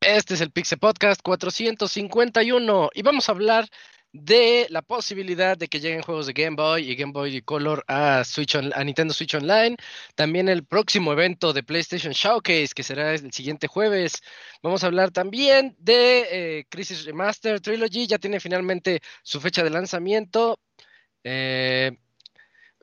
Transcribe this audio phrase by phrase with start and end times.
[0.00, 3.68] Este es el Pixel Podcast 451 y vamos a hablar
[4.12, 8.22] de la posibilidad de que lleguen juegos de Game Boy y Game Boy Color a
[8.22, 9.76] Switch a Nintendo Switch Online.
[10.14, 14.22] También el próximo evento de PlayStation Showcase que será el siguiente jueves.
[14.62, 18.06] Vamos a hablar también de eh, Crisis Remaster Trilogy.
[18.06, 20.60] Ya tiene finalmente su fecha de lanzamiento.
[21.24, 21.90] Eh,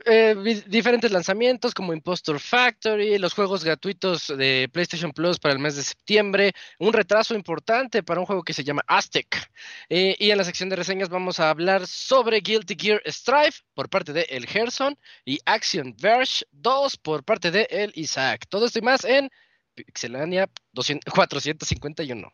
[0.06, 5.76] eh, diferentes lanzamientos como Impostor Factory, los juegos gratuitos de PlayStation Plus para el mes
[5.76, 9.50] de septiembre, un retraso importante para un juego que se llama Aztec.
[9.90, 13.90] Eh, y en la sección de reseñas vamos a hablar sobre Guilty Gear Strife por
[13.90, 18.46] parte de El Gerson y Action Verge 2 por parte de El Isaac.
[18.50, 19.30] Todo esto y más en
[19.74, 22.34] Pixelania 451.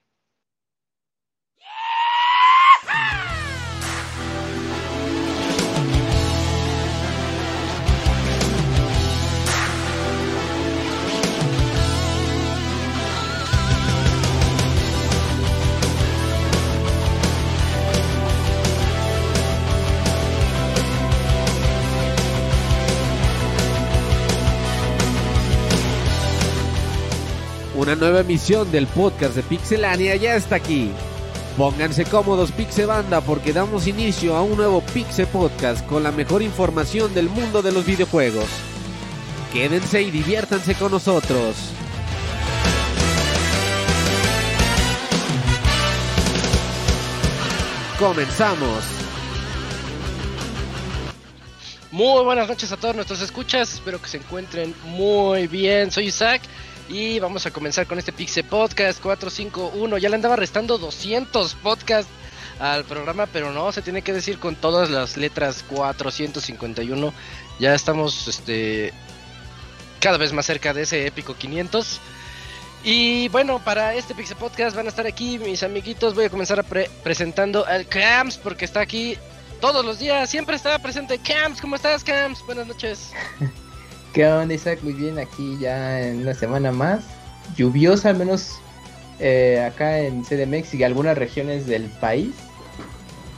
[27.80, 30.92] Una nueva emisión del podcast de Pixelania ya está aquí.
[31.56, 37.14] Pónganse cómodos Pixebanda porque damos inicio a un nuevo Pixel Podcast con la mejor información
[37.14, 38.48] del mundo de los videojuegos.
[39.54, 41.56] Quédense y diviértanse con nosotros.
[47.98, 48.84] Comenzamos.
[51.92, 55.92] Muy buenas noches a todos nuestros escuchas, espero que se encuentren muy bien.
[55.92, 56.42] Soy Isaac
[56.90, 59.98] y vamos a comenzar con este Pixel Podcast 451.
[60.00, 62.12] Ya le andaba restando 200 podcasts
[62.60, 67.14] al programa, pero no, se tiene que decir con todas las letras 451.
[67.60, 68.94] Ya estamos este
[70.00, 72.02] cada vez más cerca de ese épico 500.
[72.84, 76.16] Y bueno, para este Pixel Podcast van a estar aquí mis amiguitos.
[76.16, 76.66] Voy a comenzar
[77.04, 79.18] presentando al Camps porque está aquí
[79.62, 80.30] todos los días.
[80.30, 81.62] Siempre está presente Camps.
[81.62, 82.44] ¿Cómo estás, Camps?
[82.46, 83.12] Buenas noches.
[84.14, 84.80] ¿Qué onda, Isaac?
[84.82, 87.04] Muy bien, aquí ya en una semana más.
[87.56, 88.60] Lluviosa, al menos
[89.20, 92.34] eh, acá en CDMX y algunas regiones del país.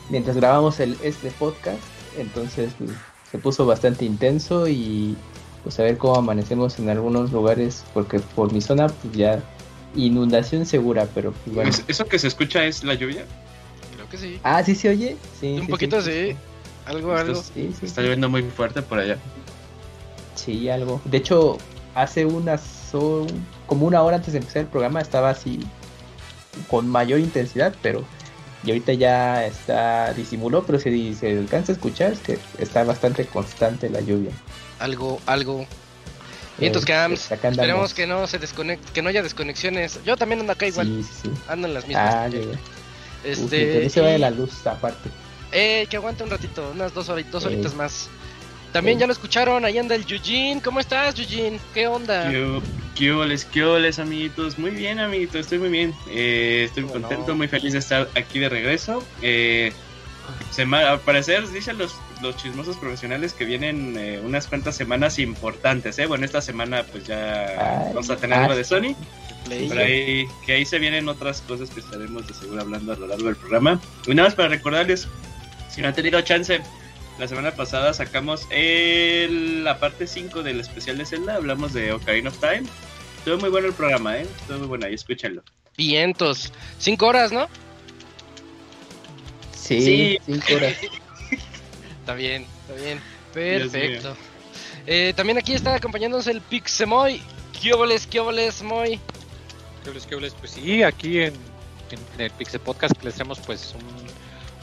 [0.10, 1.82] Mientras grabamos el, este podcast,
[2.18, 2.92] entonces pues,
[3.30, 5.16] se puso bastante intenso y
[5.64, 9.42] pues a ver cómo amanecemos en algunos lugares, porque por mi zona pues ya
[9.96, 11.72] inundación segura, pero pues, bueno.
[11.88, 13.26] ¿Eso que se escucha es la lluvia?
[13.96, 14.40] Creo que sí.
[14.44, 15.18] Ah, sí se oye.
[15.40, 16.36] Sí, Un poquito sí.
[16.86, 17.42] Algo, algo.
[17.82, 19.18] está lloviendo muy fuerte por allá.
[20.36, 21.02] Sí, algo.
[21.06, 21.58] De hecho,
[21.96, 22.82] hace unas
[23.68, 25.60] como una hora antes de empezar el programa estaba así
[26.70, 28.04] con mayor intensidad, pero
[28.64, 33.26] y ahorita ya está disimuló, pero si se alcanza a escuchar es que está bastante
[33.26, 34.32] constante la lluvia.
[34.80, 35.66] Algo, algo.
[36.60, 40.00] Y entonces Cams, esperemos que no se desconecte, que no haya desconexiones.
[40.04, 40.86] Yo también ando acá igual.
[40.88, 42.14] Sí, sí, Ando en las mismas.
[42.14, 42.30] Ah,
[43.24, 45.10] Este, que no se vaya la luz aparte.
[45.52, 48.10] Eh, que aguante un ratito, unas dos horitas, dos horitas más.
[48.72, 50.62] También ya lo escucharon, ahí anda el Yujin.
[50.62, 51.60] ¿Cómo estás, Yujin?
[51.74, 52.32] ¿Qué onda?
[52.96, 54.60] ¿Qué holes, qué holes, amiguitos?
[54.60, 55.94] Muy bien, amiguitos, estoy muy bien.
[56.10, 59.04] Eh, estoy contento, muy feliz de estar aquí de regreso.
[59.22, 59.74] Eh,
[60.58, 66.06] al parecer, dicen los, los chismosos profesionales que vienen eh, unas cuantas semanas importantes, ¿eh?
[66.06, 68.96] Bueno, esta semana pues ya vamos a tener algo de Sony.
[69.50, 73.08] Pero ahí, que ahí se vienen otras cosas que estaremos de seguro hablando a lo
[73.08, 73.82] largo del programa.
[74.06, 75.08] Y nada más para recordarles,
[75.70, 76.62] si no han tenido chance
[77.22, 82.30] la semana pasada sacamos el, la parte 5 del especial de Zelda, hablamos de Ocarina
[82.30, 82.64] of Time.
[83.20, 84.24] Estuvo muy bueno el programa, ¿eh?
[84.24, 85.44] Estuvo muy bueno, ahí escúchenlo.
[85.78, 86.52] Vientos.
[86.80, 87.48] Cinco horas, ¿no?
[89.56, 90.74] Sí, cinco horas.
[92.00, 93.00] está bien, está bien.
[93.32, 94.18] Perfecto.
[94.88, 97.22] Eh, también aquí está acompañándonos el Pixemoy.
[97.62, 99.00] ¿Qué óboles, qué óboles, Moy?
[99.84, 100.34] ¿Qué óboles, qué óboles?
[100.40, 101.36] Pues sí, aquí en,
[102.18, 103.76] el Pixel Podcast les traemos pues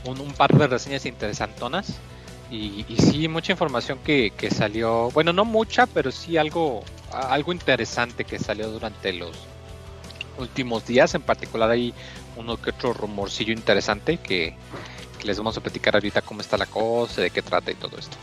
[0.04, 2.00] un, un, un par de reseñas interesantonas.
[2.50, 8.38] Y, sí, mucha información que, salió, bueno, no mucha, pero sí algo, algo interesante que
[8.38, 9.36] salió durante los
[10.38, 11.14] últimos días.
[11.14, 11.92] En particular hay
[12.36, 14.56] uno que otro rumorcillo interesante que,
[15.24, 18.16] les vamos a platicar ahorita cómo está la cosa, de qué trata y todo esto.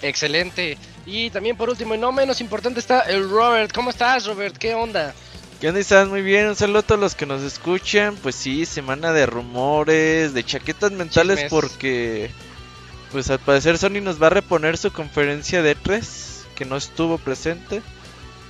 [0.00, 0.78] Excelente.
[1.04, 3.72] Y también por último y no menos importante está el Robert.
[3.72, 4.56] ¿Cómo estás, Robert?
[4.56, 5.12] ¿Qué onda?
[5.60, 5.80] ¿Qué onda?
[5.80, 6.46] ¿Estás muy bien?
[6.48, 8.16] Un saludo a todos los que nos escuchan.
[8.16, 12.30] Pues sí, semana de rumores, de chaquetas mentales porque
[13.12, 17.18] pues al parecer Sony nos va a reponer su conferencia de E3, que no estuvo
[17.18, 17.82] presente.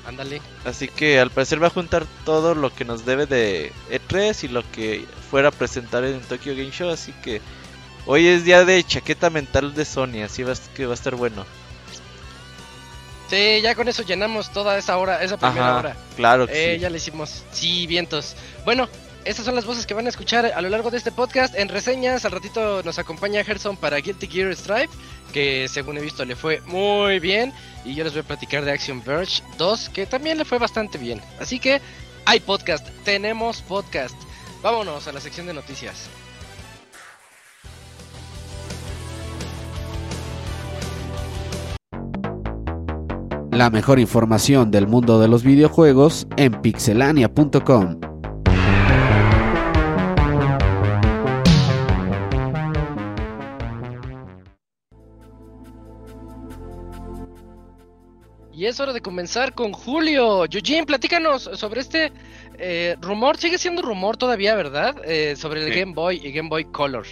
[0.06, 0.41] Ándale.
[0.64, 4.49] Así que al parecer va a juntar todo lo que nos debe de E3 y
[4.49, 6.91] lo que fuera a presentar en Tokyo Game Show.
[6.91, 7.41] Así que
[8.06, 11.44] hoy es día de chaqueta mental de Sony, así va, que va a estar bueno.
[13.29, 15.97] Sí, ya con eso llenamos toda esa hora, esa primera hora.
[16.14, 16.81] Claro que eh, sí.
[16.81, 17.43] Ya le hicimos.
[17.50, 18.37] Sí, vientos.
[18.64, 18.88] Bueno,
[19.26, 21.69] estas son las voces que van a escuchar a lo largo de este podcast en
[21.69, 22.25] reseñas.
[22.25, 24.88] Al ratito nos acompaña Gerson para Guilty Gear Stripe,
[25.32, 27.52] que según he visto le fue muy bien.
[27.84, 30.96] Y yo les voy a platicar de Action Verge 2, que también le fue bastante
[30.96, 31.20] bien.
[31.40, 31.81] Así que
[32.25, 34.14] hay podcast, tenemos podcast.
[34.62, 36.08] Vámonos a la sección de noticias.
[43.50, 48.06] La mejor información del mundo de los videojuegos en pixelania.com.
[58.56, 60.44] Y es hora de comenzar con Julio.
[60.50, 62.11] Eugene, platícanos sobre este
[62.58, 63.37] eh, rumor.
[63.37, 64.97] Sigue siendo rumor todavía, ¿verdad?
[65.05, 65.79] Eh, sobre el Sí.
[65.81, 67.06] Game Boy y Game Boy Color.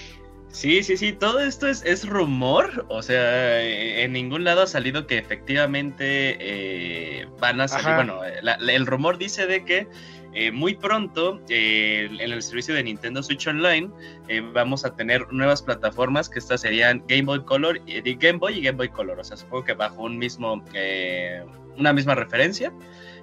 [0.48, 4.66] Sí, sí, sí, todo esto es, es rumor, o sea, eh, en ningún lado ha
[4.68, 7.96] salido que efectivamente eh, van a salir, Ajá.
[7.96, 9.88] bueno, la- la- el rumor dice de que
[10.34, 13.88] eh, muy pronto eh, en el servicio de Nintendo Switch Online
[14.28, 18.58] eh, vamos a tener nuevas plataformas que estas serían Game Boy Color, eh, Game Boy
[18.58, 21.44] y Game Boy Color, o sea, supongo que bajo un mismo, eh,
[21.76, 22.72] una misma referencia,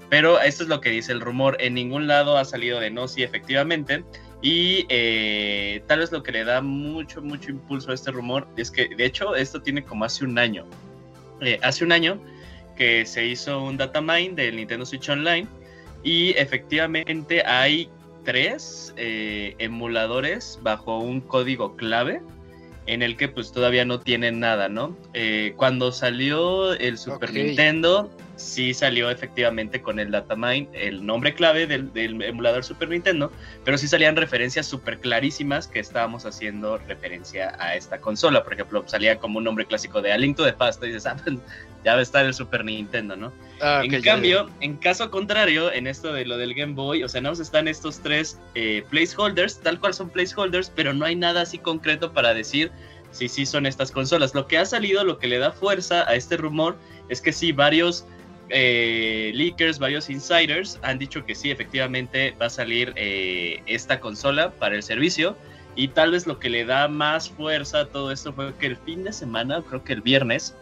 [0.10, 3.08] pero esto es lo que dice el rumor, en ningún lado ha salido de no,
[3.08, 4.04] sí, efectivamente,
[4.42, 8.72] y eh, tal vez lo que le da mucho, mucho impulso a este rumor es
[8.72, 10.66] que, de hecho, esto tiene como hace un año.
[11.62, 12.20] Hace un año
[12.76, 15.48] que se hizo un data mine del Nintendo Switch Online
[16.04, 17.90] y efectivamente hay
[18.24, 22.22] tres eh, emuladores bajo un código clave
[22.88, 24.98] en el que pues todavía no tienen nada, ¿no?
[25.14, 27.34] Eh, cuando salió el Super.
[27.34, 33.32] Nintendo, sí salió efectivamente con el datamine, el nombre clave del, del emulador Super Nintendo,
[33.64, 38.44] pero sí salían referencias súper clarísimas que estábamos haciendo referencia a esta consola.
[38.44, 41.06] Por ejemplo, salía como un nombre clásico de A Link to the Past, y dices,
[41.06, 41.38] ah, pues,
[41.84, 43.32] ya va a estar el Super Nintendo, ¿no?
[43.62, 47.10] Ah, en ya, cambio, en caso contrario, en esto de lo del Game Boy, o
[47.10, 51.42] sea, más están estos tres eh, placeholders, tal cual son placeholders, pero no hay nada
[51.42, 52.72] así concreto para decir
[53.12, 54.34] si sí son estas consolas.
[54.34, 56.78] Lo que ha salido, lo que le da fuerza a este rumor,
[57.10, 58.06] es que sí, varios
[58.52, 64.52] eh, leakers, varios insiders han dicho que sí, efectivamente va a salir eh, esta consola
[64.52, 65.36] para el servicio.
[65.76, 68.78] Y tal vez lo que le da más fuerza a todo esto fue que el
[68.78, 70.56] fin de semana, creo que el viernes,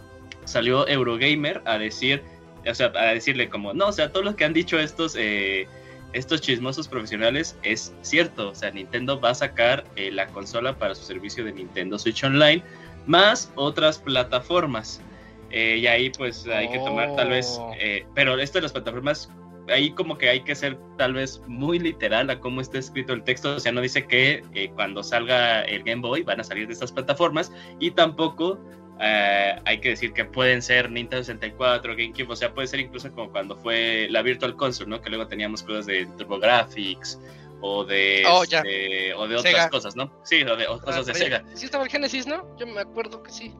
[0.46, 2.22] salió Eurogamer a decir,
[2.68, 5.68] o sea, a decirle como, no, o sea, todo lo que han dicho estos, eh,
[6.14, 11.04] estos chismosos profesionales es cierto, o sea, Nintendo va a sacar la consola para su
[11.04, 12.64] servicio de Nintendo Switch Online,
[13.08, 15.02] más otras plataformas.
[15.52, 17.74] Eh, y ahí pues hay que tomar tal vez, Oh.
[17.80, 19.32] eh, pero esto de las plataformas,
[19.68, 23.24] ahí como que hay que ser tal vez muy literal a cómo está escrito el
[23.24, 26.68] texto, o sea, no dice que eh, cuando salga el Game Boy van a salir
[26.68, 28.60] de estas plataformas y tampoco
[29.02, 33.12] eh, hay que decir que pueden ser Nintendo 64, GameCube, o sea, puede ser incluso
[33.14, 35.02] como cuando fue la Virtual Console, ¿no?
[35.02, 37.20] Que luego teníamos cosas de TurboGrafx
[37.62, 39.70] o de, Oh, este, o de otras Sega.
[39.70, 40.12] cosas, ¿no?
[40.24, 41.44] Sí, o de o cosas de Ah, Sega.
[41.54, 42.56] Sí estaba el Genesis, ¿no?
[42.58, 43.54] Yo me acuerdo que sí.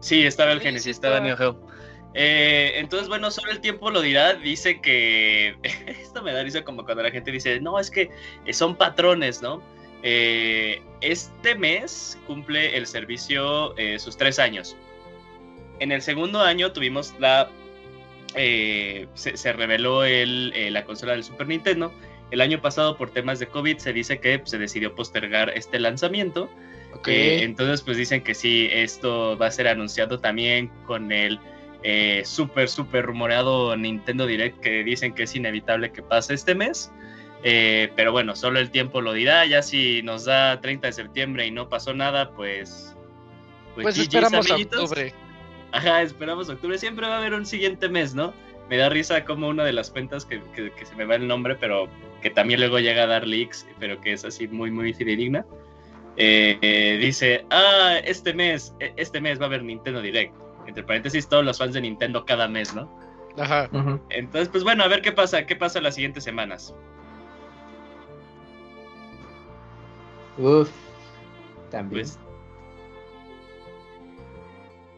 [0.00, 1.20] Sí, estaba el sí estaba.
[1.20, 1.60] Neo Geo.
[2.14, 4.34] Eh, entonces, bueno, solo el tiempo lo dirá.
[4.34, 5.56] Dice que.
[5.86, 8.10] Esto me da risa como cuando la gente dice, no, es que
[8.44, 9.62] eh, son patrones, ¿no?
[10.02, 14.76] Eh, este mes cumple el servicio eh, sus tres años.
[15.80, 17.50] En el segundo año tuvimos la.
[18.34, 21.92] se, se reveló el, la consola del Super Nintendo.
[22.30, 25.78] El año pasado, por temas de COVID, se dice que pues, se decidió postergar este
[25.78, 26.50] lanzamiento.
[26.94, 27.08] Ok.
[27.08, 31.38] Eh, entonces, pues dicen que sí, esto va a ser anunciado también con el
[31.82, 36.90] eh, súper, súper rumoreado Nintendo Direct que dicen que es inevitable que pase este mes.
[37.44, 39.46] Eh, pero bueno, solo el tiempo lo dirá.
[39.46, 42.96] Ya si nos da 30 de septiembre y no pasó nada, pues.
[43.74, 44.80] pues GG's, esperamos a amiguitos.
[44.82, 45.14] octubre.
[45.70, 46.78] Ajá, esperamos octubre.
[46.78, 48.34] Siempre va a haber un siguiente mes, ¿no?
[48.68, 51.28] Me da risa como una de las cuentas que, que- que se me va el
[51.28, 51.88] nombre, pero
[52.22, 55.46] que también luego llega a dar leaks, pero que es así muy, muy fidedigna.
[56.20, 60.34] Eh, eh, dice, ah, este mes, e- este mes va a haber Nintendo Direct.
[60.66, 62.90] Entre paréntesis, todos los fans de Nintendo cada mes, ¿no?
[63.38, 63.70] Ajá.
[64.10, 66.74] Entonces, pues bueno, a ver qué pasa, qué pasa las siguientes semanas.
[70.36, 70.70] Uf.
[71.70, 72.02] También.
[72.02, 72.18] Pues.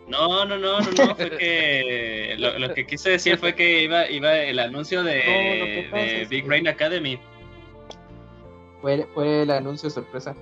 [0.08, 4.10] No, no, no, no, no, fue que lo, lo que quise decir fue que iba,
[4.10, 7.18] iba el anuncio de, No, Big que- Brain Academy.
[8.80, 10.34] Fue, fue el anuncio sorpresa.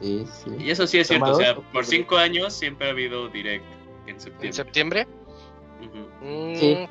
[0.00, 0.50] Sí, sí.
[0.58, 3.64] Y eso sí es cierto, o sea, por cinco años siempre ha habido direct
[4.06, 4.52] en ¿En septiembre.
[4.52, 5.06] septiembre?
[5.80, 6.24] Ujú.
[6.26, 6.88] Mm, Sí.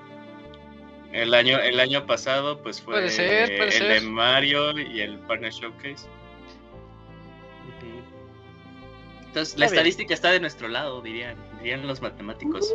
[1.12, 4.01] El año, el año pasado, pues fue Puede ser, puede el ser.
[4.01, 6.07] de Mario y el Partner Showcase.
[9.27, 12.74] Entonces, la estadística está de nuestro lado, dirían, dirían los matemáticos.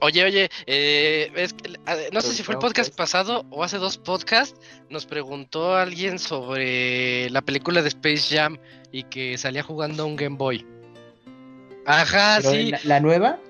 [0.00, 1.32] Oye, oye, eh,
[2.12, 4.58] no sé si fue el podcast pasado o hace dos podcasts,
[4.90, 8.58] nos preguntó alguien sobre la película de Space Jam
[8.92, 10.66] y que salía jugando un Game Boy.
[11.86, 12.72] Ajá, sí.
[12.84, 13.40] La, nueva?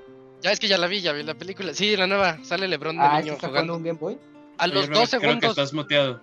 [0.40, 1.74] Ya es que ya la vi, ya vi la película.
[1.74, 4.18] Sí, la nueva, sale LeBron de ah, niño jugando un Game Boy.
[4.58, 5.50] A los dos segundos.
[5.50, 6.20] estás muteado.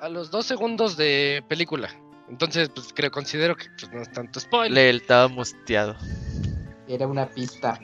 [0.00, 1.88] A los dos segundos de película.
[2.28, 4.72] Entonces, pues creo, considero que pues, no es tanto spoiler.
[4.72, 5.96] Le estaba muteado.
[6.88, 7.80] Era una pista.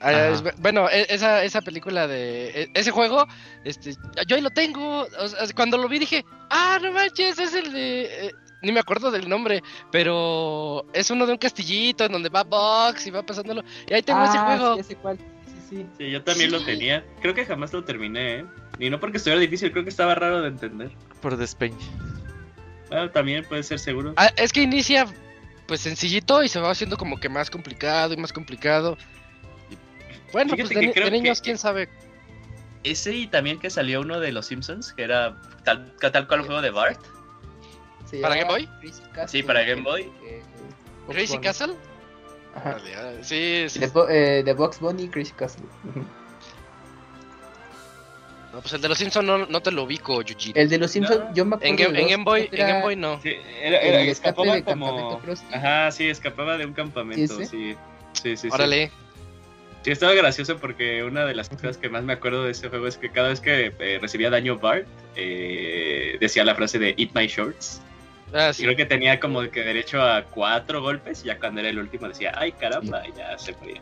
[0.00, 3.26] Ah, bueno, e, esa, esa película de e, ese juego,
[3.64, 3.94] este,
[4.26, 5.06] yo ahí lo tengo.
[5.54, 8.26] cuando lo vi dije, ah, no manches, es el de.
[8.26, 9.62] Eh, ni me acuerdo del nombre,
[9.92, 13.62] pero es uno de un castillito en donde va Box y va pasándolo.
[13.88, 14.82] Y ahí tengo ese ah, juego.
[14.82, 15.18] Sí, cuál.
[15.68, 16.10] Sí, sí.
[16.10, 17.04] yo también lo tenía.
[17.20, 18.44] Creo que jamás lo terminé, ¿eh?
[18.78, 20.90] Y no porque estuviera difícil, creo que estaba raro de entender.
[21.20, 21.76] Por despeñe.
[22.90, 24.14] Ah, también puede ser seguro.
[24.16, 25.06] Ah, es que inicia
[25.66, 28.96] pues sencillito y se va haciendo como que más complicado y más complicado.
[30.32, 31.88] Bueno, pues de, niños, quién sabe.
[32.84, 36.46] Ese y también que salió uno de los Simpsons, que era tal, tal cual el
[36.46, 37.00] juego de Bart.
[38.22, 38.68] ¿Para Game Boy?
[39.26, 40.10] sí, para Game Boy.
[41.08, 41.74] ¿Crazy Castle?
[42.54, 42.78] Ajá.
[43.22, 43.78] Sí, sí.
[43.80, 43.90] De,
[44.40, 45.64] eh, Box Bunny Crazy Castle.
[48.52, 50.52] No, pues el de los Simpsons no, no te lo ubico, Yuji.
[50.54, 51.70] El de los Simpsons, yo me acuerdo.
[51.70, 53.20] En, Game, en Game Boy, en Game Boy no.
[53.22, 55.20] Sí, era, era, escapaba como.
[55.52, 57.76] Ajá, sí, escapaba de un campamento, sí.
[58.14, 58.88] Sí, sí, Órale.
[58.88, 58.92] Sí,
[59.92, 62.96] estaba gracioso porque una de las cosas que más me acuerdo de ese juego es
[62.96, 67.26] que cada vez que eh, recibía daño Bart, eh, decía la frase de Eat My
[67.26, 67.80] Shorts.
[68.32, 68.64] Ah, sí.
[68.64, 72.08] Creo que tenía como que derecho a cuatro golpes, y ya cuando era el último
[72.08, 73.80] decía, ay caramba, y ya se podía.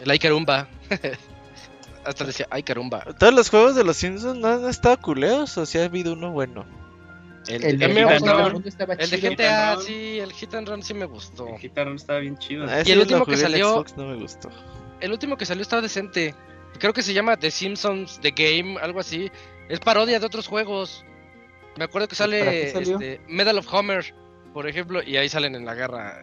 [0.00, 0.68] El ay caramba.
[2.04, 3.04] Hasta decía, ay caramba.
[3.18, 6.32] ¿Todos los juegos de los Simpsons no han estado culeos o si ha habido uno
[6.32, 6.64] bueno?
[7.48, 11.46] El, el, de, el de GTA, sí, el Hit and Run sí me gustó.
[11.46, 12.66] El Hit and Run estaba bien chido.
[12.84, 13.84] y el último que salió.
[13.96, 14.50] no me gustó
[15.00, 16.34] el último que salió estaba decente.
[16.78, 19.30] Creo que se llama The Simpsons The Game, algo así.
[19.68, 21.04] Es parodia de otros juegos.
[21.76, 24.14] Me acuerdo que sale este, Medal of Homer,
[24.52, 26.22] por ejemplo, y ahí salen en la guerra.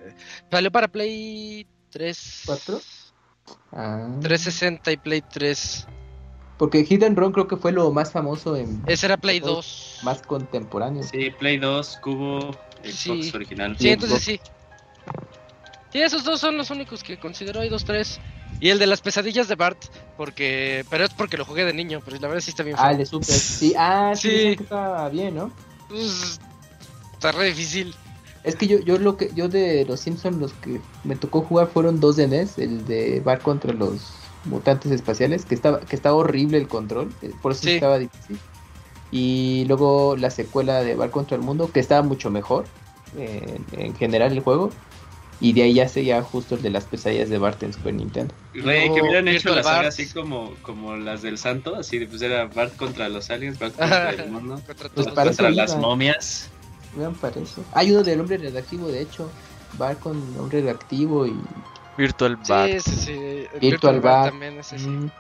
[0.49, 2.43] Salió para Play 3.
[2.47, 2.81] ¿4?
[3.71, 4.07] Ah.
[4.21, 5.87] 360 y Play 3.
[6.57, 8.81] Porque Hidden Run creo que fue lo más famoso en.
[8.87, 9.99] Ese era Play 2.
[10.03, 11.03] Más contemporáneo.
[11.03, 12.51] Sí, Play 2, Cubo,
[12.83, 13.75] Xbox original.
[13.77, 14.39] Sí, entonces sí.
[15.93, 17.61] Sí, esos dos son los únicos que considero.
[17.61, 18.19] Hay dos, tres.
[18.59, 19.77] Y el de las pesadillas de Bart,
[20.17, 22.75] porque pero es porque lo jugué de niño, pero la verdad sí está bien.
[22.79, 23.27] Ah, el de Super.
[23.27, 24.47] Sí, ah, sí, sí.
[24.59, 25.51] está bien, ¿no?
[25.89, 26.39] Pues,
[27.13, 27.93] está re difícil.
[28.43, 31.67] Es que yo, yo lo que yo de los Simpsons los que me tocó jugar
[31.67, 34.13] fueron dos de NES, el de Bart contra los
[34.45, 38.39] mutantes espaciales, que estaba que estaba horrible el control, eh, por eso estaba difícil.
[39.11, 42.65] Y luego la secuela de Bart contra el mundo, que estaba mucho mejor
[43.15, 44.71] eh, en general el juego.
[45.43, 48.33] Y de ahí ya seguía justo el de las pesadillas de Bart en Super Nintendo.
[48.53, 52.45] Rey, que hubieran hecho la saga así como, como las del santo, así pues era
[52.45, 54.61] Bart contra los aliens, Bart contra el mundo,
[54.95, 56.49] pues contra las momias.
[56.95, 57.61] Vean para eso.
[57.73, 59.29] Hay uno del hombre redactivo, de hecho.
[59.77, 61.35] Bart con hombre redactivo y...
[61.97, 62.71] Virtual Bart.
[62.71, 63.47] Sí, sí, sí.
[63.59, 64.29] Virtual, Bart.
[64.29, 64.87] También ese, sí.
[64.87, 65.11] Mm,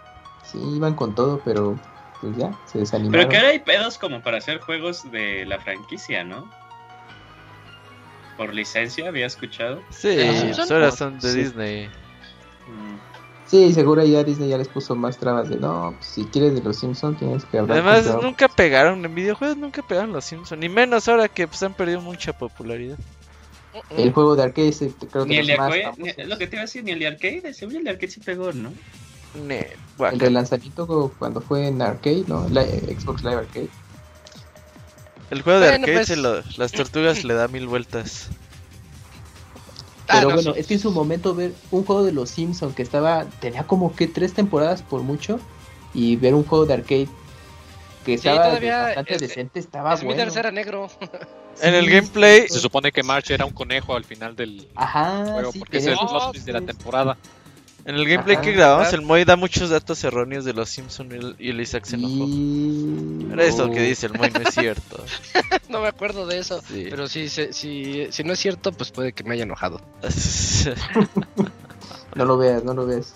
[0.49, 1.77] sí, iban con todo, pero
[2.21, 3.27] pues ya, se desanimaron.
[3.27, 6.49] Pero que ahora hay pedos como para hacer juegos de la franquicia, ¿no?
[8.37, 9.81] Por licencia, había escuchado.
[9.89, 10.17] Sí,
[10.69, 11.87] ahora son de Disney.
[11.87, 12.97] Mm.
[13.47, 16.61] Sí, seguro ya Disney ya les puso más trabas de no, pues, si quieres de
[16.61, 17.79] los Simpsons tienes que hablar.
[17.79, 21.73] Además, nunca pegaron en videojuegos, nunca pegaron los Simpsons, ni menos ahora que pues, han
[21.73, 22.97] perdido mucha popularidad.
[23.89, 26.61] El juego de arcade creo que ni el de arcade, es lo que te iba
[26.61, 28.71] a decir, ni el de arcade, seguro el de arcade sí pegó, ¿no?
[29.35, 32.47] el relanzamiento cuando fue en arcade, ¿no?
[32.49, 33.69] La, Xbox Live Arcade.
[35.33, 38.29] El juego de arcade, pues, las tortugas le da mil vueltas.
[40.07, 42.83] Ah, Pero bueno, es que en su momento ver un juego de los Simpsons que
[42.83, 45.39] estaba, tenía como que tres temporadas por mucho,
[45.91, 47.07] y ver un juego de arcade
[48.05, 50.21] que estaba bastante decente, estaba bueno.
[50.21, 50.87] era negro.
[51.63, 55.77] en el gameplay se supone que March era un conejo al final del juego, porque
[55.79, 55.97] es el
[56.45, 57.17] de la temporada.
[57.85, 61.49] En el gameplay que grabamos, el Moy da muchos datos erróneos de los Simpsons y
[61.49, 62.29] el Isaac se enojó.
[63.33, 65.03] Era eso que dice el Moy, no es cierto.
[65.69, 66.61] no me acuerdo de eso.
[66.71, 69.81] Pero si, si, si no es cierto, pues puede que me haya enojado.
[72.15, 73.13] no lo veas, no lo veas.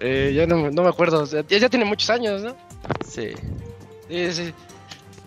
[0.00, 1.26] Eh, ya no, no me acuerdo.
[1.26, 2.56] ya, ya, tiene muchos años, ¿no?
[3.06, 3.32] Sí.
[4.08, 4.54] Sí, sí.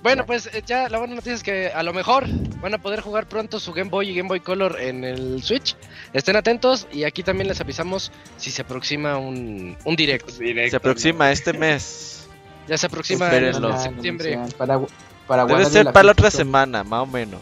[0.03, 2.25] Bueno, pues eh, ya la buena noticia es que a lo mejor
[2.59, 5.75] van a poder jugar pronto su Game Boy y Game Boy Color en el Switch.
[6.13, 10.29] Estén atentos y aquí también les avisamos si se aproxima un, un direct.
[10.29, 12.17] Se aproxima este mes.
[12.67, 13.71] Ya se aproxima Espérenlo.
[13.71, 14.39] en septiembre.
[14.55, 14.79] Para,
[15.27, 17.41] para Debe ser para la otra semana, más o menos.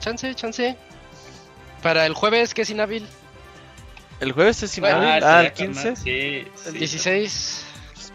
[0.00, 0.76] Chance, chance.
[1.82, 3.06] Para el jueves, que es inhábil,
[4.18, 5.04] ¿El jueves es inhábil?
[5.08, 5.90] Ah, Ah, estaría el con 15.
[5.90, 6.78] más, Sí, el sí.
[6.78, 7.65] 16.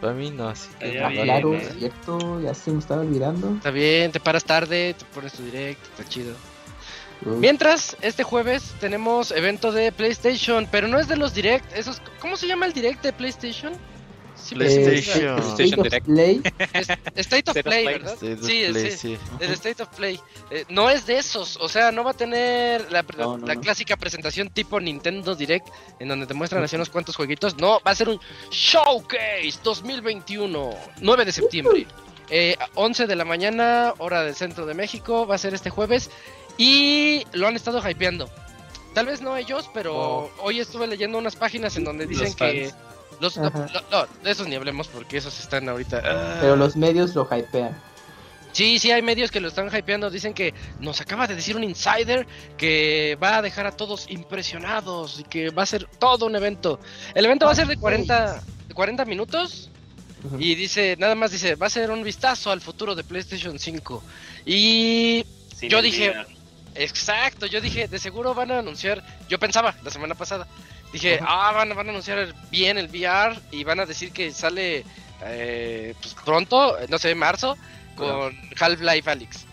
[0.01, 1.00] Para mí no, así que.
[1.00, 1.70] Ah, bien, claro, eh.
[1.77, 3.51] cierto, ya se me estaba olvidando.
[3.51, 6.34] Está bien, te paras tarde, te pones tu direct, está chido.
[7.24, 12.36] Mientras, este jueves tenemos evento de PlayStation, pero no es de los direct, esos, ¿cómo
[12.36, 13.74] se llama el direct de PlayStation?
[14.43, 15.38] Sí, PlayStation.
[15.38, 16.05] Eh, State PlayStation of.
[16.05, 16.41] Play.
[16.74, 16.89] es-
[17.27, 17.86] State of Play.
[17.86, 18.13] ¿verdad?
[18.13, 19.17] State of Sí, el- Play, sí, sí.
[19.39, 20.19] el State of Play.
[20.50, 23.55] Eh, no es de esos, o sea, no va a tener la, No, no, la
[23.55, 23.62] no.
[23.62, 25.67] clásica presentación tipo Nintendo Direct,
[26.00, 27.57] en donde te muestran así unos cuantos jueguitos.
[27.57, 28.19] No, va a ser un
[28.50, 30.69] Showcase 2021,
[31.01, 31.88] 9 de septiembre.
[32.29, 36.10] Eh, 11 de la mañana, hora del centro de México, va a ser este jueves.
[36.57, 38.29] Y lo han estado hypeando.
[38.93, 40.31] Tal vez no ellos, pero Oh.
[40.41, 42.71] hoy estuve leyendo unas páginas en donde dicen que...
[43.21, 43.49] Los, no,
[43.91, 46.01] no, de esos ni hablemos porque esos están ahorita...
[46.03, 46.37] ah.
[46.41, 47.79] Pero los medios lo hypean.
[48.51, 50.09] Sí, sí, hay medios que lo están hypeando.
[50.09, 55.19] Dicen que nos acaba de decir un insider que va a dejar a todos impresionados
[55.19, 56.79] y que va a ser todo un evento.
[57.15, 59.69] El evento va a ser de 40, de 40 minutos
[60.37, 64.03] y dice, nada más dice, va a ser un vistazo al futuro de PlayStation 5.
[64.45, 65.23] Y
[65.55, 66.13] Sin Yo dije-
[66.75, 70.47] exacto, yo dije, de seguro van a anunciar, yo pensaba la semana pasada,
[70.93, 74.83] dije, ah, van, van a anunciar bien el VR y van a decir que sale
[75.24, 77.57] eh, pues, pronto, no sé, marzo,
[77.95, 79.45] con Half-Life Alyx.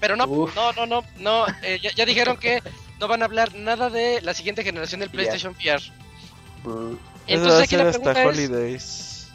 [0.00, 0.54] Pero no, Uf.
[0.54, 2.62] no, no, no, no, eh, ya, ya dijeron que
[3.00, 5.10] no van a hablar nada de la siguiente generación del.
[5.10, 5.82] PlayStation VR.
[6.62, 6.98] Brr.
[7.26, 9.28] Eso va Entonces a aquí ser la hasta pregunta es Holidays.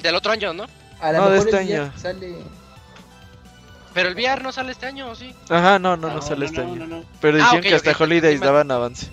[0.00, 0.66] del otro año, ¿no?
[1.00, 1.92] A lo No, de este el año.
[1.96, 2.36] Sale...
[3.94, 5.34] Pero el VR no sale este año, ¿o sí?
[5.48, 6.86] Ajá, no, no, no, sale este no, año.
[6.86, 7.04] no, no.
[7.20, 9.10] Pero Ah, decían ok, que hasta Holidays daban avance.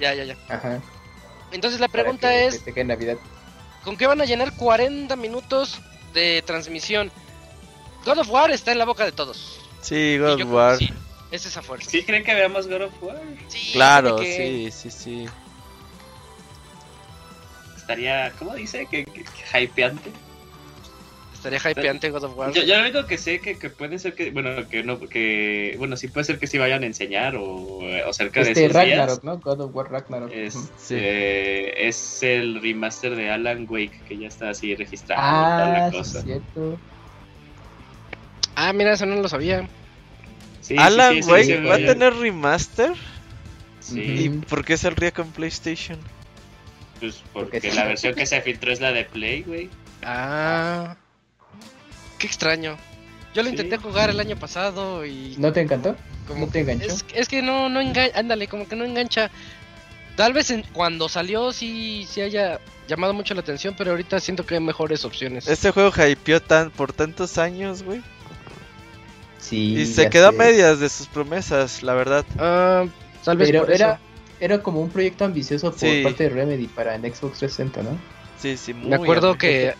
[0.00, 0.36] Ya, ya, ya.
[0.48, 0.80] Ajá.
[1.52, 3.18] Entonces la para pregunta que es, Navidad.
[3.84, 5.80] ¿Con qué van a llenar 40 minutos
[6.12, 7.10] de transmisión?
[8.04, 9.60] God of War está en la boca de todos.
[9.82, 10.78] Sí, God of War.
[10.78, 10.90] sí,
[11.30, 11.90] es esa fuerza.
[11.90, 13.20] ¿Sí creen que veamos God of War?
[13.48, 15.26] Sí, Claro, que- sí, sí, sí.
[17.76, 18.86] Estaría, ¿cómo dice?
[18.86, 20.12] Que, que, que hypeante.
[21.40, 22.52] Estaría hypeante God of War.
[22.52, 25.74] Yo, yo lo único que sé que, que puede ser que, bueno, que no, que,
[25.78, 28.76] bueno, sí puede ser que sí vayan a enseñar o, o cerca de Este esos
[28.76, 29.24] Ragnarok, días.
[29.24, 29.38] ¿no?
[29.38, 30.30] God of War Ragnarok.
[30.34, 30.68] Es, Ujú.
[30.76, 30.96] Sí.
[30.98, 35.22] eh, es el remaster de Alan Wake que ya está así registrado.
[35.24, 36.18] Ah, la sí, cosa.
[36.18, 36.78] es cierto.
[38.54, 39.66] Ah, mira, eso no lo sabía.
[40.60, 42.92] Sí, Alan sí, sí, Wake sí, va a tener remaster.
[43.80, 45.98] Sí, ¿Y por qué saldría con PlayStation?
[47.00, 47.76] pues porque Porque sí.
[47.78, 49.70] la versión que se filtró es la de Play, güey.
[50.02, 50.96] Ah,
[52.20, 52.76] qué extraño.
[53.34, 53.54] Yo lo Sí.
[53.54, 55.96] intenté jugar el año pasado y ¿No te encantó?
[56.28, 56.86] como ¿No te enganchó?
[56.86, 59.30] es, es que no, no engancha, ándale, como que no engancha.
[60.16, 64.44] Tal vez en- cuando salió sí, sí haya llamado mucho la atención, pero ahorita siento
[64.44, 65.48] que hay mejores opciones.
[65.48, 68.02] Este juego hypeó tan, por tantos años, güey.
[69.38, 69.76] Sí.
[69.78, 72.24] Y se quedó a medias de sus promesas, la verdad.
[72.38, 72.84] Ah,
[73.24, 73.82] tal vez Pero por eso.
[73.84, 74.00] era,
[74.40, 76.02] era como un proyecto ambicioso por Sí.
[76.02, 77.96] parte de Remedy para en Xbox 360, ¿no?
[78.38, 79.38] Sí, sí, muy Me acuerdo ambicioso.
[79.38, 79.74] que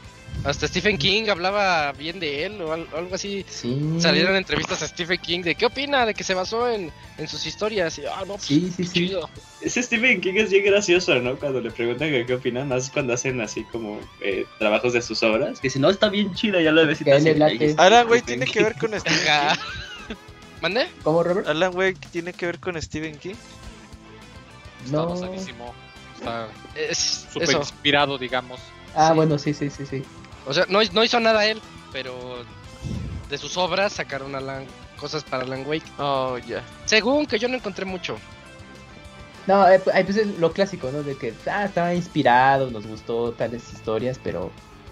[0.44, 3.44] hasta Stephen King hablaba bien de él o al- algo así.
[3.48, 3.78] Sí.
[3.98, 7.44] Salieron entrevistas a Stephen King de qué opina de que se basó en, en sus
[7.44, 7.98] historias.
[7.98, 9.06] Y, ah, no, pues, Sí, sí, sí.
[9.08, 9.28] chido.
[9.60, 11.36] Ese Stephen King es bien gracioso, ¿no?
[11.36, 15.22] Cuando le preguntan que qué opinan, más cuando hacen así como eh, trabajos de sus
[15.22, 15.60] obras.
[15.60, 17.44] Que si no, está bien chida, ya lo ves y Que a él te le
[17.44, 17.74] hace- late.
[17.76, 19.18] Alan Wake tiene que ver con Stephen.
[19.20, 20.16] King.
[20.62, 20.88] ¿Mande?
[21.02, 21.48] ¿Cómo, Robert?
[21.48, 23.34] Alan Wake tiene que ver con Stephen King.
[24.86, 25.74] Está basadísimo.
[26.16, 28.58] Está Es, súper inspirado, digamos.
[28.94, 29.16] Ah, Sí.
[29.16, 30.02] bueno, sí, sí, sí, sí.
[30.50, 32.44] O sea, no, no hizo nada él, pero
[33.28, 35.86] de sus obras sacaron Alan, cosas para Alan Wake.
[35.96, 36.64] Oh, ya.
[36.86, 38.18] Según que yo no encontré mucho.
[39.46, 41.04] No, eh, pues pues es lo clásico, ¿no?
[41.04, 44.50] De que ah, estaba inspirado, nos gustó tales historias, pero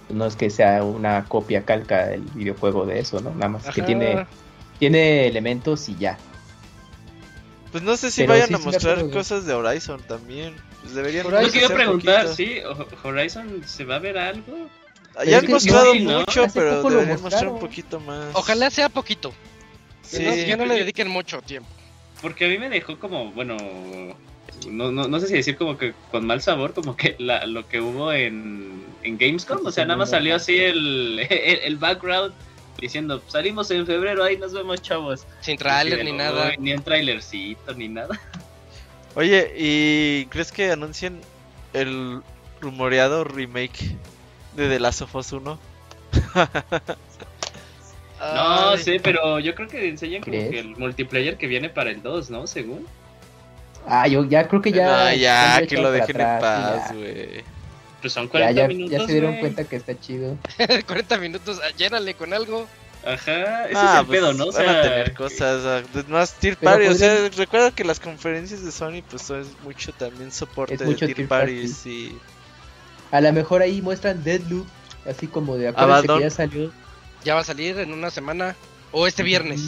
[0.09, 3.31] no es que sea una copia calca del videojuego de eso, ¿no?
[3.35, 3.85] Nada más que Ajá.
[3.85, 4.27] tiene,
[4.79, 6.19] tiene elementos y ya.
[7.73, 10.55] Pues no sé si Pero vayan sí, a mostrar cosas de Horizon también.
[10.83, 12.35] Pues deberían Horizon- Yo quería hacer preguntar, poquito.
[12.37, 12.61] ¿sí?
[12.65, 14.69] ¿Ho- ¿Horizon se va a ver algo?
[15.27, 16.21] Ya han mostrado ¿no?
[16.21, 18.27] mucho, Hace pero deberían mostrar un poquito más.
[18.35, 19.33] Ojalá sea poquito.
[20.11, 20.23] Que, Sí.
[20.25, 21.69] no, que no le dediquen mucho tiempo.
[22.23, 23.57] Porque a mí me dejó como, bueno,
[24.69, 27.69] no, no, no sé si decir como que con mal sabor, como que la, lo
[27.69, 32.35] que hubo en, en Gamescom, o sea, nada más salió así el, el, el background
[32.81, 35.27] diciendo, salimos en febrero, ahí nos vemos chavos.
[35.41, 36.51] Sin trailer ni nada.
[36.51, 38.19] "Uy, Ni un trailercito, ni nada.
[39.15, 41.21] Oye, ¿y crees que anuncien
[41.73, 42.21] el
[42.61, 43.97] rumoreado remake
[44.59, 45.59] de The Last of Us 1?
[48.21, 51.91] No, Ay, sí, pero yo creo que enseñan como que el multiplayer que viene para
[51.91, 52.49] el 2, ¿no?
[52.49, 52.85] Según.
[53.87, 55.11] Ah, yo ya creo que ya.
[55.11, 57.45] No, ya, que lo dejen en paz, güey.
[58.01, 58.91] Pues son Ya, 40 ya, ya, minutos.
[58.99, 59.41] ya se dieron güey.
[59.41, 60.37] cuenta que está chido.
[60.87, 62.67] 40 minutos, ah, llénale con algo.
[63.07, 64.45] Ajá, ese Ah, es el pues, pedo, ¿no?
[64.47, 67.71] O van sea, a tener cosas, ah, más Tier Pero Party, o sea, podrían- recuerda
[67.71, 71.29] que las conferencias de Sony pues son mucho también soporte Es de mucho Tier Tier
[71.29, 72.19] Parties y...
[73.11, 74.67] A lo mejor ahí muestran Deadloop,
[75.09, 76.73] así como de acuérdense que ya salió.
[77.25, 78.55] Ya va a salir en una semana.
[78.93, 79.61] O este viernes.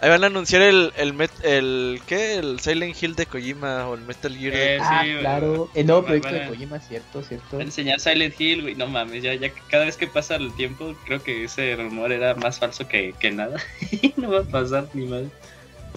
[0.00, 2.34] Ahí van a anunciar el, el, met- el, ¿qué?
[2.34, 4.52] El Silent Hill de Kojima o el Metal Gear.
[4.54, 5.70] Eh, ah, sí, claro.
[5.74, 7.60] El nuevo proyecto de Kojima, cierto, cierto.
[7.60, 8.74] Enseñar Silent Hill, güey.
[8.74, 12.10] No mames, ya, ya que cada vez que pasa el tiempo, creo que ese rumor
[12.12, 13.56] era más falso que, que nada.
[14.16, 15.30] no va a pasar ni mal.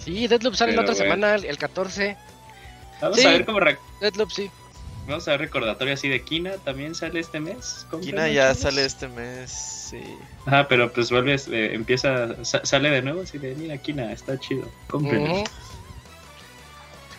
[0.04, 2.16] Sí, Deadloop sale la otra semana, el el 14.
[3.02, 3.26] Vamos Sí.
[3.26, 4.50] a ver cómo re- Deadloop, sí.
[5.08, 7.86] Vamos a ver recordatorio así de Kina también sale este mes.
[8.02, 10.02] Kina ya sale este mes, sí.
[10.46, 14.38] Ajá, pero pues vuelves, eh, empieza, sa- sale de nuevo así de mira Kina, está
[14.40, 14.70] chido.
[14.90, 15.44] Cómprenlo.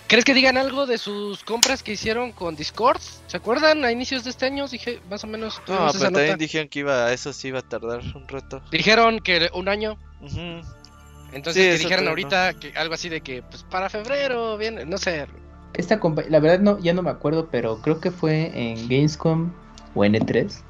[0.07, 3.01] ¿Crees que digan algo de sus compras que hicieron con Discord?
[3.27, 3.85] ¿Se acuerdan?
[3.85, 5.59] A inicios de este año dije, más o menos.
[5.59, 6.37] No, pero esa también nota.
[6.39, 8.63] dijeron que iba, eso sí iba a tardar un rato.
[8.71, 9.99] Dijeron que un año.
[11.33, 14.57] Entonces Sí, que eso dijeran creo, ahorita que algo así de que pues para febrero,
[14.57, 15.27] bien, no sé.
[15.75, 19.51] Esta la verdad no, ya no me acuerdo, pero creo que fue en Gamescom
[19.95, 20.61] o en E3.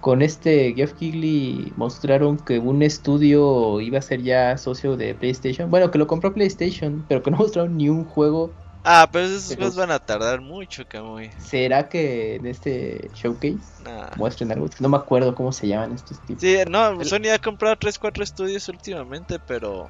[0.00, 5.70] Con este Geoff Keighley mostraron que un estudio iba a ser ya socio de PlayStation.
[5.70, 8.52] Bueno, que lo compró PlayStation, pero que no mostraron ni un juego.
[8.86, 11.30] Ah, pero esos Pero- juegos van a tardar mucho, Camuy.
[11.38, 14.10] ¿Será que en este showcase Nah.
[14.16, 14.68] muestren algo?
[14.78, 16.42] No me acuerdo cómo se llaman estos tipos.
[16.42, 19.88] Sí, no, Sony ha comprado 3, 4 estudios últimamente, pero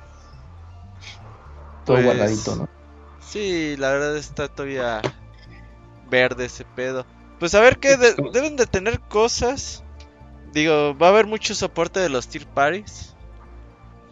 [1.85, 2.69] Todo pues, guardadito, ¿no?
[3.29, 5.01] Sí, la verdad está todavía
[6.11, 7.07] verde ese pedo.
[7.41, 9.83] Pues a ver que de- deben de tener cosas.
[10.53, 13.15] Digo, va a haber mucho soporte de los tier parties.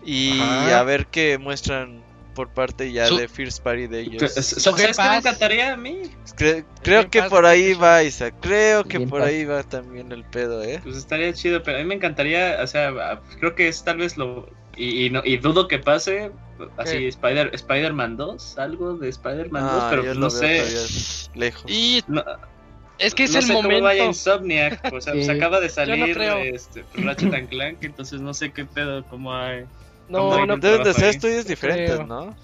[0.04, 0.80] Y Ajá.
[0.80, 2.02] a ver qué muestran
[2.34, 4.32] por parte ya Su- de First Party de ellos.
[4.32, 6.00] ¿Sabes qué me encantaría a mí?
[6.36, 8.34] Cre- creo que por ahí va Isaac.
[8.40, 10.80] Creo que por ahí va también el pedo, ¿eh?
[10.82, 14.16] Pues estaría chido, pero a mí me encantaría, o sea, creo que es tal vez
[14.16, 14.48] lo...
[14.82, 16.32] Y, y no, y dudo que pase,
[16.76, 17.08] así, ¿Qué?
[17.08, 21.30] Spider, Spider-Man 2, algo de Spider-Man 2, Ah, pero yo pues lo no veo sé.
[21.38, 21.70] lejos.
[21.70, 22.24] Y No,
[22.98, 24.04] es que es no el sé cómo vaya momento.
[24.06, 25.18] Insomniac, o sea, Sí.
[25.20, 29.64] pues acaba de salir este, Ratchet and Clank, entonces no sé qué pedo, cómo hay...
[30.08, 31.10] No, ¿Cómo no, Deben de ser ahí.
[31.10, 32.06] estudios diferentes, creo.
[32.06, 32.36] ¿no?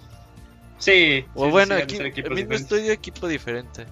[0.79, 2.61] Sí, O sí, bueno, sí, aquí el mismo diferentes.
[2.61, 3.85] estudio, equipo diferente.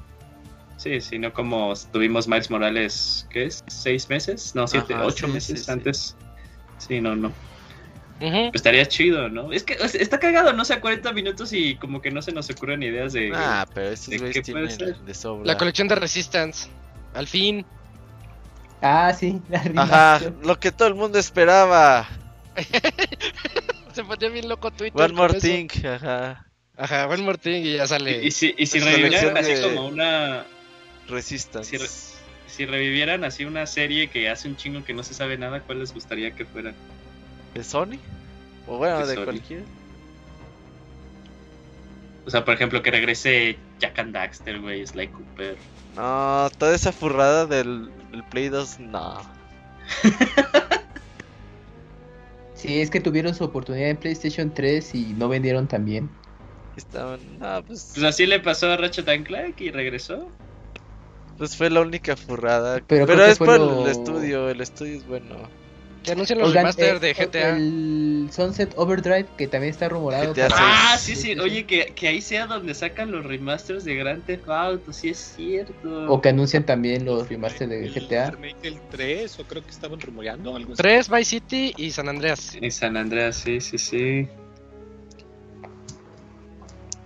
[0.76, 3.64] Sí, sí, no como tuvimos Miles Morales, ¿qué es?
[3.66, 4.54] ¿Seis meses?
[4.54, 5.70] No, siete, Ajá, ocho sí, meses sí, sí.
[5.72, 6.16] antes.
[6.78, 7.32] Sí, no, no.
[8.18, 9.52] Pues estaría chido, ¿no?
[9.52, 12.22] Es que o sea, está cagado, no sé, a 40 minutos y como que no
[12.22, 13.30] se nos ocurren ideas de...
[13.34, 14.96] Ah, pero estos ¿de güeyes qué puede ser?
[14.96, 15.46] de sobra.
[15.46, 16.68] La colección de Resistance.
[17.14, 17.64] Al fin.
[18.80, 22.08] Ah, sí, la Ajá, lo que todo el mundo esperaba.
[23.92, 25.00] Se ponía bien loco Twitter.
[25.00, 25.46] One more eso.
[25.46, 26.46] thing, ajá.
[26.78, 28.22] Ajá, One More Thing y ya sale.
[28.22, 30.44] Y, y si, y si Es revivieran así de- como una...
[31.08, 31.78] Resistance.
[31.78, 31.88] Re-
[32.48, 35.78] Si revivieran así una serie que hace un chingo que no se sabe nada, ¿cuál
[35.78, 36.74] les gustaría que fuera?
[37.56, 37.98] ¿De Sony?
[38.66, 39.24] O bueno, De de, Sony.
[39.24, 39.64] cualquiera.
[42.26, 45.56] O sea, por ejemplo, que regrese Jack and Daxter, güey, Sly Cooper.
[45.94, 49.18] No, toda esa furrada del, del Play 2, no.
[52.54, 56.08] Sí, es que tuvieron su oportunidad en PlayStation 3 y no vendieron tan bien.
[56.76, 60.28] Estaban, no, pues, Pues así le pasó a Ratchet and Clank y regresó.
[61.36, 62.80] pues fue la única furrada.
[62.86, 65.36] Pero Pero, es por lo- el estudio, el estudio es bueno.
[66.06, 67.56] Que anuncian los Oigan, remaster eh, de GTA.
[67.56, 70.32] El Sunset Overdrive, que también está rumorado.
[70.52, 71.36] Ah, sí, sí.
[71.36, 75.18] Oye, que, que ahí sea donde sacan los remasters de Grand Theft Auto, sí es
[75.36, 76.06] cierto.
[76.06, 78.30] O que anuncian también los remasters de El GTA.
[78.30, 80.80] remake del 3, o creo que estaban rumoreando algo así.
[80.80, 82.54] 3, Vice City y San Andreas.
[82.54, 84.28] En San Andreas, sí, sí, sí.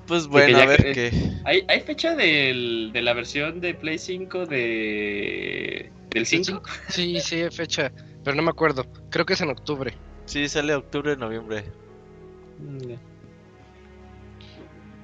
[0.06, 1.12] Pues que bueno, ya a ver que- qué.
[1.46, 6.62] ¿Hay, hay fecha del, de la versión de Play 5 de, del 5?
[6.90, 7.90] Sí, sí, fecha.
[8.24, 8.87] Pero no me acuerdo.
[9.11, 9.94] Creo que es en octubre.
[10.26, 11.64] Sí, sale octubre, noviembre.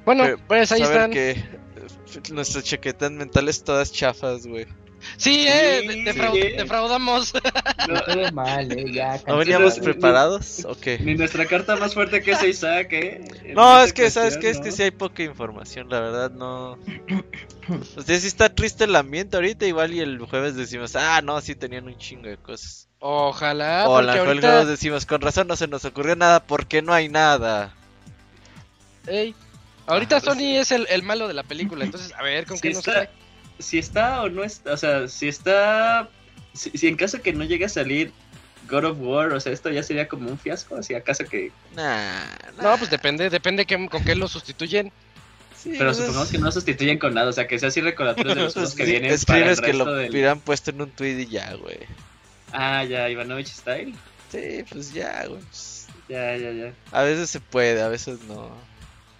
[0.04, 1.10] Bueno, Pero, pues ahí están.
[1.10, 1.36] que eh,
[2.32, 4.66] nuestras chaquetas mentales todas chafas, güey.
[5.18, 6.56] Sí, eh, Sí, de- defrau- sí.
[6.56, 7.32] defraudamos.
[7.88, 9.20] No, todo mal, eh, ya.
[9.28, 10.64] ¿No veníamos preparados?
[10.64, 10.98] ¿O qué?
[10.98, 13.24] Ni nuestra carta más fuerte que esa Isaac, ¿eh?
[13.44, 14.50] En No, es que, ¿sabes qué?
[14.50, 16.72] Es que sí hay poca información, la verdad, no.
[17.96, 21.40] O sea, sí está triste el ambiente ahorita, igual y el jueves decimos, ah, no,
[21.40, 22.85] sí tenían un chingo de cosas.
[22.98, 24.64] Ojalá, o porque la el ahorita...
[24.64, 27.74] decimos, con razón no se nos ocurrió nada porque no hay nada.
[29.06, 29.34] Ey,
[29.86, 32.62] ahorita Ajá, Sony es el, el malo de la película, entonces a ver con Si
[32.62, 33.10] qué nos está, trae.
[33.58, 36.08] si está o no está, o sea, si está,
[36.54, 38.12] si, si en caso que no llegue a salir
[38.68, 41.52] God of War, o sea, esto ya sería como un fiasco, así acaso que...
[41.74, 42.24] Nah,
[42.60, 44.90] No, pues depende, depende que, con qué lo sustituyen.
[45.56, 48.34] Sí, Pero pues supongamos que no sustituyen con nada, o sea, que sea así recordatorios
[48.36, 50.10] de los juegos que vienen para el escribes que lo del...
[50.10, 51.78] hubieran puesto en un tweet y ya, güey.
[52.52, 53.94] Ah, ya, Ivanovich Style.
[54.30, 55.40] Sí, pues ya, güey.
[55.40, 56.72] pues, Ya, ya, ya.
[56.92, 58.50] A veces se puede, a veces no.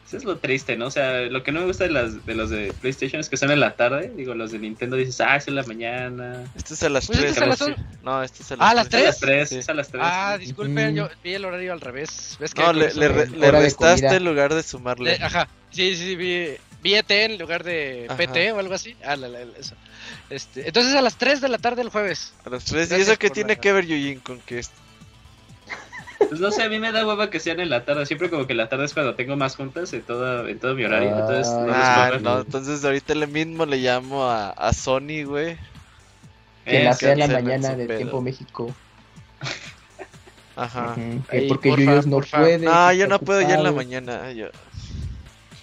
[0.06, 0.86] Eso es lo triste, ¿no?
[0.86, 3.36] O sea, lo que no me gusta de, las, de los de PlayStation es que
[3.36, 4.12] son en la tarde.
[4.14, 6.44] Digo, los de Nintendo dices, ah, es en la mañana.
[6.54, 7.30] Este es a las Pues 3.
[7.30, 9.18] este es a las No, este es a las Ah, ¿a las Es a las
[9.18, 9.20] 3?
[9.20, 9.56] 3, Sí.
[9.56, 10.02] es a las 3.
[10.06, 10.96] Ah, disculpen, Ujú.
[10.96, 12.36] yo vi el horario al revés.
[12.38, 15.18] ¿Ves que No, le, le, re- le restaste en lugar de sumarle.
[15.18, 16.50] le- ajá, sí, sí, vi,
[16.94, 18.16] ET en lugar de Ajá.
[18.16, 18.96] PT o algo así.
[19.04, 19.74] Ah, la, la, la- eso.
[20.30, 22.32] Este, entonces a las 3 de la tarde el jueves.
[22.44, 22.86] A las 3.
[22.86, 24.70] ¿Y Gracias eso qué por tiene la- que ver, Yujin, con que es-
[26.28, 28.06] Pues no sé, a mí me da hueva que sean en la tarde.
[28.06, 30.84] Siempre como que la tarde es cuando tengo más juntas en todo, en todo mi
[30.84, 31.14] horario.
[31.14, 35.56] Ah, Entonces, no Ah, no, entonces ahorita le mismo le llamo a, a Sony, güey.
[36.64, 37.96] Que Eh, la sea en la mañana de pedo.
[37.98, 38.74] tiempo México.
[40.56, 40.96] Ajá.
[41.48, 42.38] Porque porfa, Yuyos no porfa.
[42.38, 42.60] puede.
[42.60, 44.32] Que yo no puedo ya en la mañana.
[44.32, 44.46] Yo,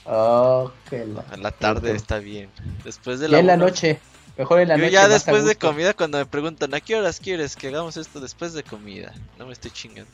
[0.06, 1.22] Oh, que la...
[1.32, 2.50] a la tarde está bien.
[2.84, 4.00] Después de la Ya en la una- noche.
[4.38, 4.94] Mejor en la Yo noche.
[4.94, 8.54] ya después de comida, cuando me preguntan a qué horas quieres que hagamos esto después
[8.54, 10.10] de comida, no me estoy chingando.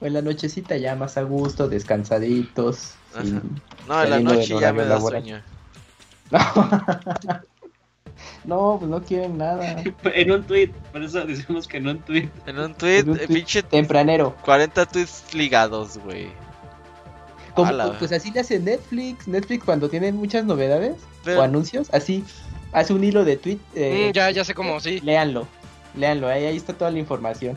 [0.00, 2.94] O en la nochecita ya más a gusto, descansaditos.
[3.12, 3.22] Ajá.
[3.24, 5.22] sin- No, en la noche ya me da laboral.
[5.22, 5.42] sueño.
[8.44, 9.82] no, pues no quieren nada.
[10.04, 12.30] En un tweet, por eso decimos que en un tweet.
[12.46, 14.36] En un tweet, En un eh, tweet pinche Tempranero.
[14.42, 16.28] 40 tweets ligados, güey.
[17.54, 19.26] Como- pues así le hace Netflix.
[19.28, 22.24] Netflix cuando tiene muchas novedades Pero- o anuncios, así
[22.72, 23.58] hace un hilo de tweet.
[23.74, 25.00] eh, Mm, ya, ya sé cómo, sí.
[25.00, 25.46] Léanlo.
[25.94, 27.56] Léanlo, ahí, ahí está toda la información.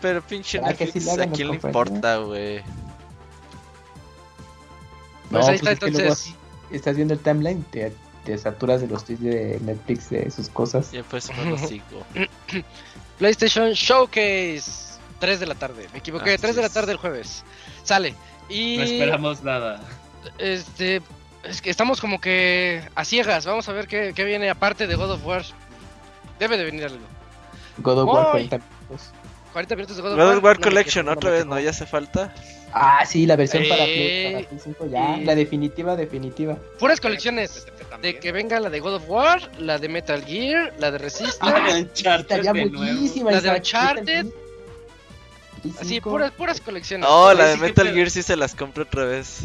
[0.00, 2.62] Pero pinche Ah, que sí Netflix, ¿a quién le importa, güey?
[5.30, 6.26] Pues No, ahí está, es que luego entonces.
[6.26, 6.36] así
[6.70, 7.92] estás viendo el timeline, te,
[8.24, 10.90] te saturas de los tweets de Netflix de sus cosas.
[10.92, 11.84] Ya pues no lo sigo.
[13.18, 14.84] PlayStation Showcase.
[15.20, 16.34] 3 de la tarde, me equivoqué.
[16.34, 17.44] Así 3 de la tarde el jueves.
[17.82, 18.14] Sale.
[18.48, 19.80] Y No esperamos nada.
[20.38, 21.00] este
[21.42, 23.44] es que estamos como que a ciegas.
[23.46, 25.42] Vamos a ver qué, qué viene aparte de God of War.
[26.38, 27.04] Debe de venir algo.
[27.78, 28.48] God of War ¡Ay!
[28.48, 29.10] 40 minutos.
[29.52, 30.36] 40 minutos de God of God War.
[30.38, 31.46] of War no me Collection, otra vez.
[31.46, 31.58] ¿no?
[31.60, 32.32] Ya hace falta.
[32.76, 35.14] Ah, sí, la versión para Eh, Play, para Play 5 ya.
[35.16, 35.24] eh.
[35.24, 36.56] La definitiva, definitiva.
[36.78, 37.66] Puras colecciones.
[38.02, 41.38] De que venga la de God of War, la de Metal Gear, la de Resistance.
[41.40, 42.78] Ah, Uncharted Estaría de nuevo.
[42.84, 43.30] buenísima.
[43.30, 44.26] La de Uncharted.
[45.72, 47.08] Play Así, 5, puras, puras colecciones.
[47.10, 47.92] Oh, la de sí Metal.
[47.94, 49.40] Gear sí se las compro otra vez.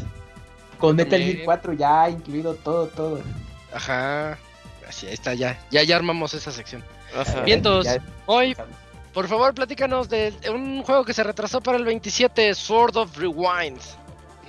[0.78, 1.20] Con Metal.
[1.22, 3.22] Gear 4 ya incluido todo, todo.
[3.74, 4.38] Ajá.
[4.88, 5.60] Así, ahí está, ya.
[5.72, 6.84] Ya, ya armamos esa sección.
[7.16, 7.34] Ajá.
[7.42, 7.46] Bien.
[7.46, 7.86] Vientos.
[7.86, 8.56] Ya- Hoy,
[9.14, 13.80] por favor, platícanos de un juego que se retrasó para el 27, Sword of Rewind.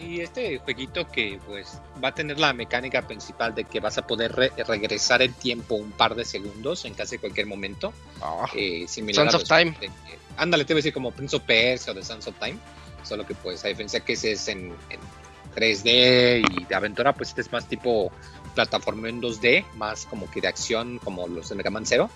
[0.01, 4.07] Y este jueguito que pues va a tener la mecánica principal de que vas a
[4.07, 7.93] poder re- regresar el tiempo un par de segundos en casi cualquier momento.
[8.55, 9.77] eh, similar Sons a of Time.
[9.79, 12.39] de- eh, ándale, te voy a decir como Prince of Persia o de Sons of
[12.39, 12.59] Time.
[13.03, 15.01] Solo que pues a diferencia que ese es en, en
[15.55, 18.13] 3D y de aventura, pues este es más tipo
[18.55, 22.11] plataforma en 2D, más como que de acción como los de Mega Man Zero.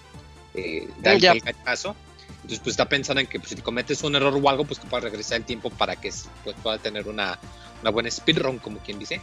[0.54, 1.32] Eh, ahí Ya.
[1.32, 1.96] el gachazo.
[2.36, 4.86] Entonces pues está pensando en que pues, si cometes un error o algo, pues que
[4.86, 7.38] puedas regresar el tiempo para que pues, pueda tener una,
[7.80, 9.20] una buena speedrun, como quien dice.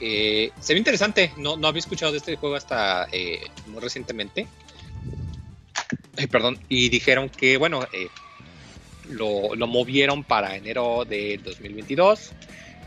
[0.00, 4.48] Eh, se ve interesante, no, no había escuchado de este juego hasta eh, muy recientemente.
[6.16, 8.08] Ay, perdón, y dijeron que, bueno, eh,
[9.08, 12.32] lo, lo movieron para enero de 2022,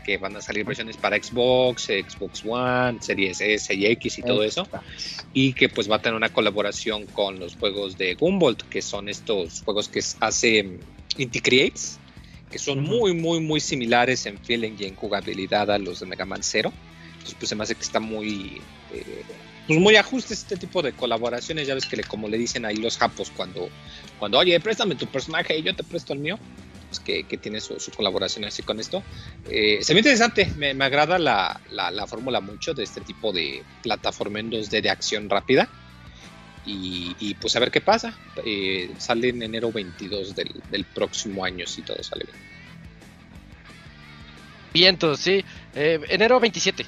[0.04, 4.42] que van a salir versiones para Xbox, Xbox One, Series S y X y todo
[4.42, 4.68] eso,
[5.32, 9.08] y que pues va a tener una colaboración con los juegos de Gumball, que son
[9.08, 10.78] estos juegos que hace mm,
[11.18, 11.98] Inti Creates,
[12.50, 16.26] que son muy, muy, muy similares en feeling y en jugabilidad a los de Mega
[16.26, 16.72] Man Zero.
[17.12, 18.60] Entonces, pues se me hace que está muy,
[18.92, 19.24] eh,
[19.66, 21.66] pues muy ajuste este tipo de colaboraciones.
[21.66, 23.68] Ya ves que le, como le dicen ahí los japos cuando,
[24.18, 26.38] cuando, oye, préstame tu personaje y yo te presto el mío.
[26.88, 29.02] Pues que, que tiene su, su colaboración así con esto.
[29.48, 33.62] Eh, se ve interesante, me, agrada la, la, la fórmula mucho de este tipo de
[33.82, 35.68] plataforma en 2D de acción rápida.
[36.64, 38.16] Y, pues a ver qué pasa.
[38.44, 42.36] Eh, sale en enero 22 del, del próximo año si todo sale bien.
[44.72, 45.44] Vientos, sí.
[45.74, 46.86] Eh, enero 27.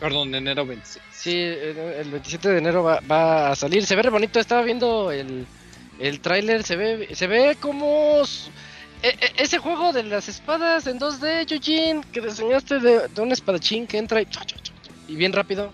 [0.00, 1.04] Perdón, enero 26.
[1.12, 3.84] Sí, el el 27 de enero va, va a salir.
[3.84, 4.38] Se ve re bonito.
[4.38, 5.46] Estaba viendo el,
[5.98, 6.62] el tráiler.
[6.62, 8.22] Se ve, se ve como
[9.02, 13.32] e- e- ese juego de las espadas en 2D, Eugene, que diseñaste de, de un
[13.32, 14.28] espadachín que entra y,
[15.08, 15.72] y bien rápido.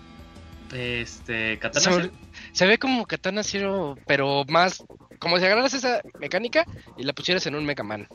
[0.73, 2.11] Este, Se, Katana
[2.51, 4.83] se ve como Katana Zero, pero más
[5.19, 6.65] como si agarraras esa mecánica
[6.97, 8.07] y la pusieras en un Mega Man.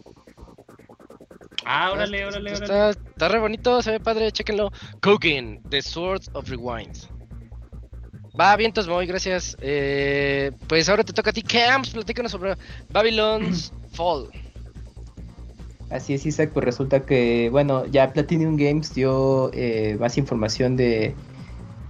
[1.65, 2.65] Ah, órale, órale, órale.
[2.65, 4.73] Está, está re bonito, se ve padre, chequenlo.
[5.03, 6.97] Cooking, The Sword of Rewind.
[8.39, 9.57] Va, vientos, muy gracias.
[9.61, 11.91] Eh, pues ahora te toca a ti, Camps.
[11.91, 12.57] Platícanos sobre
[12.91, 14.29] Babylon's Fall.
[15.91, 21.15] Así es, Isaac, pues resulta que, bueno, ya Platinum Games dio eh, más información de,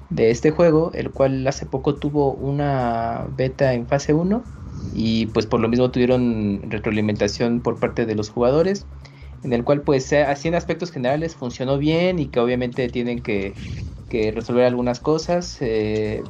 [0.09, 4.43] de este juego, el cual hace poco tuvo una beta en fase 1
[4.95, 8.87] y pues por lo mismo tuvieron retroalimentación por parte de los jugadores,
[9.43, 13.55] en el cual pues así en aspectos generales funcionó bien y que obviamente tienen que,
[14.11, 16.23] resolver algunas cosas, eh,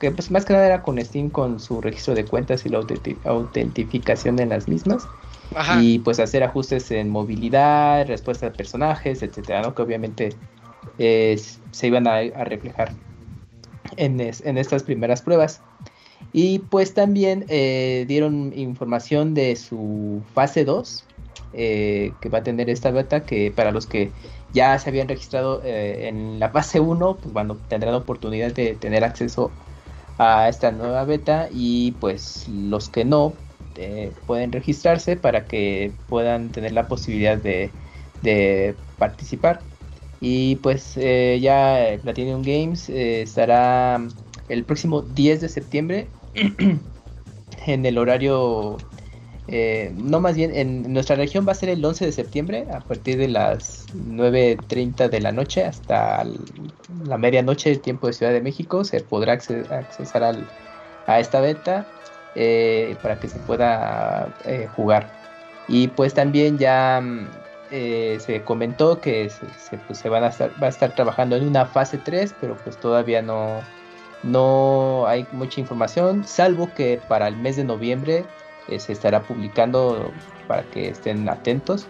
[0.00, 2.80] que pues más que nada era con Steam con su registro de cuentas y la
[3.24, 5.06] autentificación de las mismas.
[5.80, 9.74] Y pues hacer ajustes en movilidad, respuesta de personajes, etcétera, ¿no?
[9.74, 10.36] Que obviamente
[10.98, 11.40] eh,
[11.70, 12.92] se iban a, reflejar
[13.96, 15.62] en, en, estas primeras pruebas.
[16.32, 21.07] Y pues también eh, dieron información de su fase 2,
[21.52, 24.10] eh, que va a tener esta beta, que para los que
[24.52, 29.50] ya se habían registrado en la fase 1, pues bueno, tendrán oportunidad de tener acceso
[30.18, 33.34] a esta nueva beta y pues los que no
[33.76, 37.70] eh, pueden registrarse para que puedan tener la posibilidad de,
[38.98, 39.60] participar.
[40.20, 44.00] Y pues eh, ya Platinum Games eh, estará
[44.48, 46.08] el próximo 10 de septiembre
[47.66, 48.78] en el horario
[49.50, 52.80] eh, no, más bien, en nuestra región va a ser el 11 de septiembre, a
[52.80, 56.22] partir de las 9.30 de la noche hasta
[57.04, 58.84] la medianoche del tiempo de Ciudad de México.
[58.84, 60.46] Se podrá accesar al,
[61.06, 61.86] a esta beta
[62.34, 65.10] eh, para que se pueda eh, jugar.
[65.66, 67.02] Y pues también ya
[67.70, 71.98] se comentó que se, pues, van a estar, va a estar trabajando en una fase
[71.98, 73.60] 3, pero pues todavía no,
[74.22, 78.24] no hay mucha información, salvo que para el mes de noviembre
[78.68, 80.12] eh, se estará publicando
[80.46, 81.86] para que estén atentos.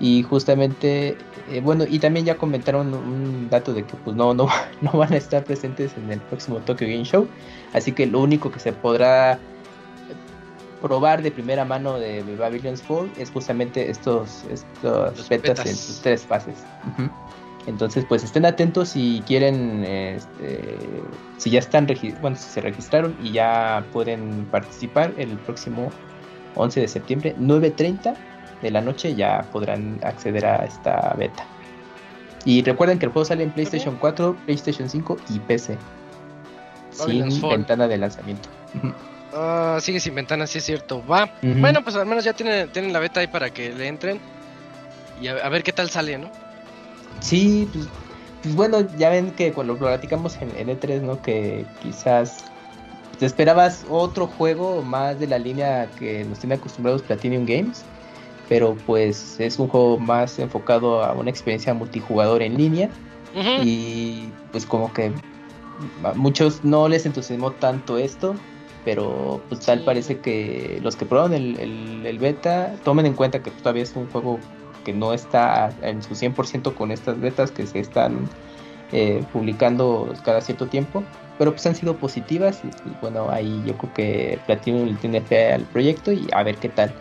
[0.00, 1.16] Y justamente,
[1.50, 4.48] eh, bueno, y también ya comentaron un dato de que pues no, no,
[4.80, 7.28] no van a estar presentes en el próximo Tokyo Game Show.
[7.72, 9.38] Así que lo único que se podrá
[10.80, 16.22] probar de primera mano de Babylon's Fall es justamente estos, estos betas, en sus tres
[16.22, 16.64] fases.
[17.66, 20.78] Entonces, pues estén atentos si quieren, este,
[21.36, 21.86] si ya están,
[22.20, 25.90] bueno, si se registraron y ya pueden participar el próximo
[26.54, 28.14] 11 de septiembre, 9.30
[28.62, 31.46] de la noche ya podrán acceder a esta beta.
[32.44, 35.76] Y recuerden que el juego sale en PlayStation 4, PlayStation 5 y PC.
[36.92, 38.48] sin ventana de lanzamiento.
[39.32, 41.06] Ah, sigue sin ventana, sí es cierto.
[41.06, 41.32] Va.
[41.40, 44.18] Bueno, pues al menos ya tienen, tienen la beta ahí para que le entren.
[45.20, 46.28] Y a, ver qué tal sale, ¿no?
[47.20, 47.86] Sí, pues,
[48.42, 51.22] pues, bueno, ya ven que cuando lo platicamos en, en E3, ¿no?
[51.22, 52.44] Que quizás
[53.20, 57.84] ¿Te esperabas otro juego más de la línea que nos tiene acostumbrados Platinum Games?
[58.48, 62.88] Pero pues es un juego más enfocado a una experiencia multijugador en línea.
[63.62, 65.12] Y pues como que
[66.02, 68.36] a muchos no les entusiasmó tanto esto.
[68.86, 73.82] Pero pues tal parece que los que probaron el, beta tomen en cuenta que todavía
[73.82, 74.38] es un juego
[74.82, 78.30] que no está en su 100% con estas betas que se están
[78.92, 81.04] eh, publicando cada cierto tiempo
[81.40, 85.54] pero pues han sido positivas y, bueno, ahí yo creo que Platinum le tiene fe
[85.54, 86.92] al proyecto y a ver qué tal.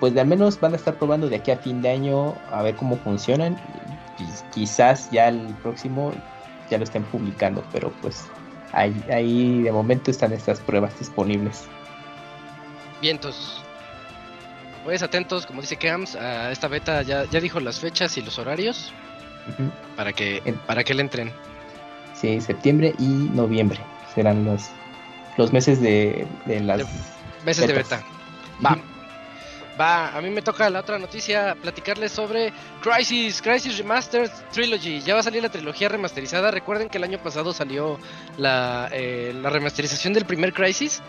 [0.00, 2.74] Pues al menos van a estar probando de aquí a fin de año a ver
[2.74, 3.56] cómo funcionan
[4.18, 6.12] y quizás ya el próximo
[6.70, 8.26] ya lo estén publicando, pero pues
[8.72, 11.68] ahí, ahí de momento están estas pruebas disponibles.
[13.00, 13.62] Vientos.
[14.82, 18.40] Pues atentos, como dice Kams, a esta beta ya, ya dijo las fechas y los
[18.40, 18.92] horarios
[19.94, 21.32] para que para que le entren.
[22.20, 23.80] Sí, septiembre y noviembre
[24.14, 24.68] serán los,
[25.38, 26.82] los meses de, de las...
[27.44, 28.02] meses de beta.
[28.64, 28.78] Va.
[29.80, 32.52] Va, a mí me toca la otra noticia platicarles sobre
[32.82, 35.00] Crisis, Crisis Remastered Trilogy.
[35.00, 36.50] Ya va a salir la trilogía remasterizada.
[36.50, 37.98] Recuerden que el año pasado salió
[38.36, 41.00] la, eh, la remasterización del primer Crisis.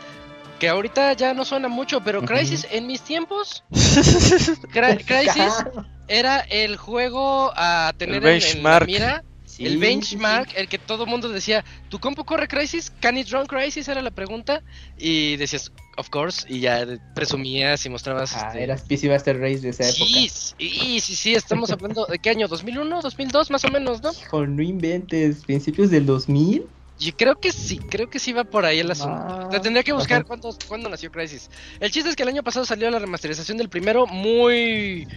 [0.58, 3.66] Que ahorita ya no suena mucho, pero Crisis en mis tiempos.
[3.72, 5.66] Crisis
[6.08, 9.24] era el juego a tener en, la mira
[9.66, 12.92] el benchmark, el que todo mundo decía, ¿tu compu corre Crisis?
[13.00, 13.88] ¿Can it run Crisis?
[13.88, 14.62] Era la pregunta.
[14.98, 18.36] Y decías, of course, y ya presumías y mostrabas.
[18.36, 18.64] Ah, este...
[18.64, 20.06] eras PC Master Race de esa época.
[20.06, 23.02] Sí, sí, sí, sí, estamos hablando de qué año, ¿2001?
[23.02, 24.12] ¿2002 más o menos, no?
[24.12, 26.66] Hijo, no inventes, principios del 2000.
[27.00, 29.50] Yo creo que sí, creo que sí va por ahí el asunto.
[29.62, 31.50] tendría que buscar cuándo, cuándo nació Crisis.
[31.80, 35.08] El chiste es que el año pasado salió la remasterización del primero, muy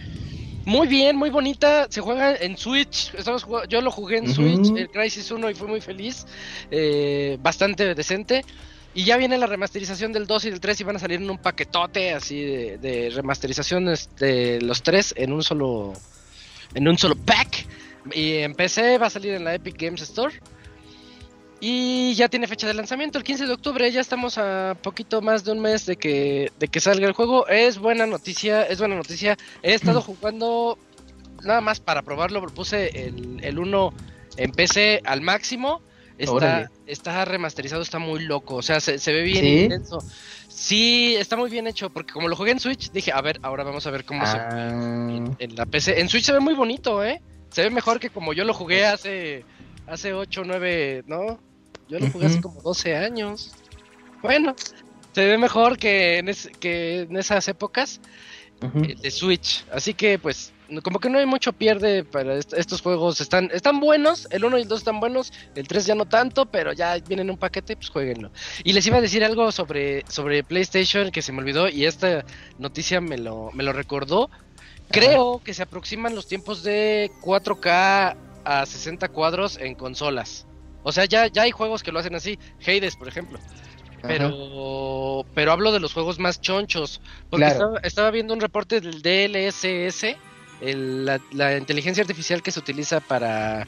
[0.65, 1.87] muy bien, muy bonita.
[1.89, 3.13] Se juega en Switch.
[3.15, 6.25] Estamos yo lo jugué en Switch, el Crisis 1, y fui muy feliz.
[6.71, 8.43] Eh, bastante decente.
[8.93, 11.29] Y ya viene la remasterización del 2 y del 3 y van a salir en
[11.29, 15.93] un paquetote así de, de remasterizaciones de los tres en un solo
[16.73, 17.65] en un solo pack.
[18.13, 20.33] Y en PC va a salir en la Epic Games Store.
[21.59, 25.43] Y ya tiene fecha de lanzamiento, el 15 de octubre, ya estamos a poquito más
[25.43, 27.47] de un mes de que, de que salga el juego.
[27.47, 29.37] Es buena noticia, es buena noticia.
[29.63, 30.77] He estado jugando
[31.43, 33.93] nada más para probarlo, puse el, el 1
[34.37, 35.81] en PC al máximo.
[36.17, 38.55] Está, está remasterizado, está muy loco.
[38.55, 39.99] O sea, se, ve bien intenso.
[40.47, 41.89] Sí, está muy bien hecho.
[41.89, 44.37] Porque como lo jugué en Switch, dije, a ver, ahora vamos a ver cómo se
[44.37, 45.35] ve ah.
[45.39, 45.99] en, la PC.
[45.99, 47.21] En Switch se ve muy bonito, ¿eh?
[47.49, 49.45] Se ve mejor que como yo lo jugué hace,
[49.87, 51.39] hace 8 o 9, ¿no?
[51.87, 53.53] Yo lo jugué hace como 12 años.
[54.21, 54.55] Bueno,
[55.13, 58.01] se ve mejor que en, que en esas épocas
[58.61, 59.65] eh, de Switch.
[59.71, 60.51] Así que, pues,
[60.83, 63.21] como que no hay mucho pierde para estos juegos.
[63.21, 66.47] Están, están buenos, el 1 y el 2 están buenos, el 3 ya no tanto,
[66.47, 68.31] pero ya vienen en un paquete, pues jueguenlo.
[68.63, 72.25] Y les iba a decir algo sobre, sobre PlayStation que se me olvidó y esta
[72.57, 74.29] noticia me lo, me lo recordó.
[74.89, 78.15] Creo que se aproximan los tiempos de 4K
[78.45, 80.47] a 60 cuadros en consolas.
[80.83, 82.39] O sea, ya, ya hay juegos que lo hacen así.
[82.61, 83.39] Hades, por ejemplo.
[84.03, 87.01] Pero, pero hablo de los juegos más chonchos.
[87.29, 90.15] Porque estaba, estaba, viendo un reporte del DLSS
[90.61, 93.67] la, inteligencia artificial que se utiliza para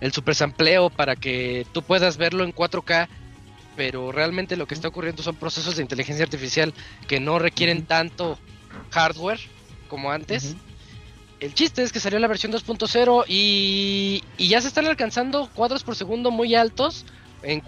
[0.00, 3.08] el supersampleo, para que tú puedas verlo en 4K,
[3.76, 6.74] pero realmente lo que está ocurriendo son procesos de inteligencia artificial
[7.08, 8.38] que no requieren tanto
[8.90, 9.40] hardware
[9.88, 10.56] como antes.
[11.44, 15.84] El chiste es que salió la versión 2.0 y, y, ya se están alcanzando cuadros
[15.84, 17.04] por segundo muy altos
[17.42, 17.62] en,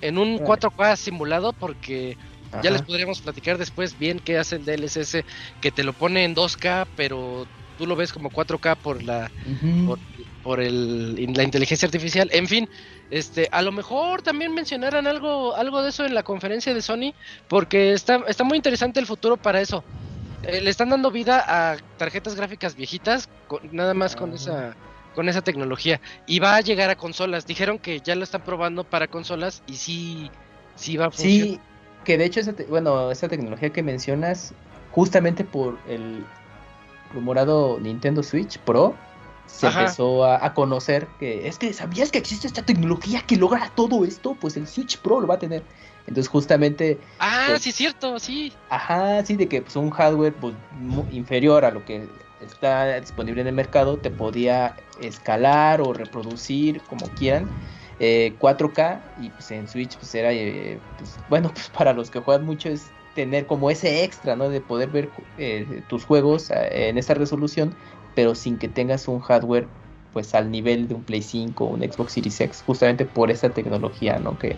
[0.00, 2.16] en, un 4K simulado porque
[2.62, 5.18] ya les podríamos platicar después bien qué hace el DLSS
[5.60, 7.46] que te lo pone en 2K pero
[7.76, 9.30] tú lo ves como 4K por la
[10.42, 12.30] por, el, la inteligencia artificial.
[12.32, 12.70] En fin,
[13.10, 17.12] este, a lo mejor también mencionaran algo algo de eso en la conferencia de Sony,
[17.48, 19.84] porque está está muy interesante el futuro para eso.
[20.42, 23.28] Eh, le están dando vida a tarjetas gráficas viejitas,
[23.72, 24.74] nada más con esa
[25.14, 27.46] con esa tecnología y va a llegar a consolas.
[27.46, 30.30] Dijeron que ya lo están probando para consolas y sí
[30.76, 31.46] sí va a funcionar.
[31.46, 31.60] Sí,
[32.04, 34.54] que de hecho esa bueno, esa tecnología que mencionas
[34.92, 36.24] justamente por el
[37.12, 38.94] rumorado Nintendo Switch Pro,
[39.46, 44.04] se empezó a, conocer que es que sabías que existe esta tecnología que logra todo
[44.04, 45.62] esto, pues el Switch Pro lo va a tener.
[46.10, 46.98] Entonces justamente...
[47.18, 48.52] Ah, pues, sí, cierto, sí.
[48.68, 50.54] Ajá, sí, de que pues, un hardware pues,
[51.10, 52.08] inferior a lo que
[52.40, 57.48] está disponible en el mercado te podía escalar o reproducir como quieran
[57.98, 62.18] 4K eh, y pues en Switch pues era eh, pues, bueno pues para los que
[62.18, 64.48] juegan mucho es tener como ese extra, ¿no?
[64.48, 67.74] De poder ver eh, tus juegos eh, en esa resolución,
[68.14, 69.66] pero sin que tengas un hardware
[70.12, 73.50] pues al nivel de un Play 5 o un Xbox Series X, justamente por esa
[73.50, 74.38] tecnología, ¿no?
[74.38, 74.56] Que,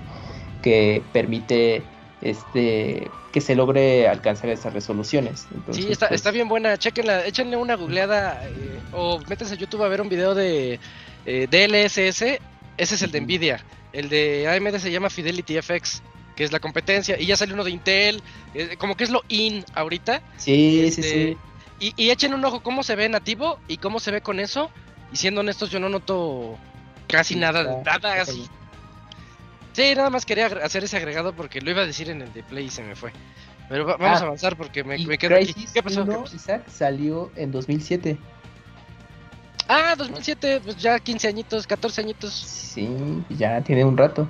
[0.63, 1.83] que permite
[2.21, 5.47] este que se logre alcanzar esas resoluciones.
[5.71, 9.83] sí, está, pues está bien buena, chequenla, échenle una googleada eh, o métanse a YouTube
[9.83, 10.79] a ver un video de
[11.25, 12.41] DLSS, ese
[12.77, 16.03] es el de Nvidia, el de AMD se llama Fidelity FX
[16.35, 18.23] que es la competencia, y ya salió uno de Intel,
[18.55, 20.23] eh, como que es lo in ahorita.
[20.37, 21.93] Sí, sí, este, sí.
[21.97, 24.71] Y, echen un ojo cómo se ve nativo y cómo se ve con eso.
[25.13, 26.57] Y siendo honestos, yo no noto
[27.09, 28.47] casi nada, nada así.
[29.73, 32.43] Sí, nada más quería hacer ese agregado porque lo iba a decir en el de
[32.43, 33.13] Play y se me fue.
[33.69, 35.67] Pero vamos a ah, avanzar porque me, me quedo aquí.
[35.73, 36.05] ¿Qué pasó?
[36.35, 38.19] Isaac salió en 2007.
[39.69, 42.35] Ah, 2007, pues ya 15 añitos, 14 añitos.
[42.35, 42.87] Sí,
[43.31, 44.29] ya tiene un rato.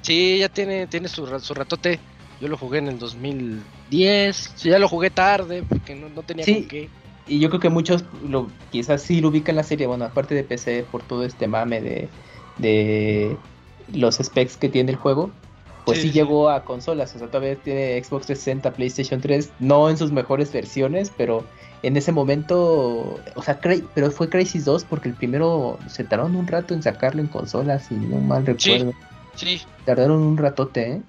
[0.00, 2.00] Sí, ya tiene, tiene su, su ratote.
[2.40, 4.54] Yo lo jugué en el 2010.
[4.64, 6.88] Ya lo jugué tarde porque no, tenía con qué.
[7.28, 9.86] Y yo creo que muchos lo, quizás sí lo ubican la serie.
[9.86, 12.08] Bueno, aparte de PC, por todo este mame de,
[12.58, 13.36] de
[13.92, 15.30] los specs que tiene el juego.
[15.84, 17.14] Pues sí, llegó a consolas.
[17.16, 19.50] O sea, todavía tiene Xbox 360, PlayStation 3.
[19.58, 21.44] No en sus mejores versiones, pero
[21.82, 23.20] en ese momento.
[23.34, 27.20] O sea, pero fue Crisis 2 porque el primero se tardaron un rato en sacarlo
[27.20, 28.92] en consolas, si no mal recuerdo.
[29.34, 29.60] Sí.
[29.84, 31.02] Tardaron un ratote, ¿eh?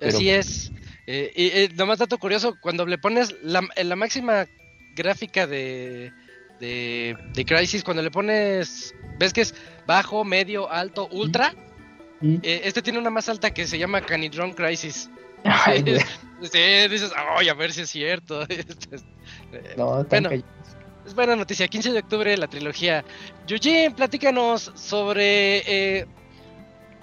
[0.00, 0.72] Así es.
[1.06, 4.46] Eh, y, eh, nomás dato curioso, cuando le pones la, la máxima
[4.94, 6.12] gráfica de,
[6.60, 9.54] de, de, Crisis, cuando le pones, ves que es
[9.86, 11.54] bajo, medio, alto, ultra,
[12.22, 15.10] eh, este tiene una más alta que se llama Canidron Crisis.
[15.44, 15.84] Ay,
[16.42, 18.46] sí, dices, ay, a ver si es cierto.
[19.76, 23.04] no, bueno, es buena noticia, 15 de octubre la trilogía.
[23.48, 26.06] Eugene, platícanos sobre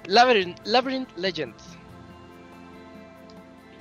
[0.05, 1.79] Labyrinth, Labyrinth Legends.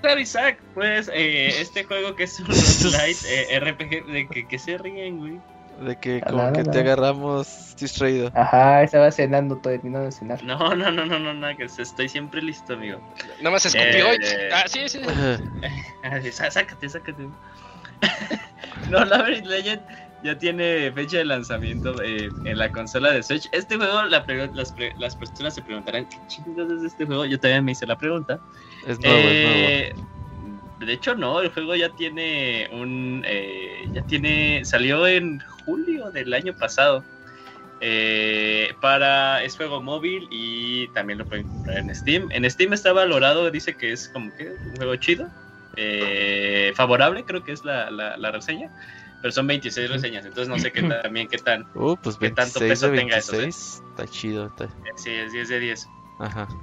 [0.00, 2.48] Claro, Isaac, pues eh, este juego que es un
[2.92, 5.40] light eh, RPG, de que, se ríen, güey.
[5.80, 8.32] De que como que te agarramos distraído.
[8.34, 10.42] Ajá, estaba cenando, terminando de cenar.
[10.42, 12.98] No, no, no, no, no, no, que estoy siempre listo, amigo.
[13.38, 15.00] Nada más escupió eh, Ah, sí, sí.
[16.32, 17.28] sácate, sácate.
[18.90, 19.82] no, Labyrinth Legend
[20.24, 23.48] ya tiene fecha de lanzamiento eh, en la consola de Switch.
[23.52, 24.26] Este juego, las,
[24.98, 27.24] las, personas se preguntarán, ¿qué chingados es este juego?
[27.24, 28.40] Yo también me hice la pregunta.
[28.86, 30.17] Es nuevo, es nuevo.
[30.80, 33.24] Eh, de hecho, no, el juego ya tiene un.
[33.26, 34.64] Eh, ya tiene.
[34.64, 37.04] Salió en julio del año pasado.
[38.80, 42.28] para es juego móvil y también lo pueden comprar en Steam.
[42.32, 45.28] En Steam está valorado, dice que es como que un juego chido,
[46.74, 48.70] favorable, creo que es la, la, la reseña
[49.20, 52.60] pero son 26 reseñas, entonces no sé qué también qué tan uh, pues qué tanto
[52.60, 53.40] peso tenga eso.
[53.40, 53.48] ¿eh?
[53.48, 54.46] Está chido.
[54.46, 54.68] Está...
[54.96, 55.88] Sí, es 10 de 10.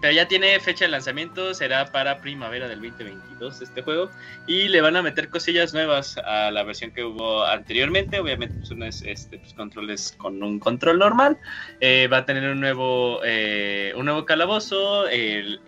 [0.01, 4.11] Pero ya tiene fecha de lanzamiento, será para primavera del 2022 este juego
[4.47, 9.01] y le van a meter cosillas nuevas a la versión que hubo anteriormente, obviamente pues
[9.03, 11.37] este, pues, controles con un control normal,
[11.79, 15.61] eh, va a tener un nuevo eh, un nuevo calabozo, el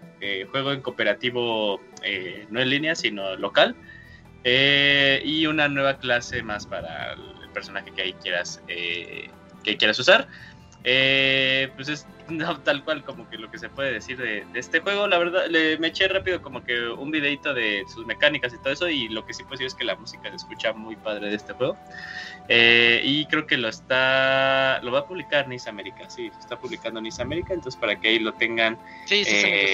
[0.52, 1.80] juego en cooperativo
[2.50, 3.76] no en línea sino local,
[4.50, 9.30] eh, y una nueva clase más para el personaje que ahí quieras, eh,
[9.62, 10.30] que quieras usar.
[10.84, 12.06] Eh, pues es
[12.64, 15.08] tal cual como que lo que se puede decir de, este juego.
[15.08, 18.74] La verdad, le, me eché rápido como que un videito de sus mecánicas y todo
[18.74, 18.88] eso.
[18.88, 21.36] Y lo que sí puedo decir es que la música se escucha muy padre de
[21.36, 21.78] este juego.
[22.50, 26.10] y creo que lo está, lo va a publicar Nice América.
[26.10, 27.54] Sí, lo está publicando Nice América.
[27.54, 28.78] Entonces para que ahí lo tengan,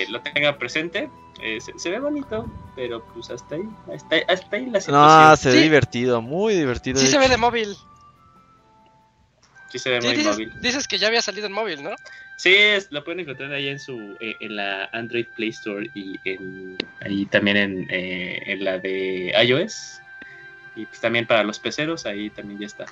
[0.10, 1.10] lo tengan presente.
[1.42, 2.46] Eh, se, ve bonito,
[2.76, 5.30] pero pues hasta ahí, hasta, hasta ahí la situación.
[5.30, 7.00] No, se ve divertido, muy divertido.
[7.00, 7.76] Sí se ve de móvil.
[9.74, 10.54] Sí se ve muy dices, móvil.
[10.62, 11.96] Dices que ya había salido en móvil, ¿no?
[12.36, 12.56] Sí,
[12.92, 17.26] lo pueden encontrar ahí en su eh, en la Android Play Store y en, ahí
[17.26, 20.00] también en, eh, en la de iOS.
[20.76, 22.86] Y pues también para los peceros, ahí también ya está.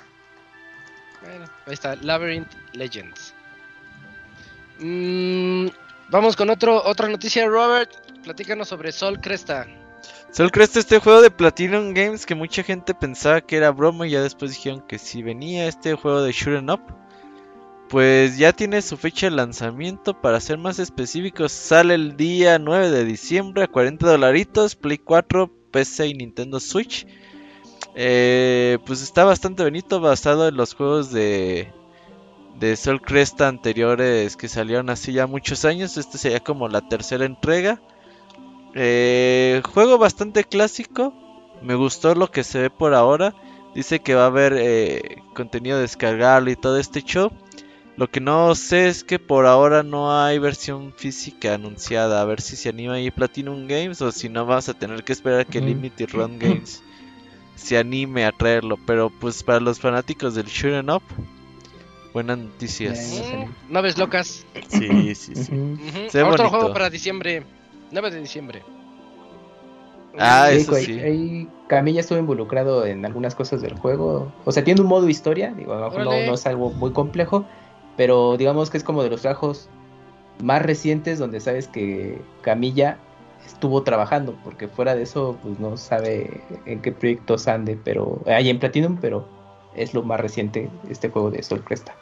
[1.20, 3.32] Bueno, ahí está, Labyrinth Legends.
[4.80, 5.68] Mm,
[6.08, 7.92] vamos con otro, otra noticia, Robert.
[8.24, 9.68] Platícanos sobre Sol Cresta.
[10.30, 14.10] Sol Cresta, este juego de Platinum Games que mucha gente pensaba que era broma y
[14.10, 16.80] ya después dijeron que sí venía este juego de Shooting Up.
[17.90, 22.90] Pues ya tiene su fecha de lanzamiento, para ser más específicos, sale el día 9
[22.90, 27.06] de diciembre a 40 dolaritos, Play 4, PC y Nintendo Switch.
[27.94, 31.70] Eh, pues está bastante bonito, basado en los juegos de,
[32.58, 35.98] de Sol Cresta anteriores que salieron hace ya muchos años.
[35.98, 37.82] Este sería como la tercera entrega.
[38.74, 41.14] Eh, juego bastante clásico.
[41.62, 43.34] Me gustó lo que se ve por ahora.
[43.74, 47.30] Dice que va a haber eh, contenido descargable y todo este show.
[47.96, 52.20] Lo que no sé es que por ahora no hay versión física anunciada.
[52.20, 55.12] A ver si se anima ahí Platinum Games o si no vamos a tener que
[55.12, 56.82] esperar a que Limited Run Games
[57.54, 58.78] se anime a traerlo.
[58.86, 61.02] Pero pues para los fanáticos del Shooting Up,
[62.12, 63.22] buenas noticias.
[63.68, 64.46] Naves locas.
[64.68, 66.18] Sí, sí, sí.
[66.18, 67.44] Otro juego para diciembre.
[67.92, 68.62] 9 de diciembre.
[70.18, 71.00] Ah, eso sí.
[71.00, 74.32] Ahí, Camilla estuvo involucrado en algunas cosas del juego.
[74.44, 77.46] O sea, tiene un modo historia, digo, no, no, es algo muy complejo,
[77.96, 79.68] pero digamos que es como de los trabajos
[80.42, 82.98] más recientes donde sabes que Camilla
[83.46, 88.50] estuvo trabajando, porque fuera de eso, pues no sabe en qué proyectos ande, pero hay
[88.50, 89.26] en Platinum, pero
[89.74, 91.94] es lo más reciente este juego de Sol Cresta.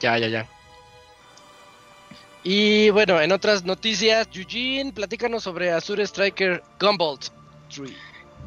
[0.00, 0.46] Ya, ya, ya.
[2.50, 7.26] Y bueno, en otras noticias, Eugene, platícanos sobre Azure Striker Gumbolt
[7.76, 7.92] 3.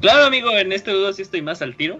[0.02, 1.99] Claro, amigo, en este dudo sí estoy más al tiro.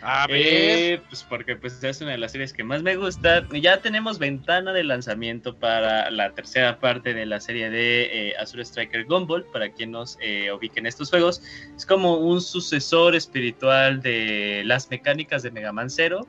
[0.00, 0.40] A ver.
[0.42, 3.46] Eh, pues porque pues es una de las series que más me gusta.
[3.52, 8.64] Ya tenemos ventana de lanzamiento para la tercera parte de la serie de eh, Azure
[8.64, 11.42] Striker Gumball, para quien nos eh, ubiquen estos juegos.
[11.76, 16.26] Es como un sucesor espiritual de las mecánicas de Mega Man Zero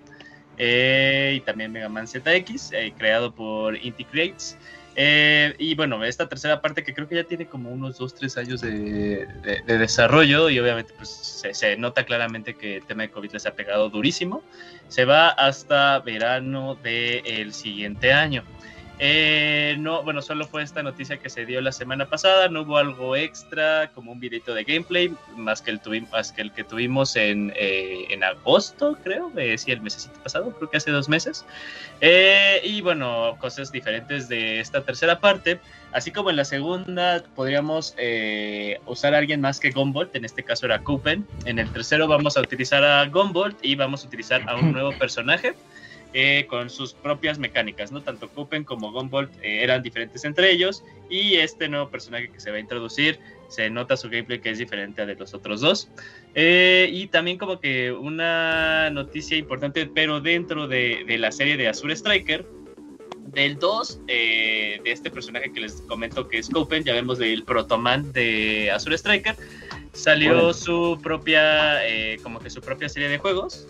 [0.57, 4.57] y también Mega Man ZX, creado por Inti Creates.
[4.95, 8.61] Eh, y bueno, esta tercera parte que creo que ya tiene como unos 2-3 años
[8.61, 9.27] de,
[9.65, 13.89] desarrollo y obviamente pues se, nota claramente que el tema de COVID les ha pegado
[13.89, 14.43] durísimo.
[14.87, 18.43] Se va hasta verano del siguiente año.
[18.99, 22.77] Eh, no, bueno, solo fue esta noticia que se dio la semana pasada, no hubo
[22.77, 25.81] algo extra como un videito de gameplay, más que el,
[26.11, 30.51] más que, el que tuvimos en, eh, en agosto, creo, eh, sí, el mesecito pasado,
[30.51, 31.43] creo que hace dos meses.
[32.01, 35.59] Eh, y bueno, cosas diferentes de esta tercera parte,
[35.91, 37.95] así como en la segunda podríamos
[38.85, 42.37] usar a alguien más que Gumbolt, en este caso era Kupen, en el tercero vamos
[42.37, 45.55] a utilizar a Gumbolt y vamos a utilizar a un nuevo personaje.
[46.15, 48.03] Eh, con sus propias mecánicas, ¿no?
[48.03, 52.51] Tanto Kupen como Gumbolt eh, eran diferentes entre ellos y este nuevo personaje que se
[52.51, 55.89] va a introducir se nota su gameplay que es diferente a de los otros dos.
[56.35, 61.95] Eh, y también como que una noticia importante, pero dentro de, la serie de Azure
[61.95, 62.45] Striker,
[63.29, 68.11] del 2, de este personaje que les comento que es Kupen, ya vemos del Protoman
[68.13, 69.35] de Azure Striker,
[69.93, 71.81] salió su propia,
[72.21, 73.67] como que su propia serie de juegos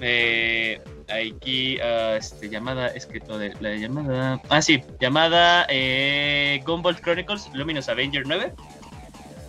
[0.00, 0.80] Eh,
[1.12, 4.40] aquí, uh, este, llamada, es todo la llamada.
[4.48, 8.52] Ah, sí, llamada eh, Gumball Chronicles Luminous Avenger 9.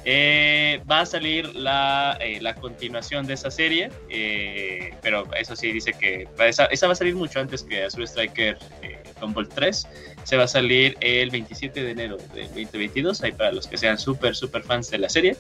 [0.04, 3.92] Eh, va a salir la, eh, la, continuación de esa serie,
[5.04, 8.58] pero eso sí dice que esa, esa, va a salir mucho antes que Azure Striker
[9.20, 9.88] Gumball 3.
[10.24, 13.98] Se va a salir el 27 de enero del 2022, ahí para los que sean
[13.98, 15.36] súper, súper fans de la serie.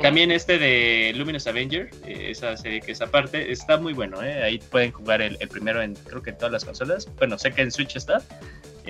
[0.00, 4.20] también este de Luminous Avenger, esa serie que es aparte, está muy bueno.
[4.20, 7.08] Ahí pueden jugar el, primero en creo que en todas las consolas.
[7.16, 8.22] Bueno, sé que en Switch está.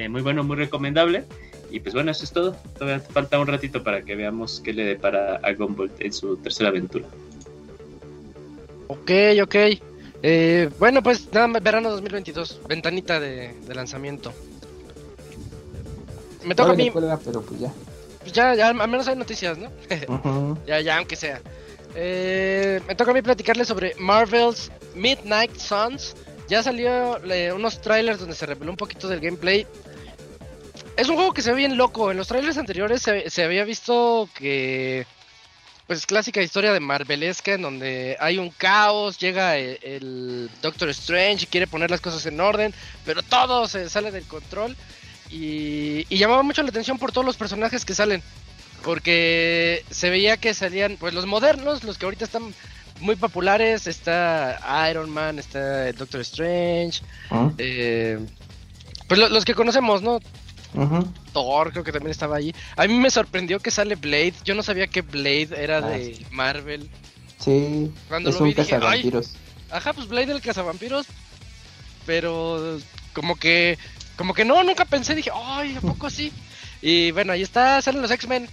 [0.09, 1.25] muy bueno, muy recomendable.
[1.73, 2.55] Y pues bueno, eso es todo.
[2.79, 6.69] Todavía falta un ratito para que veamos qué le depara a Gumball en su tercera
[6.69, 7.07] aventura.
[8.89, 9.11] Ok,
[9.43, 9.57] ok.
[10.23, 14.35] Eh, bueno, pues nada, verano 2022, ventanita de, lanzamiento.
[16.45, 16.91] Me toca a mí.
[16.91, 17.73] pero pues ya.
[18.21, 19.71] Pues ya, ya, al menos hay noticias, ¿no?
[20.67, 21.41] ya, ya, aunque sea.
[21.95, 26.15] Eh, me toca a mí platicarles sobre Marvel's Midnight Suns.
[26.49, 27.19] Ya salió
[27.55, 29.67] unos trailers donde se reveló un poquito del gameplay
[30.97, 32.11] es un juego que se ve bien loco.
[32.11, 35.07] En los trailers anteriores se, había visto que.
[35.87, 41.47] Pues clásica historia de Marvelesca en donde hay un caos, llega el, Doctor Strange y
[41.49, 42.73] quiere poner las cosas en orden,
[43.05, 44.77] pero todo se sale del control.
[45.33, 48.23] Y, y llamaba mucho la atención por todos los personajes que salen.
[48.85, 52.55] Porque se veía que salían, pues los modernos, los que ahorita están
[53.01, 53.87] muy populares.
[53.87, 57.01] Está Iron Man, está el Doctor Strange.
[57.31, 57.51] ¿Ah?
[57.57, 58.19] Eh,
[59.09, 60.21] pues los que conocemos, ¿no?
[61.33, 62.55] Thor creo que también estaba ahí.
[62.77, 64.35] A mí me sorprendió que sale Blade.
[64.45, 66.91] Yo no sabía que Blade era ah, de Marvel.
[67.39, 69.33] Sí, Cuando es lo un vi, cazavampiros.
[69.71, 71.07] Ajá, pues Blade el cazavampiros.
[72.07, 72.79] Pero
[73.13, 73.79] como que
[74.17, 76.33] como que no, nunca pensé, dije, ay, ¿a poco sí?
[76.81, 78.49] Y bueno, ahí está, salen los X-Men.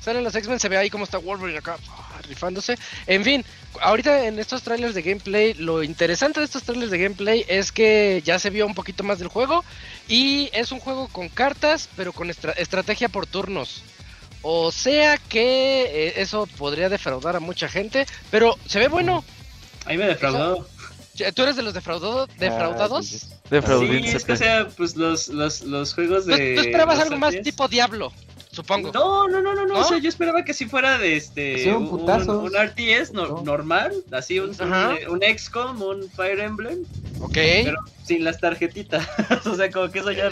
[0.00, 2.76] Salen los X-Men, se ve ahí como está Wolverine acá, ah, rifándose.
[3.06, 3.44] En fin,
[3.80, 8.22] ahorita en estos trailers de gameplay, lo interesante de estos trailers de gameplay es que
[8.24, 9.64] ya se vio un poquito más del juego.
[10.06, 13.82] Y es un juego con cartas, pero con estrategia por turnos.
[14.42, 19.24] O sea que eh, eso podría defraudar a mucha gente, pero se ve bueno.
[19.84, 20.68] Ahí me defraudado.
[21.34, 23.06] ¿Tú eres de los defraudado, defraudados?
[23.06, 26.54] sí, es que sea, pues los, los, los juegos de...
[26.54, 28.12] ¿Tú, esperabas algo más tipo Diablo?
[28.58, 28.90] supongo.
[28.92, 31.72] No, no, no, no, no, O sea, yo esperaba que si fuera de este.
[31.72, 36.84] un, un, RTS normal, así un, un, XCOM, un Fire Emblem.
[37.20, 37.34] Ok.
[37.34, 39.06] Pero sin las tarjetitas.
[39.46, 40.30] o sea, como que eso ya.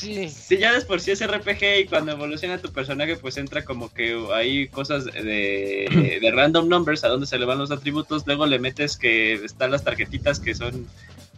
[0.00, 0.56] Sí.
[0.58, 4.18] Ya es por sí es RPG y cuando evoluciona tu personaje, pues entra como que
[4.34, 8.26] hay cosas de, de random numbers a donde se le van los atributos.
[8.26, 10.86] Luego le metes que están las tarjetitas que son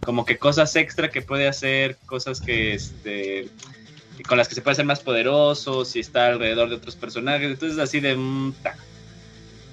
[0.05, 3.49] como que cosas extra que puede hacer, cosas que este
[4.29, 7.79] con las que se puede ser más poderoso, si está alrededor de otros personajes, entonces
[7.79, 8.17] así de...
[8.17, 8.53] Mm,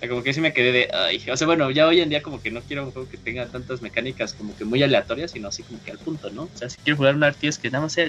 [0.08, 0.90] como que sí me quedé de...
[0.94, 3.18] Ay, o sea, bueno, ya hoy en día como que no quiero un juego que
[3.18, 6.44] tenga tantas mecánicas como que muy aleatorias, sino así como que al punto, ¿no?
[6.44, 8.08] O sea, si quiero jugar un RTS que nada más sea.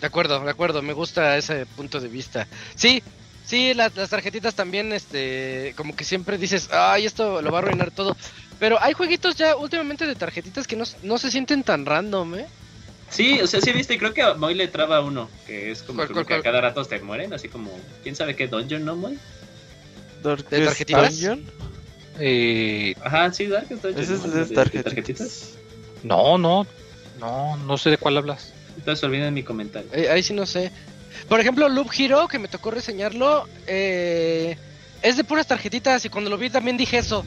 [0.00, 2.46] De acuerdo, de acuerdo, me gusta ese punto de vista.
[2.74, 3.02] Sí,
[3.44, 7.62] sí, las, las tarjetitas también, este, como que siempre dices, ay, esto lo va a
[7.62, 8.16] arruinar todo.
[8.58, 12.46] Pero hay jueguitos ya últimamente de tarjetitas que no, no se sienten tan random, ¿eh?
[13.10, 16.06] Sí, o sea, sí viste, creo que a Moy le traba uno, que es como
[16.06, 17.70] que a cada rato te mueren, así como,
[18.02, 19.18] ¿quién sabe qué dungeon, no, Moy?
[20.22, 21.14] ¿De tarjetitas?
[21.14, 21.44] Dungeon?
[22.18, 22.94] Eh...
[23.02, 24.02] Ajá, sí, Darkest Dungeon.
[24.02, 25.54] ¿Ese es de, tarjetitas?
[26.02, 26.66] No, no,
[27.18, 28.52] no, no sé de cuál hablas.
[28.78, 29.90] Entonces olviden mi comentario.
[29.92, 30.70] Eh, ahí sí no sé.
[31.28, 34.56] Por ejemplo, Loop Hero, que me tocó reseñarlo, eh,
[35.02, 37.24] es de puras tarjetitas y cuando lo vi también dije eso.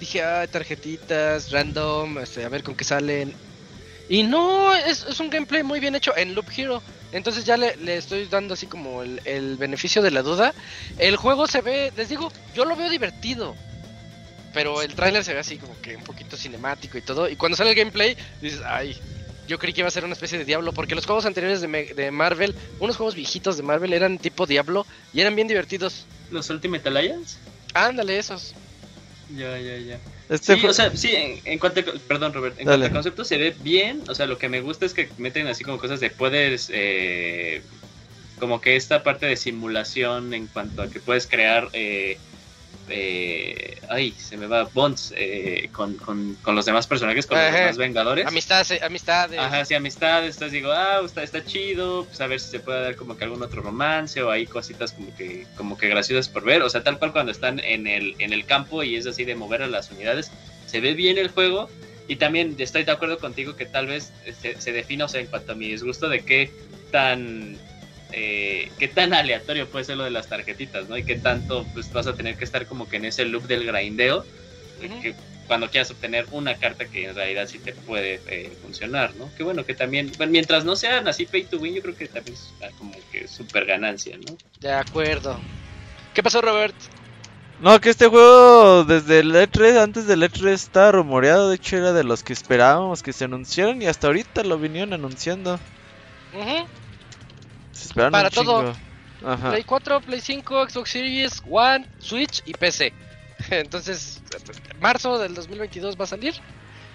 [0.00, 3.34] Dije, ah, tarjetitas, random, este, a ver con qué salen.
[4.08, 6.82] Y no, es, es, un gameplay muy bien hecho en Loop Hero.
[7.12, 10.54] Entonces ya le, estoy dando así como el, beneficio de la duda.
[10.98, 13.54] El juego se ve, les digo, yo lo veo divertido.
[14.54, 17.28] Pero el tráiler se ve así como que un poquito cinemático y todo.
[17.28, 18.98] Y cuando sale el gameplay, dices, ay,
[19.48, 20.72] yo creí que iba a ser una especie de Diablo.
[20.72, 24.86] Porque los juegos anteriores de, de Marvel, unos juegos viejitos de Marvel eran tipo Diablo
[25.12, 26.06] y eran bien divertidos.
[26.30, 27.36] ¿Los Ultimate Alliance?
[27.74, 28.54] Ándale, esos.
[29.36, 29.98] Ya, ya, ya.
[30.28, 31.12] Este sí, o sea, sí,
[31.44, 34.38] en, cuanto a, perdón Robert, en cuanto al concepto se ve bien, o sea, lo
[34.38, 37.62] que me gusta es que meten así como cosas de puedes, eh,
[38.38, 42.18] como que esta parte de simulación en cuanto a que puedes crear eh,
[42.88, 47.52] eh, ay, se me va, bonds eh, con, con, con, los demás personajes, con los
[47.52, 48.26] demás Vengadores.
[48.26, 49.38] Amistad, amistades.
[49.38, 50.36] Ajá, sí, amistades.
[50.36, 53.24] Entonces digo, ah, está, está chido, pues a ver si se puede dar como que
[53.24, 56.62] algún otro romance o hay cositas como que, como que graciosas por ver.
[56.62, 59.34] O sea, tal cual cuando están en el, en el campo y es así de
[59.34, 60.30] mover a las unidades,
[60.66, 61.68] se ve bien el juego.
[62.08, 65.28] Y también estoy de acuerdo contigo que tal vez se, se defina, o sea, en
[65.28, 66.50] cuanto a mi disgusto de qué
[66.90, 67.56] tan
[68.12, 70.96] eh, qué tan aleatorio puede ser lo de las tarjetitas, ¿no?
[70.96, 73.66] Y qué tanto pues vas a tener que estar como que en ese loop del
[73.66, 74.24] grindeo.
[75.00, 75.14] Que
[75.46, 79.30] cuando quieras obtener una carta que en realidad sí te puede eh, funcionar, ¿no?
[79.36, 82.08] Que bueno, que también, bueno, mientras no sean así pay to win, yo creo que
[82.08, 84.36] también es como que súper ganancia, ¿no?
[84.60, 85.38] De acuerdo.
[86.14, 86.74] ¿Qué pasó, Robert?
[87.60, 91.92] No, que este juego desde el E3, antes del E3 está rumoreado, de hecho era
[91.92, 95.60] de los que esperábamos que se anunciaran y hasta ahorita lo vinieron anunciando.
[97.72, 98.74] Se esperaron Para un todo.
[99.24, 99.50] Ajá.
[99.50, 102.92] Play 4, Play 5, Xbox Series, One, Switch y PC.
[103.50, 104.22] Entonces,
[104.80, 106.34] marzo del 2022 va a salir.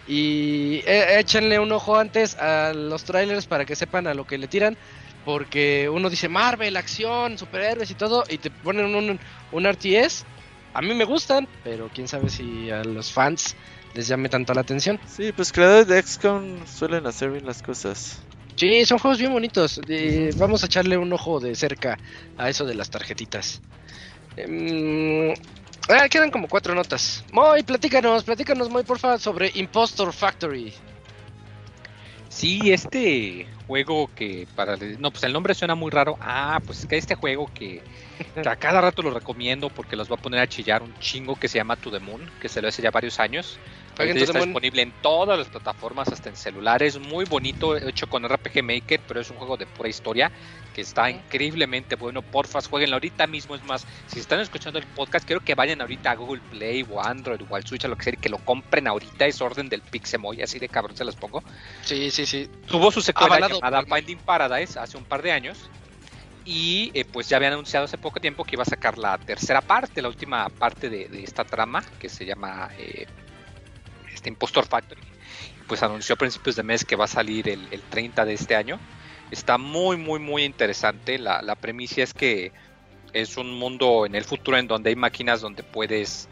[0.08, 4.38] Y eh, échenle un ojo antes a los trailers para que sepan a lo que
[4.38, 4.78] le tiran.
[5.26, 8.24] Porque uno dice Marvel, acción, superhéroes y todo.
[8.30, 9.20] Y te ponen un,
[9.52, 10.26] un RTS.
[10.74, 13.56] A mí me gustan, pero quién sabe si a los fans
[13.94, 15.00] les llame tanto la atención.
[15.08, 18.22] Sí, pues creadores de XCOM suelen hacer bien las cosas.
[18.58, 19.80] Sí, son juegos bien bonitos.
[19.88, 22.00] Eh, vamos a echarle un ojo de cerca
[22.38, 23.62] a eso de las tarjetitas.
[24.36, 25.32] Em,
[25.90, 27.24] ah, quedan como cuatro notas.
[27.32, 30.74] Moy, platícanos, platícanos, Moy, porfa, sobre Impostor Factory.
[32.30, 36.18] Sí, este juego que para no pues el nombre suena muy raro.
[36.20, 37.84] Ah, pues es que este juego que,
[38.44, 41.36] que a cada rato lo recomiendo porque los va a poner a chillar un chingo
[41.36, 43.60] que se llama To the Moon, que se lo hace ya varios años.
[44.06, 47.00] Está disponible en todas las plataformas, hasta en celulares.
[47.00, 50.32] Muy bonito, hecho con RPG Maker, pero es un juego de pura historia
[50.76, 52.22] que está increíblemente bueno.
[52.22, 53.56] Porfas, jueguenlo ahorita mismo.
[53.56, 57.02] Es más, si están escuchando el podcast, quiero que vayan ahorita a Google Play o
[57.02, 59.26] Android o al Switch, a lo que sea, y que lo compren ahorita.
[59.26, 61.44] Es orden del Pixemoy, así de cabrón se los pongo.
[61.82, 62.48] Sí, sí, sí.
[62.68, 65.70] Tuvo su secuela Avalado llamada Finding Paradise hace un par de años.
[66.50, 69.60] Y eh, pues ya habían anunciado hace poco tiempo que iba a sacar la tercera
[69.60, 73.06] parte, la última parte de, de esta trama, que se llama eh,
[74.14, 75.02] este Impostor Factory.
[75.68, 78.56] Pues anunció a principios de mes que va a salir el, el 30 de este
[78.56, 78.80] año.
[79.30, 81.20] Está muy, muy, muy interesante.
[81.20, 82.54] La, la premisa es que
[83.12, 86.30] es un mundo en el futuro en donde hay máquinas donde puedes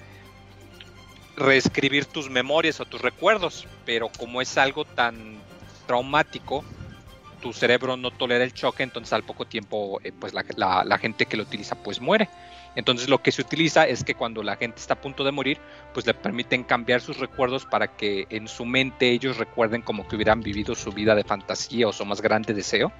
[1.35, 5.41] reescribir tus memorias o tus recuerdos, pero como es algo tan
[5.87, 6.63] traumático,
[7.45, 10.97] tu cerebro no tolera el choque, entonces al poco tiempo eh, pues la, la- la
[10.97, 12.27] gente que lo utiliza pues muere.
[12.75, 15.59] Entonces lo que se utiliza es que cuando la gente está a punto de morir,
[15.93, 20.15] pues le permiten cambiar sus recuerdos para que en su mente ellos recuerden como que
[20.15, 22.91] hubieran vivido su vida de fantasía o su más grande deseo.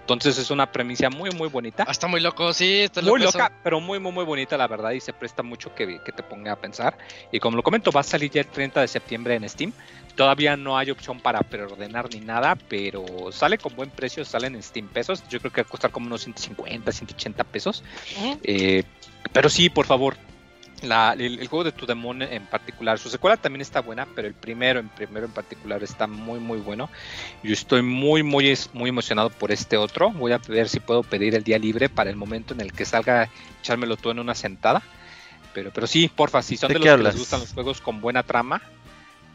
[0.00, 1.84] Entonces es una premisa muy muy bonita.
[1.86, 3.38] Ah, está muy loco, sí, está Muy eso.
[3.38, 6.22] loca, pero muy, muy, muy bonita, la verdad, y se presta mucho que, que te
[6.22, 6.98] ponga a pensar.
[7.30, 9.72] Y como lo comento, va a salir ya el 30 de septiembre en Steam.
[10.16, 14.62] Todavía no hay opción para preordenar ni nada, pero sale con buen precio, salen en
[14.62, 15.22] Steam pesos.
[15.30, 17.82] Yo creo que va a costar como unos 150, 180 pesos.
[18.18, 18.38] Ujú.
[18.42, 18.84] Eh,
[19.32, 20.16] pero sí, por favor,
[20.82, 24.06] la- el, el juego de To The Moon en particular, su secuela también está buena,
[24.14, 26.90] pero el primero, en primero en particular está muy muy bueno.
[27.42, 30.10] Yo estoy muy muy es- muy emocionado por este otro.
[30.10, 32.84] Voy a ver si puedo pedir el día libre para el momento en el que
[32.84, 34.82] salga, echármelo todo en una sentada.
[35.54, 37.14] Pero, pero sí, porfa, si son ¿De los que hablas?
[37.14, 38.60] les gustan los juegos con buena trama,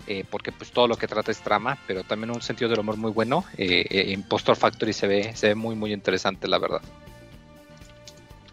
[0.08, 2.98] eh, porque pues todo lo que trata es trama, pero también un sentido del humor
[2.98, 3.44] muy bueno.
[3.58, 6.82] Eh, eh, Impostor Factory se ve, se ve muy muy interesante, la verdad.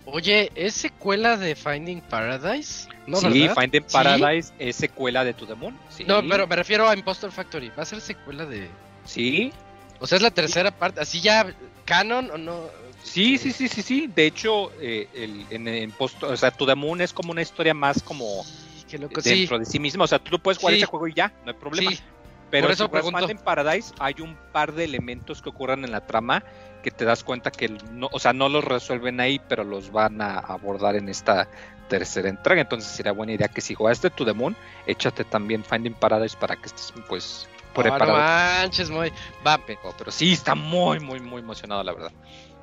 [0.07, 2.89] Oye, ¿es secuela de Finding Paradise?
[3.07, 3.55] No, sí, ¿verdad?
[3.63, 3.93] Finding ¿Sí?
[3.93, 5.79] Paradise es secuela de To The Moon.
[5.89, 6.05] Sí.
[6.05, 7.71] No, pero me refiero a Impostor Factory.
[7.71, 8.69] ¿Va a ser secuela de...?
[9.07, 9.53] Sí,
[10.01, 11.01] O sea, es la tercera parte.
[11.01, 11.55] ¿Así ya
[11.87, 12.69] canon o no?
[13.03, 14.11] sí, sí, sí, sí, sí.
[14.15, 17.43] De hecho, eh, el, en, en Impostor- o sea, To The Moon es como una
[17.43, 18.45] historia más como
[18.89, 19.41] Qué loco, sí.
[19.41, 20.05] dentro de sí misma.
[20.05, 20.81] O sea, tú lo puedes jugar Sí.
[20.81, 21.91] ese juego y ya, no hay problema.
[21.91, 22.01] Sí,
[22.51, 23.21] Pero por eso si juegas.
[23.21, 26.45] Finding Paradise hay un par de elementos que ocurren en la trama
[26.83, 30.21] que te das cuenta que no, o sea, no los resuelven ahí, pero los van
[30.21, 31.49] a abordar en esta
[31.89, 32.61] tercera entrega.
[32.61, 34.55] Entonces sería buena idea que si jugaste To The Moon,
[34.87, 38.13] échate también Finding Paradise para que estés pues Ah, no preparado.
[38.13, 39.11] manches, muy.
[39.45, 42.13] Va, pero, pero sí, está muy, muy, muy emocionado, la verdad.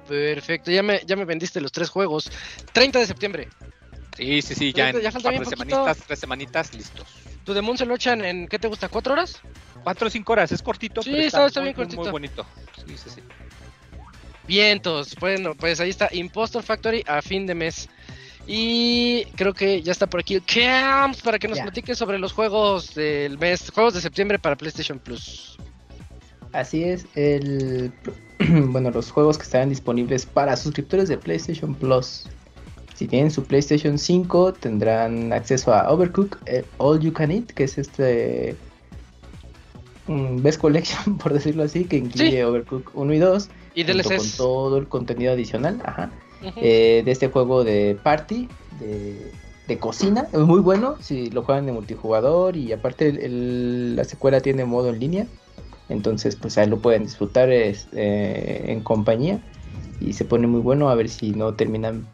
[0.08, 0.72] perfecto.
[0.72, 2.32] Ya me, ya me vendiste los tres juegos.
[2.74, 3.50] 30 de septiembre.
[4.18, 7.08] Sí, sí, sí, ya en ya falta bien semanitas, tres semanitas, listos.
[7.46, 8.88] ¿Tu Demon se lo echan en qué te gusta?
[8.90, 9.42] ¿Cuatro horas?
[9.84, 12.02] Cuatro o cinco horas, es cortito, Sí, pero está- está muy, bien muy, cortito.
[12.02, 12.46] Muy bonito.
[12.86, 13.22] Sí, sí, sí.
[14.48, 15.16] Vientos.
[15.20, 17.90] Bueno, pues ahí está Impostor Factory a fin de mes.
[18.48, 21.64] Y creo que ya está por aquí el Camps para que nos Ya.
[21.64, 25.58] platique sobre los juegos del mes, juegos de septiembre para PlayStation Plus.
[26.52, 27.94] Así es, el
[28.40, 32.26] bueno, los juegos que estarán disponibles para suscriptores de PlayStation Plus.
[33.02, 37.64] Si tienen su PlayStation 5, tendrán acceso a Overcook eh, All You Can Eat, que
[37.64, 38.56] es este
[40.06, 42.42] mm, Best Collection, por decirlo así, que incluye Sí.
[42.44, 44.38] Overcook 1 y 2, Y junto con DLCs.
[44.38, 46.12] todo el contenido adicional, ajá,
[46.58, 48.48] eh, de este juego de party,
[48.80, 49.32] de,
[49.68, 54.04] de cocina, es muy bueno si lo juegan de multijugador y aparte el- el- la
[54.04, 55.26] secuela tiene modo en línea,
[55.90, 59.40] entonces pues ahí lo pueden disfrutar es- eh, en compañía
[60.00, 62.06] y se pone muy bueno a ver si no terminan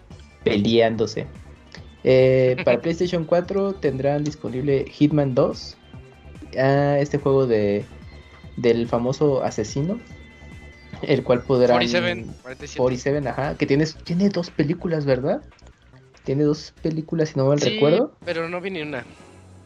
[0.43, 1.27] peleándose.
[2.03, 5.77] Eh, para PlayStation 4 tendrán disponible Hitman 2,
[6.57, 7.85] ah, este juego de
[8.57, 9.99] del famoso asesino,
[11.03, 12.77] el cual podrá 47, 47.
[12.77, 15.41] 47, ajá, que tiene, tiene dos películas, ¿verdad?
[16.23, 18.11] Tiene dos películas, si no mal Sí, recuerdo.
[18.25, 19.05] pero no vi ni una.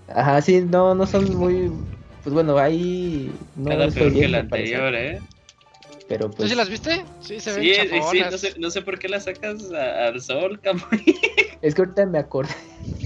[0.09, 1.71] Ajá, sí, no, no son muy...
[2.23, 3.31] Pues bueno, ahí...
[3.55, 5.21] No Nada estoy peor que bien, la me parece, anterior, ¿eh?
[6.11, 6.49] Pero ¿Tú pues...
[6.49, 7.05] sí las viste?
[7.19, 8.31] Sí, se ven Sí, chafonas.
[8.33, 10.83] no sé, no sé por qué la sacas a- al sol, Camuy.
[11.61, 12.49] Es que ahorita me acordé.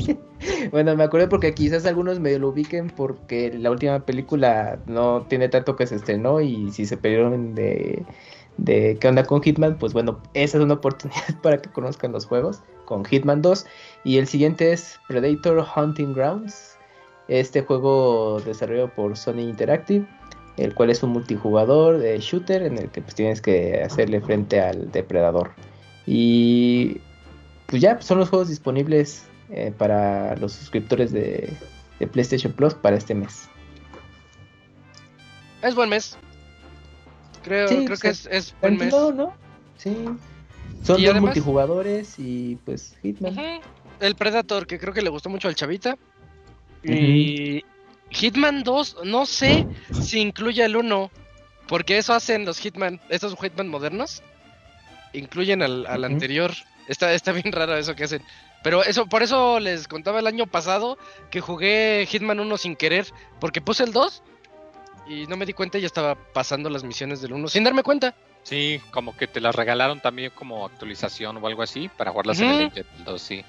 [0.71, 5.49] bueno, me acordé porque quizás algunos me lo ubiquen porque la última película no tiene
[5.49, 8.03] tanto que se estrenó y si se perdieron de,
[8.57, 12.25] de qué onda con Hitman, pues bueno, esa es una oportunidad para que conozcan los
[12.25, 13.65] juegos con Hitman 2.
[14.03, 16.77] Y el siguiente es Predator Hunting Grounds,
[17.27, 20.05] este juego desarrollado por Sony Interactive,
[20.57, 24.61] el cual es un multijugador de shooter en el que pues tienes que hacerle frente
[24.61, 25.51] al depredador.
[26.07, 26.97] Y
[27.65, 31.51] pues ya son los juegos disponibles eh, para los suscriptores de,
[31.99, 33.49] de PlayStation Plus para este mes.
[35.61, 36.17] Es buen mes.
[37.43, 38.93] Creo, Sí, creo pues, que es, es buen mes.
[38.93, 39.33] ¿no?
[39.77, 39.93] Sí.
[40.83, 43.35] Son dos además- multijugadores y pues Hitman.
[43.99, 45.97] El Predator, que creo que le gustó mucho al Chavita.
[46.83, 47.63] Y
[48.15, 49.67] Hitman 2, no sé
[50.01, 51.11] si incluye el 1.
[51.67, 54.23] Porque eso hacen los Hitman, estos Hitman modernos.
[55.13, 56.51] Incluyen al, anterior.
[56.87, 58.21] Está, está bien raro eso que hacen.
[58.63, 60.97] Pero eso, por eso les contaba el año pasado
[61.29, 63.07] que jugué Hitman 1 sin querer.
[63.39, 64.23] Porque puse el 2
[65.07, 67.83] y no me di cuenta y ya estaba pasando las misiones del 1 sin darme
[67.83, 68.15] cuenta.
[68.43, 72.49] Sí, como que te las regalaron también como actualización o algo así para jugarlas en
[72.49, 73.43] el Engine 2, sí.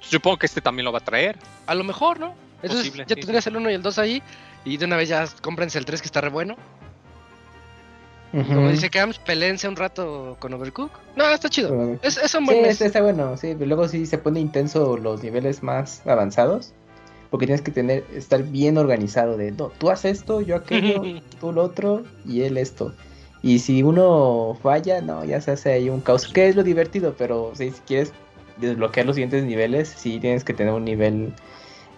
[0.00, 1.36] Supongo que este también lo va a traer.
[1.66, 2.34] A lo mejor, ¿no?
[2.62, 3.50] Entonces Posible, ya sí, tendrías sí.
[3.50, 4.22] el 1 y el 2 ahí.
[4.64, 6.56] Y de una vez ya cómprense el 3 que está re bueno.
[8.30, 10.90] Como dice Camps, peleense un rato con Overcook.
[11.16, 11.98] No, está chido.
[12.02, 12.72] Es, es un Sí, buen mes.
[12.72, 16.74] está, está bueno, sí, pero luego sí se pone intenso los niveles más avanzados.
[17.30, 21.02] Porque tienes que tener, estar bien organizado de, no, tú haces esto, yo aquello,
[21.40, 22.94] tú lo otro y él esto.
[23.42, 27.14] Y si uno falla, no, ya se hace ahí un caos, que es lo divertido,
[27.16, 28.12] pero sí, si quieres
[28.60, 31.32] desbloquear los siguientes niveles, sí tienes que tener un nivel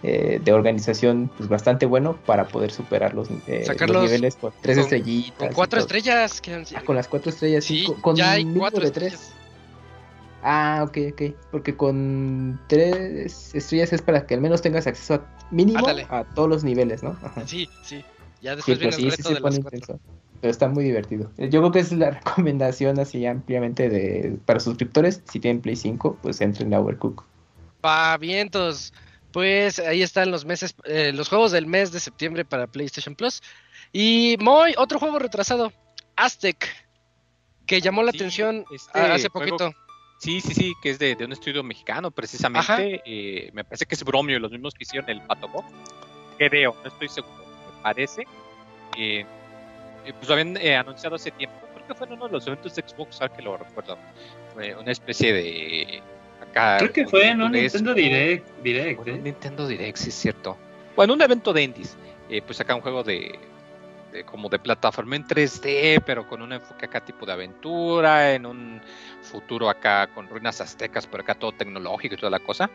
[0.03, 4.75] eh, de organización pues bastante bueno para poder superar los, eh, los niveles con tres
[4.77, 5.37] con- estrellitas.
[5.37, 6.41] Con cuatro estrellas.
[6.41, 9.13] que Ah, con las cuatro estrellas, sí, Sí, con, con ya hay cuatro de tres.
[9.13, 9.35] estrellas.
[10.43, 11.21] Ah, ok, ok.
[11.51, 16.07] Porque con tres estrellas es para que al menos tengas acceso a mínimo Ándale.
[16.09, 17.15] a todos los niveles, ¿no?
[17.21, 17.45] Ajá.
[17.45, 18.03] Sí, sí.
[18.41, 19.99] Ya Sí, después pero viene sí, el sí reto se de pone las cuatro.
[20.41, 21.31] Pero está muy divertido.
[21.37, 25.21] Yo creo que es la recomendación así ampliamente de para suscriptores.
[25.31, 27.23] Si tienen Play 5, pues entren a Overcook.
[27.79, 28.93] Pa vientos.
[29.31, 33.41] Pues ahí están los meses, eh, los juegos del mes de septiembre para PlayStation Plus.
[33.93, 35.71] Y Moy, otro juego retrasado,
[36.17, 36.67] Aztec,
[37.65, 39.73] que llamó la Sí, atención este hace juego- poquito.
[40.19, 43.01] Sí, sí, sí, que es de, de un estudio mexicano, precisamente.
[43.05, 45.65] eh, me parece que es Bromio, los mismos que hicieron el Patobot.
[46.37, 47.33] Creo, no estoy seguro.
[47.77, 48.23] Me parece.
[48.97, 49.25] Eh,
[50.05, 51.55] eh, pues lo habían eh, anunciado hace tiempo.
[51.73, 53.97] Creo que fue en uno de los eventos de Xbox, ahora que lo recuerdo.
[54.79, 56.01] Una especie de.
[56.41, 59.19] Acá, Creo que fue en un Nintendo Direct, Direct un ¿eh?
[59.23, 60.57] Nintendo Direct, sí es cierto.
[60.95, 61.95] Bueno, un evento de indies.
[62.29, 63.37] Eh, pues acá un juego de,
[64.11, 68.45] de- como de plataforma en 3D, pero con un enfoque acá tipo de aventura, en
[68.45, 68.81] un
[69.21, 72.69] futuro acá con ruinas aztecas, pero acá todo tecnológico y toda la cosa.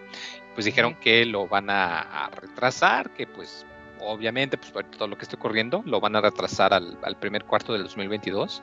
[0.55, 3.67] Pues dijeron que lo van a, a retrasar, que pues
[4.01, 7.73] obviamente, pues todo lo que esté ocurriendo, lo van a retrasar al, al primer cuarto
[7.73, 8.63] del 2022.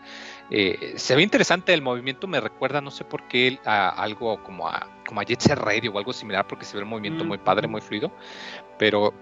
[0.49, 4.67] Eh, se ve interesante el movimiento, me recuerda, no sé por qué, a algo como
[4.67, 7.27] a, como a Jet Set Radio o algo similar, porque se ve el movimiento Mm.
[7.27, 8.11] muy padre, muy fluido.
[8.77, 9.13] Pero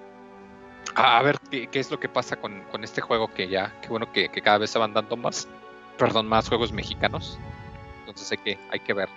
[0.95, 3.73] a, a ver qué, qué es lo que pasa con, con este juego que ya,
[3.81, 5.47] qué bueno que, que cada vez se van dando más,
[5.97, 7.39] perdón, más juegos mexicanos.
[8.01, 9.09] Entonces hay que, hay que ver.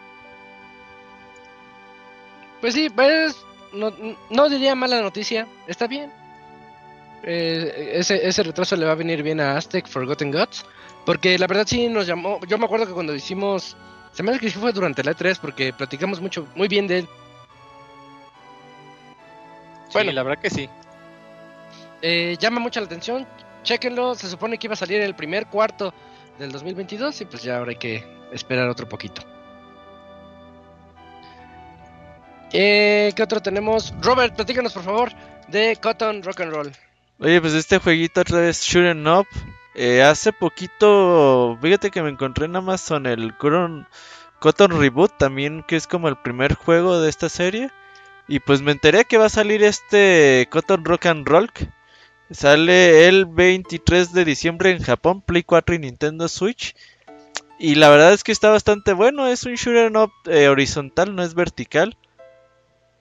[2.60, 3.36] Pues sí, pues
[3.72, 3.92] no,
[4.30, 6.10] no diría mala noticia, está bien.
[7.26, 10.66] Eh, ese, ese retraso le va a venir bien a Aztec Forgotten Gods,
[11.06, 13.76] porque la verdad sí nos llamó, yo me acuerdo que cuando hicimos,
[14.12, 16.98] se me hace que sí fue durante la E3 porque platicamos mucho, muy bien de
[16.98, 17.08] él.
[19.92, 20.08] Bueno.
[20.08, 20.68] Bueno, la verdad que sí.
[22.02, 23.26] Eh, llama mucho la atención,
[23.62, 25.94] chequenlo, se supone que iba a salir el primer cuarto
[26.38, 29.22] del 2022 y pues ya hay que esperar otro poquito.
[32.52, 33.94] Eh, ¿Qué otro tenemos?
[34.00, 35.10] Robert, platícanos por favor
[35.48, 36.72] de Cotton Rock and Roll.
[37.18, 39.26] Oye, pues este jueguito otra vez, Shooting Up.
[39.74, 43.86] eh, hace poquito, fíjate que me encontré en Amazon el Cotton,
[44.70, 47.70] Reboot, también que es como el primer juego de esta serie.
[48.28, 51.50] Y pues me enteré que va a salir este Cotton Rock and Roll.
[52.30, 56.74] Sale el 23 de diciembre en Japón, Play 4 y Nintendo Switch.
[57.58, 61.22] Y la verdad es que está bastante bueno, es un shooter up eh, horizontal, no
[61.22, 61.96] es vertical.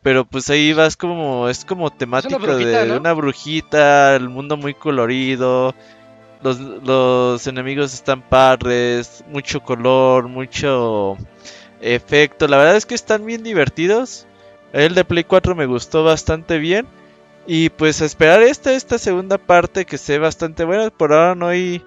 [0.03, 5.73] Pero pues ahí vas como, es como temático de una brujita, el mundo muy colorido,
[6.43, 11.17] los, los enemigos están padres, mucho color, mucho
[11.81, 12.47] efecto.
[12.47, 14.27] La verdad es que están bien divertidos.
[14.73, 16.87] El de Play 4 me gustó bastante bien.
[17.45, 20.89] Y pues a esperar esta, esta segunda parte que sea bastante buena.
[20.89, 21.83] Por ahora no hay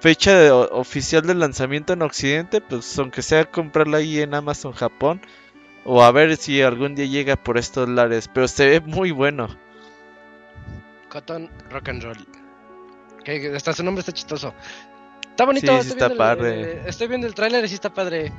[0.00, 2.60] fecha oficial de lanzamiento en Occidente.
[2.60, 5.20] Pues aunque sea comprarla ahí en Amazon Japón.
[5.84, 8.28] O a ver si algún día llega por estos lares.
[8.28, 9.48] Pero se ve muy bueno.
[11.08, 12.26] Cotton Rock and Roll.
[13.24, 14.54] Que hasta su nombre está chistoso.
[15.22, 15.72] Está bonito.
[15.72, 16.80] estoy, está viendo padre.
[16.82, 18.32] El, estoy viendo el tráiler y sí está padre.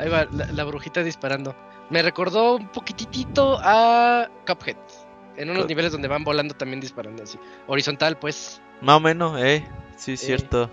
[0.00, 1.54] Ahí va la, brujita disparando.
[1.90, 4.76] Me recordó un poquitito a Cuphead.
[5.36, 7.38] En unos niveles donde van volando también disparando así.
[7.66, 8.60] Horizontal, pues.
[8.80, 9.66] Más o menos, eh.
[9.96, 10.70] Sí, es cierto.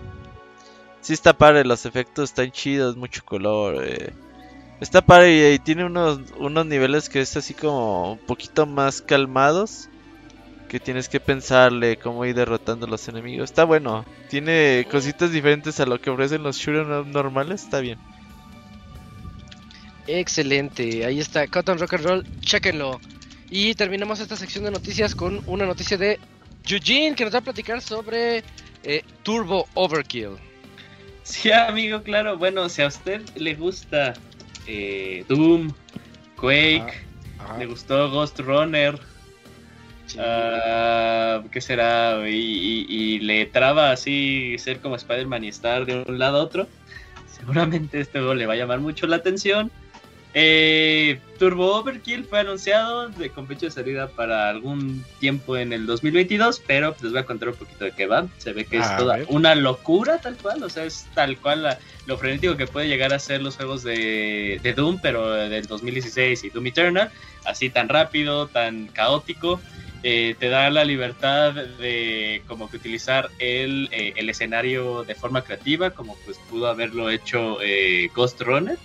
[1.00, 3.84] Sí está padre, los efectos están chidos, mucho color.
[3.84, 4.12] Eh.
[4.82, 9.88] Está padre y, tiene unos, unos niveles que es así como un poquito más calmados.
[10.68, 13.50] Que tienes que pensarle cómo ir derrotando a los enemigos.
[13.50, 14.04] Está bueno.
[14.28, 17.62] Tiene cositas diferentes a lo que ofrecen los shooters normales.
[17.62, 17.96] Está bien.
[20.08, 21.06] Excelente.
[21.06, 22.26] Ahí está Cotton Rock and Roll.
[22.40, 23.00] Chequenlo.
[23.50, 26.18] Y terminamos esta sección de noticias con una noticia de
[26.66, 28.42] Eugene que nos va a platicar sobre
[28.82, 30.38] eh, Turbo Overkill.
[31.22, 32.36] Sí, amigo, claro.
[32.36, 34.14] Bueno, si a usted le gusta
[34.66, 35.72] eh, Doom,
[36.36, 36.92] Quake,
[37.58, 38.98] le gustó Ghost Runner.
[40.18, 42.28] Ah, ¿Qué será?
[42.28, 46.66] Y, le traba así ser como Spider-Man y estar de un lado a otro.
[47.30, 49.70] Seguramente este juego le va a llamar mucho la atención.
[50.34, 55.84] Eh, Turbo Overkill fue anunciado de, con fecha de salida para algún tiempo en el
[55.84, 58.26] 2022, pero les voy a contar un poquito de qué va.
[58.38, 61.76] Se ve que es toda una locura tal cual, o sea, es tal cual
[62.06, 66.50] lo frenético que puede llegar a ser los juegos de, Doom, pero del 2016 y
[66.50, 67.10] Doom Eternal,
[67.44, 69.60] así tan rápido, tan caótico.
[70.04, 75.42] Eh, te da la libertad de como que utilizar el, eh, el, escenario de forma
[75.42, 78.76] creativa, como pues pudo haberlo hecho eh, Ghost Runner.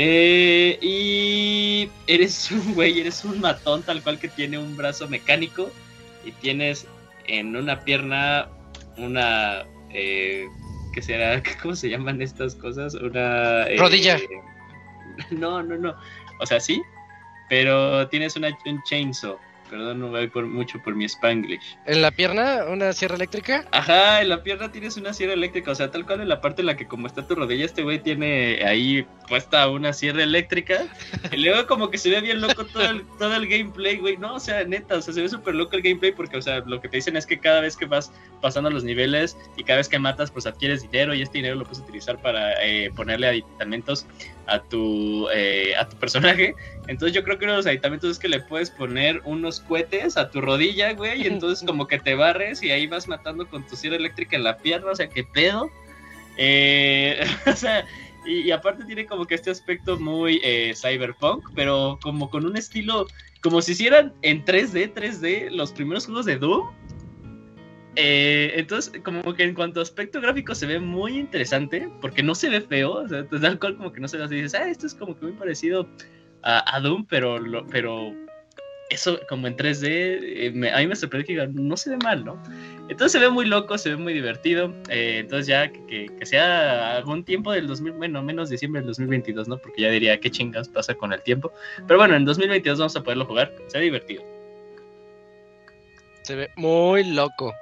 [0.00, 5.72] Eh, y eres un güey, eres un matón tal cual que tiene un brazo mecánico
[6.24, 6.86] y tienes
[7.26, 8.48] en una pierna
[8.96, 9.66] una...
[9.90, 10.46] Eh,
[10.94, 11.42] ¿Qué será?
[11.62, 12.94] ¿Cómo se llaman estas cosas?
[12.94, 13.64] Una...
[13.64, 14.18] Eh, Rodilla.
[15.32, 15.96] no, no, no.
[16.38, 16.80] O sea, sí,
[17.48, 19.36] pero tienes una, un chainsaw.
[19.68, 21.76] Perdón, no voy por mucho por mi spanglish.
[21.86, 23.66] ¿En la pierna una sierra eléctrica?
[23.72, 25.70] Ajá, en la pierna tienes una sierra eléctrica.
[25.70, 27.82] O sea, tal cual en la parte en la que como está tu rodilla, este
[27.82, 30.86] güey tiene ahí puesta una sierra eléctrica.
[31.32, 34.16] y luego como que se ve bien loco todo el, todo el gameplay, güey.
[34.16, 36.60] No, o sea, neta, o sea, se ve súper loco el gameplay porque, o sea,
[36.60, 39.78] lo que te dicen es que cada vez que vas pasando los niveles y cada
[39.78, 43.28] vez que matas, pues adquieres dinero y este dinero lo puedes utilizar para eh, ponerle
[43.28, 44.06] aditamentos
[44.48, 46.54] a tu, eh, a tu personaje.
[46.86, 50.16] Entonces yo creo que uno de los aditamentos es que le puedes poner unos cohetes
[50.16, 53.66] a tu rodilla, güey, y entonces como que te barres y ahí vas matando con
[53.66, 55.70] tu sierra eléctrica en la pierna, o sea, qué pedo.
[56.38, 57.84] Eh, o sea,
[58.26, 63.06] y, aparte tiene como que este aspecto muy eh, cyberpunk, pero como con un estilo,
[63.42, 66.68] como si hicieran en 3D, 3D los primeros juegos de Doom.
[68.00, 72.36] Eh, entonces, como que en cuanto a aspecto gráfico se ve muy interesante, porque no
[72.36, 74.68] se ve feo, o sea, tal cual como que no se ve así, dices, ah,
[74.68, 75.88] esto es como que muy parecido
[76.42, 77.40] a, Doom, pero,
[77.72, 78.14] pero
[78.88, 82.40] eso como en 3D, eh, a mí me sorprendió que no se ve mal, ¿no?
[82.88, 84.72] Entonces se ve muy loco, se ve muy divertido.
[84.88, 89.58] Eh, entonces ya que, sea algún tiempo del 2000, bueno, menos diciembre del 2022, ¿no?
[89.58, 91.52] Porque ya diría qué chingas pasa con el tiempo.
[91.88, 94.22] Pero bueno, en 2022 vamos a poderlo jugar, se ve divertido.
[96.22, 97.52] Se ve muy loco.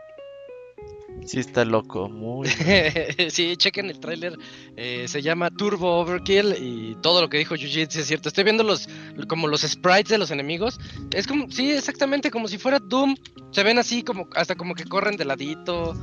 [1.25, 2.49] Sí, está loco, muy.
[3.31, 4.37] sí, chequen el tráiler.
[4.77, 8.29] Eh, se llama Turbo Overkill y todo lo que dijo Yuji es cierto.
[8.29, 8.89] Estoy viendo los
[9.29, 10.79] como los sprites de los enemigos.
[11.12, 13.17] Es como, sí, exactamente como si fuera Doom.
[13.51, 15.95] Se ven así como hasta como que corren de ladito.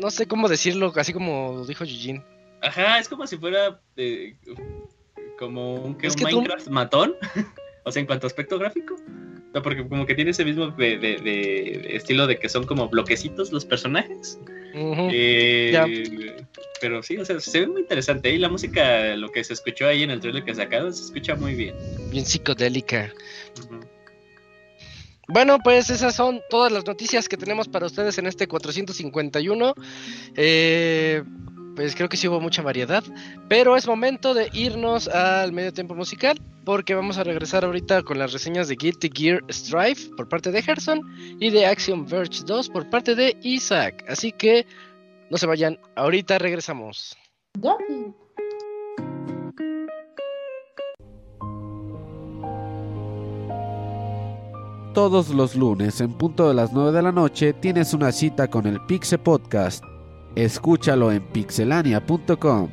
[0.00, 2.24] no sé cómo decirlo, así como dijo Eugene.
[2.62, 4.36] Ajá, es como si fuera eh,
[5.38, 7.14] como un, Minecraft matón.
[7.84, 8.96] o sea, en cuanto a aspecto gráfico
[9.62, 14.38] porque como que tiene ese mismo de, estilo de que son como bloquecitos los personajes.
[14.74, 16.36] Eh,
[16.80, 18.30] pero sí, o sea, se ve muy interesante.
[18.30, 21.34] Y la música, lo que se escuchó ahí en el trailer que sacaron, se escucha
[21.34, 21.74] muy bien.
[22.10, 23.12] Bien psicodélica.
[25.28, 29.74] Bueno, pues esas son todas las noticias que tenemos para ustedes en este 451.
[30.36, 31.22] Eh,
[31.76, 33.04] pues creo que sí hubo mucha variedad.
[33.48, 36.40] Pero es momento de irnos al medio tiempo musical.
[36.64, 40.62] Porque vamos a regresar ahorita con las reseñas de Guilty Gear Strife por parte de
[40.62, 41.00] Gerson
[41.38, 44.04] y de Axiom Verge 2 por parte de Isaac.
[44.08, 44.66] Así que
[45.30, 47.16] no se vayan, ahorita regresamos.
[54.92, 58.66] Todos los lunes, en punto de las 9 de la noche, tienes una cita con
[58.66, 59.84] el Pixe Podcast.
[60.36, 62.70] Escúchalo en pixelania.com.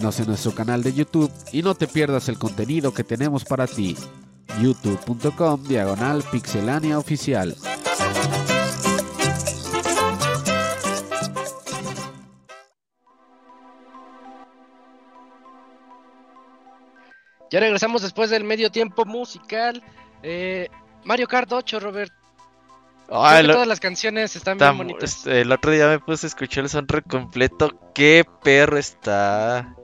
[0.00, 3.66] Síguenos en nuestro canal de YouTube y no te pierdas el contenido que tenemos para
[3.66, 3.94] ti.
[4.58, 7.54] youtube.com diagonal pixelania oficial.
[17.50, 19.82] Ya regresamos después del medio tiempo musical.
[20.22, 20.68] Eh,
[21.04, 22.12] Mario Kart 8, Robert.
[23.10, 25.16] Ay, lo- todas las canciones están está bien bonitas.
[25.16, 27.72] este, el otro día me puse a escuchar el soundtrack completo.
[27.92, 29.74] Qué perro está.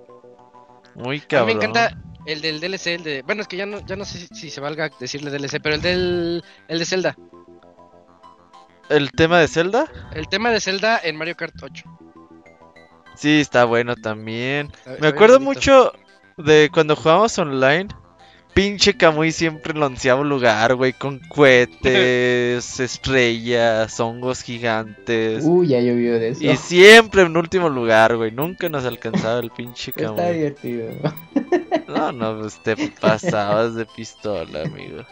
[0.97, 1.47] Muy A mí cabrón.
[1.47, 3.23] me encanta el del DLC, el de...
[3.23, 5.75] Bueno, es que ya no, ya no sé si, si se valga decirle DLC, pero
[5.77, 7.17] el del el de Zelda.
[8.89, 9.87] ¿El tema de Zelda?
[10.13, 11.85] El tema de Zelda en Mario Kart 8.
[13.17, 14.71] Sí, está bueno también.
[14.79, 15.93] Está- Me acuerdo mucho
[16.37, 17.89] de cuando jugábamos online.
[18.57, 25.45] Pinche Kamui siempre en el onceavo lugar, güey, con cohetes, estrellas, hongos gigantes.
[25.45, 26.43] Uy, ya llovió de eso.
[26.43, 28.31] Y siempre en último lugar, güey.
[28.33, 30.33] Nunca nos alcanzaba el pinche Está Kamui.
[30.33, 30.89] divertido.
[31.87, 35.05] No, no, pues te pasabas de pistola, amigo.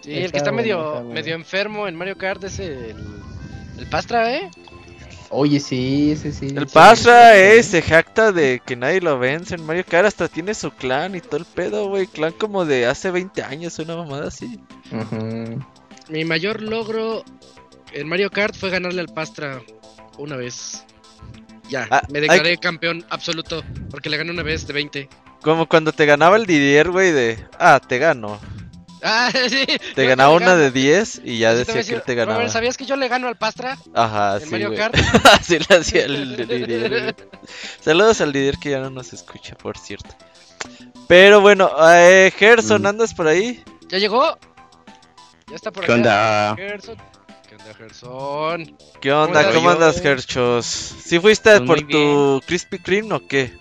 [0.00, 1.14] Sí, el Está que está bueno, medio, está bueno.
[1.14, 2.94] medio enfermo en Mario Kart es el,
[3.78, 4.50] el Pastra, ¿eh?
[5.30, 6.46] Oye, sí, ese sí.
[6.54, 7.72] El sí, Pasra sí, es, sí.
[7.72, 10.06] se jacta de que nadie lo vence en Mario Kart.
[10.06, 12.06] Hasta tiene su clan y todo el pedo, güey.
[12.06, 14.60] Clan como de hace 20 años, una mamada así.
[16.08, 17.24] Mi mayor logro
[17.92, 19.60] en Mario Kart fue ganarle al Pastra
[20.18, 20.84] una vez.
[21.68, 25.08] Ya, Ah, me hay declaré campeón absoluto porque le gané una vez de 20.
[25.42, 27.38] Como cuando te ganaba el Didier, güey, de...
[27.58, 28.38] Ah, te gano.
[29.02, 29.66] Ah, sí.
[29.94, 30.58] Te yo ganaba una gano.
[30.58, 32.38] de 10 y ya decía que él te ganaba.
[32.38, 34.78] Robert, ¿sabías que yo le gano al Pastra Ajá, en sí, Mario güey.
[34.78, 34.96] Kart?
[35.38, 36.88] Así le hacía el Didier.
[36.88, 37.14] güey.
[37.80, 40.10] Saludos al Didier que ya no nos escucha, por cierto.
[41.08, 42.86] Pero bueno, eh, Gerson, Mm.
[42.86, 43.62] ¿andas por ahí?
[43.88, 44.38] ¿Ya llegó?
[45.48, 45.96] Ya está por ¿Qué acá.
[46.00, 46.56] onda?
[46.56, 46.96] Gerson.
[47.48, 48.76] ¿Qué onda, Gerson?
[49.00, 49.52] ¿Qué onda?
[49.52, 50.66] ¿Cómo andas, Gerchos?
[50.66, 53.56] ¿Sí fuiste Pues por tu Krispy Kreme o qué?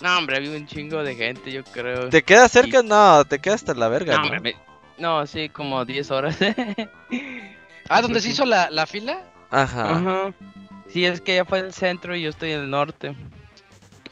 [0.00, 2.08] No, hombre, había un chingo de gente, yo creo.
[2.08, 2.82] ¿Te quedas cerca?
[2.82, 4.24] No, te quedas hasta la verga, No, ¿no?
[4.24, 4.56] hombre, me-
[4.98, 6.36] no, sí, como 10 horas.
[7.90, 9.22] Ah, ¿dónde se hizo la, la fila?
[9.50, 9.96] Ajá.
[9.96, 10.34] Ajá.
[10.90, 13.16] Sí, es que ya fue el centro y yo estoy en el norte.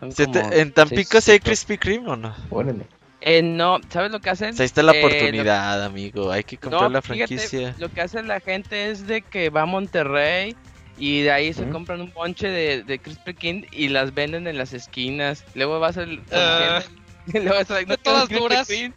[0.00, 2.34] ¿En Tampico sí hay Krispy Kreme o no?
[2.50, 2.86] Órale.
[3.20, 4.54] Eh, no, ¿sabes lo que hacen?
[4.58, 6.30] ahí está la eh, oportunidad, amigo.
[6.30, 7.74] Hay que comprar la franquicia.
[7.78, 10.54] lo que hace la gente es de que va a Monterrey
[10.98, 14.56] y de ahí se compran un ponche de, de Krispy Kreme y las venden en
[14.56, 15.44] las esquinas.
[15.54, 16.20] Luego vas al...
[16.20, 18.66] Uh, luego vas a, ¿no todas duras?
[18.66, 18.92] Sí.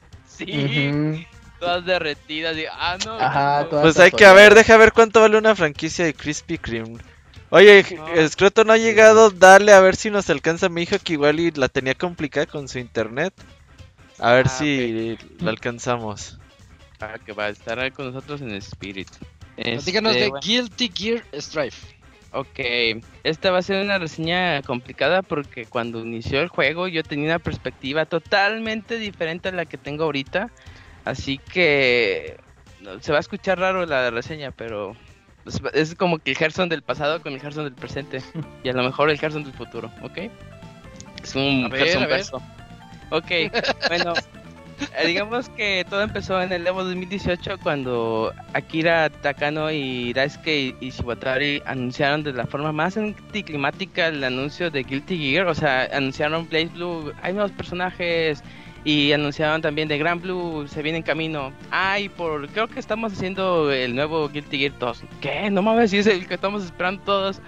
[1.59, 3.15] Todas derretidas y ah no.
[3.15, 6.99] Ajá, pues hay que ver, deja ver cuánto vale una franquicia de Krispy Kreme.
[7.49, 8.63] Oye, no.
[8.63, 11.67] no ha llegado, dale a ver si nos alcanza mi hijo que igual y la
[11.67, 13.34] tenía complicada con su internet.
[14.19, 16.38] A ver ah, si la alcanzamos.
[17.01, 19.09] Ah, que va a estar con nosotros en Spirit.
[19.86, 21.99] Díganos de este, Guilty Gear Strife.
[22.31, 22.60] Ok,
[23.23, 27.40] esta va a ser una reseña complicada porque cuando inició el juego yo tenía una
[27.40, 30.52] perspectiva totalmente diferente a la que tengo ahorita.
[31.06, 32.38] Así que
[33.02, 34.95] se va a escuchar raro la reseña, pero
[35.73, 38.22] es, como que el Gerson del pasado con el Gerson del presente.
[38.64, 40.18] y a lo mejor el Gerson del futuro, ¿ok?
[41.23, 42.41] Es un Gerson verso.
[43.10, 43.31] Ok,
[43.88, 44.14] bueno,
[45.06, 52.23] digamos que todo empezó en el Evo 2018 cuando Akira Takano y Daisuke Ishiwatari anunciaron
[52.23, 55.47] de la forma más anticlimática el anuncio de Guilty Gear.
[55.47, 58.43] O sea, anunciaron Blaze Blue, hay nuevos personajes,
[58.84, 61.51] y anunciaron también de Grand Blue se viene en camino.
[61.72, 65.03] Ay, por creo que estamos haciendo el nuevo Guilty Gear 2.
[65.22, 65.49] ¿Qué?
[65.49, 67.41] No mames, si es el que estamos esperando todos.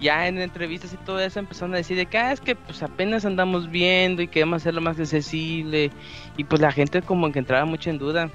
[0.00, 2.82] Ya en entrevistas y todo eso empezaron a decir de que ah, es que pues
[2.82, 5.90] apenas andamos viendo y queremos hacerlo más accesible.
[6.36, 8.30] Y pues la gente como que entraba mucho en duda.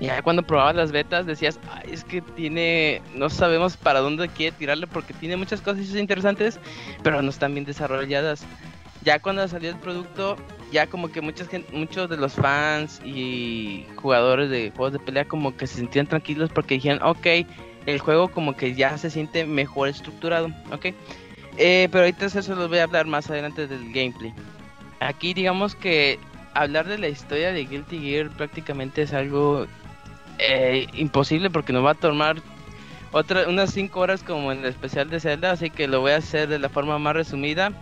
[0.00, 4.56] Ya cuando probabas las betas decías, Ay, es que tiene, no sabemos para dónde quiere
[4.56, 6.60] tirarle porque tiene muchas cosas interesantes,
[7.02, 8.46] pero no están bien desarrolladas
[9.02, 10.36] ya cuando salió el producto,
[10.72, 15.56] ya como que muchas muchos de los fans y jugadores de juegos de pelea como
[15.56, 17.26] que se sentían tranquilos porque dijeron, ok,
[17.88, 20.86] el juego como que ya se siente mejor estructurado, ok.
[21.56, 24.32] Eh, pero ahorita eso los voy a hablar más adelante del gameplay.
[25.00, 26.18] Aquí digamos que
[26.54, 29.66] hablar de la historia de Guilty Gear prácticamente es algo
[30.38, 32.36] eh, imposible porque nos va a tomar
[33.12, 36.16] otra, unas 5 horas como en el especial de Zelda, así que lo voy a
[36.16, 37.72] hacer de la forma más resumida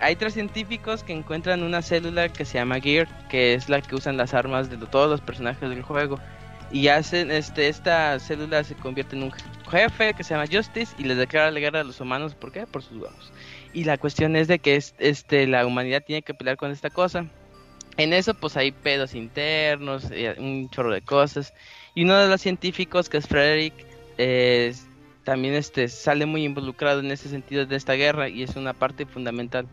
[0.00, 3.94] hay tres científicos que encuentran una célula que se llama Gear, que es la que
[3.94, 6.18] usan las armas de todos los personajes del juego.
[6.74, 9.32] Y hacen, este, esta célula se convierte en un
[9.70, 12.34] jefe que se llama Justice y les declara la guerra a los humanos.
[12.34, 12.66] ¿Por qué?
[12.66, 13.32] Por sus huevos.
[13.72, 17.26] Y la cuestión es de que este, la humanidad tiene que pelear con esta cosa.
[17.96, 21.54] En eso pues hay pedos internos, un chorro de cosas.
[21.94, 23.74] Y uno de los científicos, que es Frederick,
[24.18, 24.84] es
[25.22, 29.06] también este, sale muy involucrado en ese sentido de esta guerra y es una parte
[29.06, 29.68] fundamental.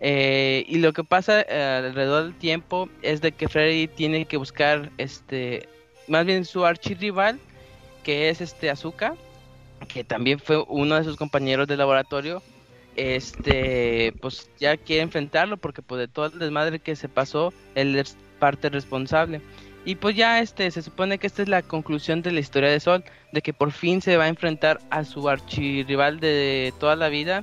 [0.00, 4.36] Eh, y lo que pasa eh, alrededor del tiempo es de que Freddy tiene que
[4.36, 5.66] buscar, este,
[6.12, 7.40] más bien su archirrival,
[8.04, 9.14] que es este Azuka,
[9.88, 12.42] que también fue uno de sus compañeros de laboratorio.
[12.96, 17.96] Este, pues ya quiere enfrentarlo porque pues de todo el desmadre que se pasó, él
[17.96, 19.40] es parte responsable.
[19.86, 22.78] Y pues ya este se supone que esta es la conclusión de la historia de
[22.78, 23.02] Sol,
[23.32, 27.42] de que por fin se va a enfrentar a su archirrival de toda la vida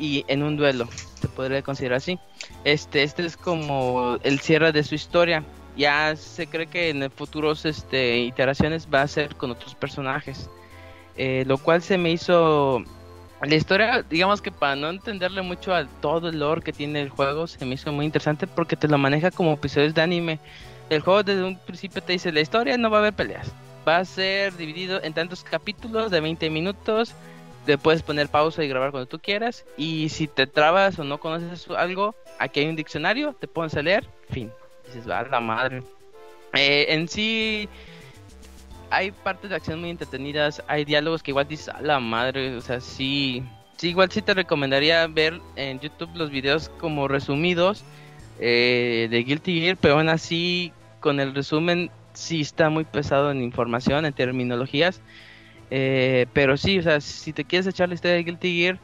[0.00, 2.18] y en un duelo, se podría considerar así.
[2.64, 5.44] Este este es como el cierre de su historia.
[5.80, 10.50] Ya se cree que en futuros este iteraciones va a ser con otros personajes.
[11.16, 12.84] Eh, lo cual se me hizo
[13.42, 17.08] la historia, digamos que para no entenderle mucho a todo el lore que tiene el
[17.08, 20.38] juego, se me hizo muy interesante porque te lo maneja como episodios de anime
[20.90, 23.50] el juego desde un principio te dice la historia no va a haber peleas.
[23.88, 27.14] Va a ser dividido en tantos capítulos de 20 minutos.
[27.66, 29.64] Le puedes poner pausa y grabar cuando tú quieras.
[29.76, 33.82] Y si te trabas o no conoces algo, aquí hay un diccionario, te pones a
[33.82, 34.50] leer, fin.
[34.90, 35.82] Dices, va la madre.
[36.54, 37.68] Eh, en sí,
[38.90, 40.62] hay partes de acción muy entretenidas.
[40.66, 42.56] Hay diálogos que igual dices, a la madre.
[42.56, 43.42] O sea, sí.
[43.76, 47.82] Sí, igual sí te recomendaría ver en YouTube los videos como resumidos
[48.38, 53.42] eh, de Guilty Gear, pero aún así con el resumen sí está muy pesado en
[53.42, 55.00] información, en terminologías.
[55.70, 58.78] Eh, pero sí, o sea, si te quieres echar la historia de Guilty Gear,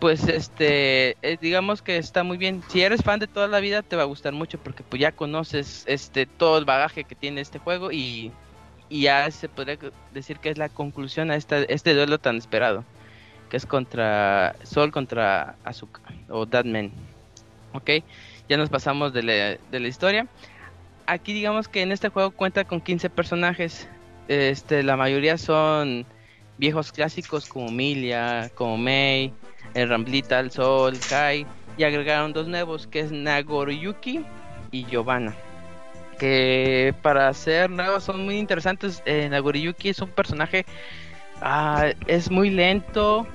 [0.00, 2.62] pues este, eh, digamos que está muy bien.
[2.68, 5.12] Si eres fan de toda la vida, te va a gustar mucho porque pues ya
[5.12, 8.32] conoces este todo el bagaje que tiene este juego y,
[8.88, 9.78] ya se podría
[10.14, 12.84] decir que es la conclusión a esta, este duelo tan esperado,
[13.50, 16.92] que es contra Sol contra Azuka o Deadman.
[17.72, 17.90] Ok,
[18.48, 19.32] ya nos pasamos de la,
[19.70, 20.28] de la historia
[21.06, 23.88] aquí digamos que en este juego cuenta con 15 personajes.
[24.28, 26.04] Este, la mayoría son
[26.58, 29.32] viejos clásicos como Milia, como Mei,
[29.76, 31.46] el Ramblita, el Sol, Kai.
[31.78, 34.24] Y agregaron dos nuevos que es Nagoriyuki
[34.70, 35.36] y Giovanna.
[36.18, 39.02] Que para ser nuevos son muy interesantes.
[39.04, 40.64] Eh, Nagoriyuki es un personaje.
[41.42, 43.26] Ah, es muy lento.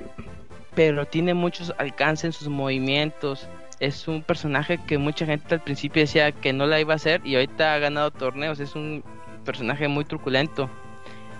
[0.74, 3.46] pero tiene muchos alcances en sus movimientos.
[3.78, 7.20] Es un personaje que mucha gente al principio decía que no la iba a hacer
[7.24, 8.58] y ahorita ha ganado torneos.
[8.58, 9.04] Es un
[9.44, 10.70] personaje muy truculento.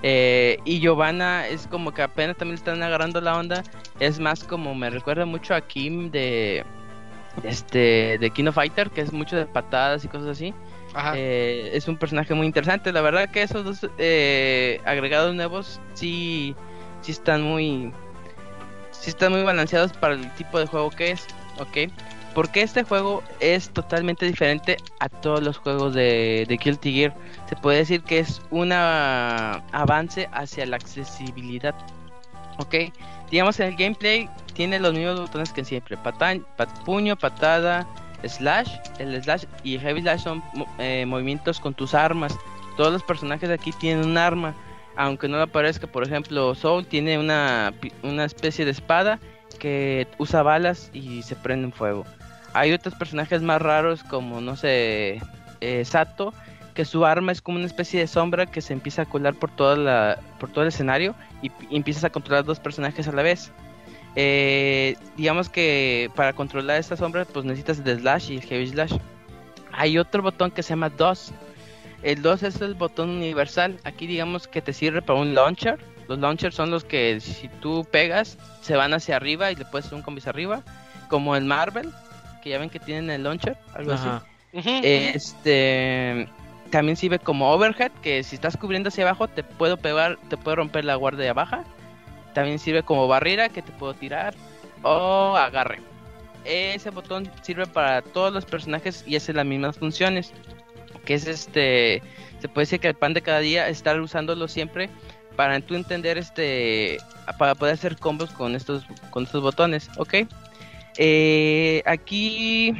[0.02, 3.62] Eh, y Giovanna es como que apenas también están agarrando la onda.
[4.00, 6.64] Es más como me recuerda mucho a Kim de
[7.44, 10.54] este de Kino Fighter, que es mucho de patadas y cosas así.
[11.14, 12.92] Eh, es un personaje muy interesante.
[12.92, 16.54] La verdad que esos dos eh, agregados nuevos sí,
[17.00, 17.92] sí están muy,
[18.90, 21.26] sí están muy balanceados para el tipo de juego que es.
[21.58, 21.90] Ok.
[22.34, 27.14] Porque este juego es totalmente diferente a todos los juegos de, de Guilty Gear.
[27.46, 31.74] Se puede decir que es un avance hacia la accesibilidad.
[32.59, 32.74] Ok,
[33.30, 35.98] digamos en el gameplay tiene los mismos botones que siempre:
[36.86, 37.86] puño, patada,
[38.24, 38.70] slash.
[38.98, 40.42] El slash y heavy slash son
[40.78, 42.34] eh, movimientos con tus armas.
[42.76, 44.54] Todos los personajes de aquí tienen un arma.
[44.96, 47.72] Aunque no lo parezca, por ejemplo, Soul tiene una,
[48.02, 49.18] una especie de espada
[49.59, 52.04] que usa balas y se prende en fuego.
[52.54, 55.20] Hay otros personajes más raros como, no sé,
[55.60, 56.34] eh, Sato,
[56.74, 59.50] que su arma es como una especie de sombra que se empieza a colar por,
[59.50, 63.52] todo el escenario y, empiezas a controlar dos personajes a la vez.
[64.14, 68.94] Eh, digamos que para controlar esta sombra pues necesitas el slash y el heavy slash.
[69.72, 71.32] Hay otro botón que se llama DOS.
[72.02, 73.78] El DOS es el botón universal.
[73.84, 75.78] Aquí digamos que te sirve para un launcher.
[76.08, 79.86] Los launchers son los que si tú pegas se van hacia arriba y le puedes
[79.86, 80.62] hacer un combo hacia arriba.
[81.08, 81.90] Como el Marvel,
[82.43, 84.09] que ya ven que tienen el launcher, algo así.
[84.52, 86.28] Este
[86.70, 90.56] también sirve como overhead, que si estás cubriendo hacia abajo te puedo pegar, te puedo
[90.56, 91.64] romper la guardia baja.
[92.35, 94.35] También sirve como barrera que te puedo tirar
[94.82, 95.81] o agarre.
[96.44, 100.32] Ese botón sirve para todos los personajes y hace las mismas funciones.
[101.05, 102.02] Que es este,
[102.40, 104.89] se puede decir que el pan de cada día estar usándolo siempre
[105.36, 106.98] para tú entender este,
[107.39, 110.14] para poder hacer combos con estos, con estos botones, ¿ok?
[110.98, 112.74] Eh, aquí,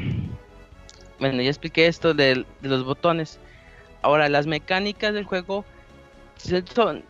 [1.19, 3.39] bueno, ya expliqué esto de, los botones.
[4.03, 5.65] Ahora, las mecánicas del juego
[6.75, 7.05] son,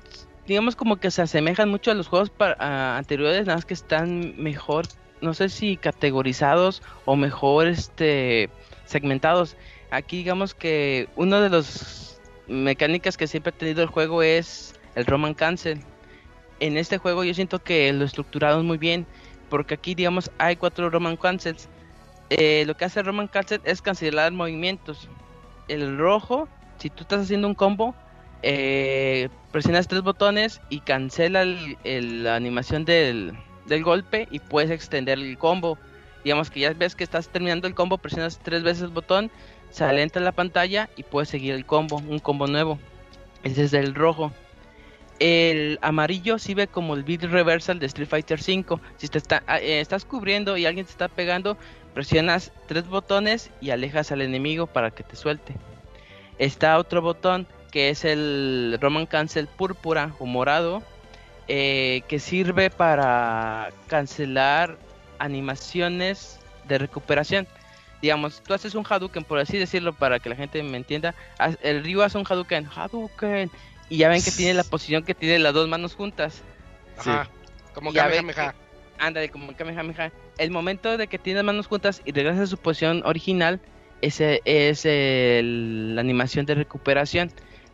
[0.47, 4.87] digamos como que se asemejan mucho a los juegos anteriores, nada más que están mejor,
[5.21, 8.51] no sé si categorizados o mejor este
[8.85, 9.57] segmentados.
[9.91, 15.07] Aquí digamos que uno de los mecánicas que siempre ha tenido el juego es el
[15.07, 15.81] Roman Cancel.
[16.61, 19.07] En este juego yo siento que lo estructurado muy bien
[19.53, 21.69] porque aquí digamos hay cuatro Roman Cancels.
[22.31, 25.11] Eh, lo que hace Roman Cancel es cancelar movimientos.
[25.69, 26.49] El rojo,
[26.79, 27.95] si tú estás haciendo un combo,
[28.43, 33.37] eh, presionas tres botones y cancela la animación del,
[33.83, 35.77] golpe y puedes extender el combo.
[36.25, 39.31] Digamos que ya ves que estás terminando el combo, presionas tres veces el botón,
[39.69, 42.79] sale entre la pantalla y puedes seguir el combo, un combo nuevo.
[43.43, 44.33] Ese es el rojo.
[45.25, 48.81] El amarillo sirve como el beat reversal de Street Fighter V.
[48.97, 51.57] Si te está, ah, eh, estás cubriendo y alguien te está pegando,
[51.95, 55.55] presionas tres botones y alejas al enemigo para que te suelte.
[56.39, 60.83] Está otro botón que es el Roman Cancel púrpura o morado,
[61.47, 64.77] eh, que sirve para cancelar
[65.21, 67.47] animaciones de recuperación.
[68.01, 71.15] Digamos, tú haces un Hadouken, por así decirlo, para que la gente me entienda.
[71.63, 73.53] El Ryu hace un Hadouken, Hadouken,
[73.89, 76.43] y ya ven que tiene la posición que tiene las dos manos juntas.
[76.99, 77.29] Ajá.
[77.75, 78.55] Como Kamehameha.
[78.99, 80.13] Ándale, como Kamehameha.
[80.39, 83.61] El momento de que tiene las manos juntas y regresa a su posición original,
[84.01, 87.33] ese es la animación de recuperación.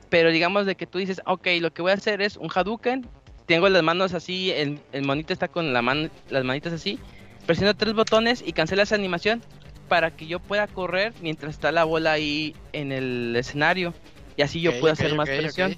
[0.09, 3.06] Pero digamos de que tú dices, ok, lo que voy a hacer es un Hadouken.
[3.47, 6.98] Tengo las manos así, el, monito está con la mano, las manitas así.
[7.47, 9.43] Presiono tres botones y cancela esa animación
[9.89, 13.94] para que yo pueda correr mientras está la bola ahí en el escenario.
[14.36, 15.76] Y así yo puedo hacer más presión.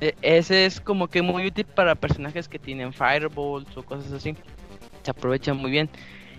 [0.00, 4.34] E, ese es como que muy útil para personajes que tienen fireballs o cosas así.
[5.02, 5.88] Se aprovecha muy bien.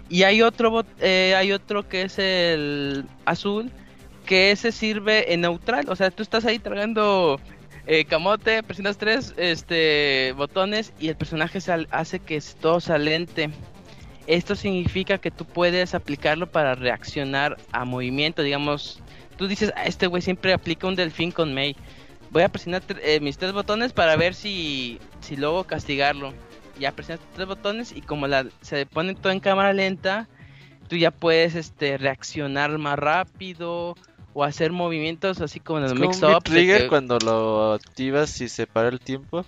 [0.09, 3.71] Y hay otro, eh, hay otro que es el azul,
[4.25, 5.85] que ese sirve en neutral.
[5.89, 7.39] O sea, tú estás ahí tragando
[7.85, 11.59] eh, camote, presionas tres este, botones y el personaje
[11.91, 13.51] hace que todo salente.
[14.27, 18.43] Esto significa que tú puedes aplicarlo para reaccionar a movimiento.
[18.43, 19.01] Digamos,
[19.37, 21.75] tú dices, ah, este güey siempre aplica un delfín con May
[22.31, 26.33] voy a presionar eh, mis tres botones para ver si, si luego castigarlo.
[26.79, 30.27] Ya presionas tres botones y como la, se pone todo en cámara lenta,
[30.87, 33.95] tú ya puedes este reaccionar más rápido
[34.33, 36.43] o hacer movimientos así como en el mix up.
[36.43, 39.45] trigger cuando lo activas y se para el tiempo?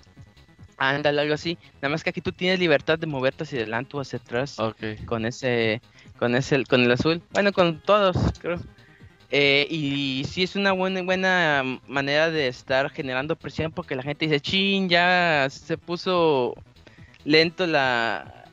[0.78, 1.60] Ándale, algo así.
[1.76, 4.58] Nada más que aquí tú tienes libertad de moverte hacia adelante o hacia atrás.
[5.06, 5.80] Con ese,
[6.18, 7.22] con ese, con el azul.
[7.32, 8.60] Bueno, con todos, creo.
[9.32, 14.26] Eh, y sí es una buena, buena manera de estar generando presión porque la gente
[14.26, 16.56] dice, chin, ya se puso
[17.24, 18.46] lento la,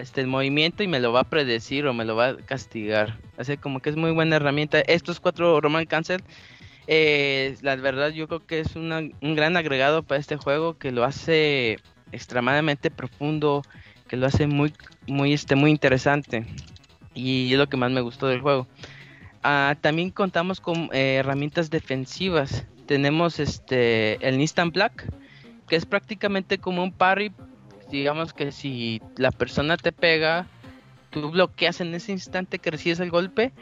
[0.00, 3.18] este, el movimiento y me lo va a predecir o me lo va a castigar.
[3.38, 4.80] Así como que es muy buena herramienta.
[4.80, 6.22] Estos cuatro Roman Cancel,
[6.88, 11.04] eh, la verdad yo creo que es un gran agregado para este juego que lo
[11.04, 11.78] hace
[12.10, 13.62] extremadamente profundo,
[14.08, 14.72] que lo hace muy,
[15.06, 16.46] muy, este, muy interesante.
[17.14, 18.66] Y es lo que más me gustó del juego.
[19.42, 22.66] Ah, también contamos con eh, herramientas defensivas.
[22.86, 25.10] Tenemos este el Instant Black,
[25.66, 27.32] que es prácticamente como un parry.
[27.90, 30.46] Digamos que si la persona te pega,
[31.10, 33.52] tú bloqueas en ese instante que recibes el golpe,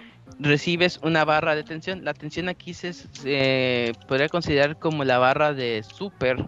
[0.41, 2.05] recibes una barra de tensión.
[2.05, 6.45] La tensión aquí se, podría considerar como la barra de super.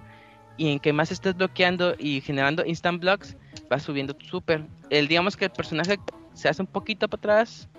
[0.57, 3.37] Y en que más estés bloqueando y generando instant blocks,
[3.73, 4.67] va subiendo tu super.
[4.91, 5.99] El, digamos que el personaje
[6.35, 7.70] se hace un poquito para atrás,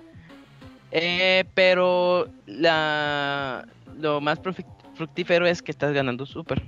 [0.91, 3.67] eh, pero la,
[3.99, 4.39] lo más
[4.95, 6.61] fructífero es que estás ganando super.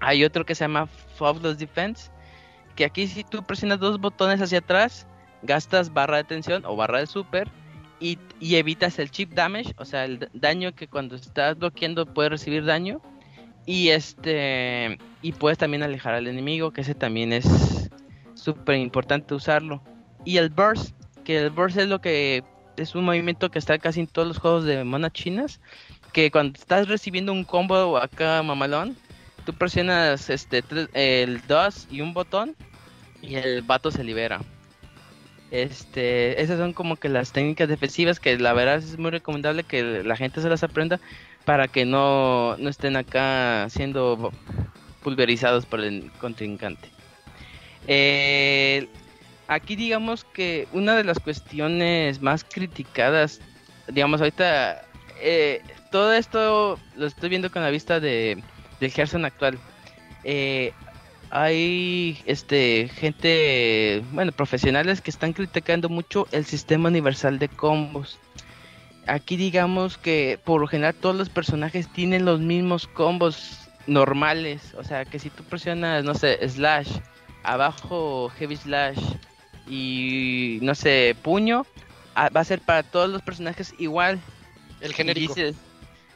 [0.00, 2.10] Hay otro que se llama Fabulous Defense,
[2.74, 5.06] que aquí si tú presionas dos botones hacia atrás,
[5.42, 7.48] gastas barra de tensión o barra de super
[8.02, 12.64] y, evitas el chip damage, o sea, el daño que cuando estás bloqueando puedes recibir
[12.64, 13.00] daño.
[13.64, 17.88] Y este y puedes también alejar al enemigo, que ese también es
[18.34, 19.80] súper importante usarlo.
[20.24, 22.42] Y el burst, que el burst es lo que
[22.76, 25.60] es un movimiento que está casi en todos los juegos de monas chinas,
[26.12, 28.96] que cuando estás recibiendo un combo acá mamalón,
[29.44, 30.62] tú presionas este
[30.94, 32.56] el 2 y un botón
[33.20, 34.40] y el vato se libera.
[35.50, 40.02] Este, esas son como que las técnicas defensivas que la verdad es muy recomendable que
[40.02, 40.98] la gente se las aprenda
[41.44, 44.32] para que no, no estén acá siendo
[45.02, 46.88] pulverizados por el contrincante.
[47.86, 48.88] Eh,
[49.48, 53.40] aquí digamos que una de las cuestiones más criticadas,
[53.88, 54.82] digamos ahorita,
[55.20, 58.42] eh, todo esto lo estoy viendo con la vista de,
[58.80, 59.58] del Gerson actual.
[60.24, 60.72] Eh,
[61.30, 68.18] hay este gente, bueno, profesionales que están criticando mucho el sistema universal de combos.
[69.06, 74.84] Aquí digamos que por lo general todos los personajes tienen los mismos combos normales, o
[74.84, 76.98] sea que si tú presionas, no sé, slash,
[77.42, 78.98] abajo heavy slash,
[79.66, 81.66] y no sé, puño,
[82.14, 84.20] ah, va a ser para todos los personajes igual.
[84.80, 85.34] El genérico.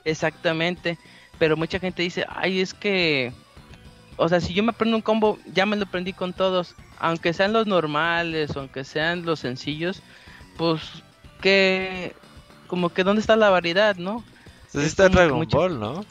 [0.04, 0.98] exactamente.
[1.38, 3.32] Pero mucha gente dice, ay, es que,
[4.16, 6.74] o sea, si yo me aprendo un combo, ya me lo aprendí con todos.
[6.98, 10.02] Aunque sean los normales, aunque sean los sencillos,
[10.56, 10.80] pues
[11.42, 12.14] que,
[12.66, 14.24] como que, ¿dónde está la variedad, no?
[14.66, 16.04] Entonces está Dragon Ball, ¿no?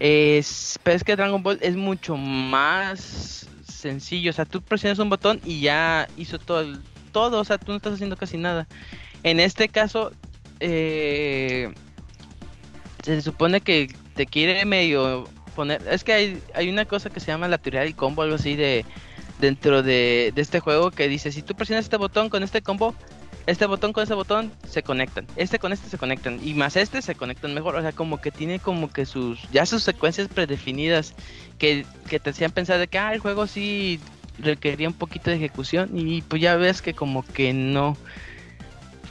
[0.00, 3.48] Es, pero es que Dragon Ball es mucho más
[3.88, 4.30] sencillo.
[4.30, 6.78] O sea, tú presionas un botón y ya hizo todo,
[7.12, 7.40] todo.
[7.40, 8.66] O sea, tú no estás haciendo casi nada.
[9.22, 10.12] En este caso,
[10.60, 11.72] eh,
[13.02, 15.82] se supone que te quiere medio poner.
[15.88, 18.56] Es que hay, hay una cosa que se llama la teoría del combo, algo así
[18.56, 18.84] de
[19.40, 22.94] dentro de, de este juego que dice: si tú presionas este botón con este combo,
[23.46, 26.40] este botón con ese botón se conectan, este con este se conectan.
[26.42, 29.66] Y más este se conectan mejor, o sea, como que tiene como que sus ya
[29.66, 31.14] sus secuencias predefinidas
[31.58, 34.00] que, que te hacían pensar de que ah, el juego sí
[34.38, 35.90] requería un poquito de ejecución.
[35.94, 37.96] Y pues ya ves que como que no.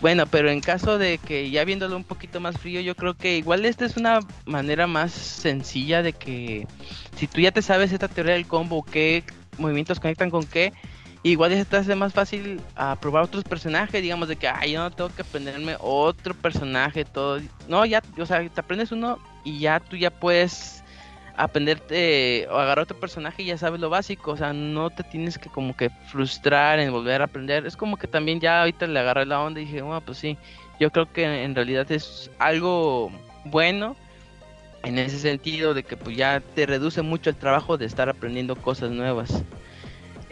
[0.02, 3.38] Bueno, pero en caso de que ya viéndolo un poquito más frío, yo creo que
[3.38, 6.68] igual esta es una manera más sencilla de que
[7.16, 9.24] si tú ya te sabes esta teoría del combo, qué
[9.58, 10.74] movimientos conectan con qué,
[11.26, 14.82] Igual ya se hace más fácil a probar otros personajes, digamos de que, ay, yo
[14.82, 17.40] no tengo que aprenderme otro personaje, todo.
[17.70, 20.84] No, ya, o sea, te aprendes uno y ya tú ya puedes
[21.38, 25.38] aprenderte o agarrar otro personaje y ya sabes lo básico, o sea, no te tienes
[25.38, 27.66] que como que frustrar en volver a aprender.
[27.66, 30.38] Es como que también ya ahorita le agarré la onda y dije, bueno, pues sí,
[30.80, 33.12] yo creo que en realidad es algo
[33.46, 33.96] bueno
[34.84, 38.58] en ese sentido de que pues ya te reduce mucho el trabajo de estar aprendiendo
[38.58, 39.44] cosas nuevas.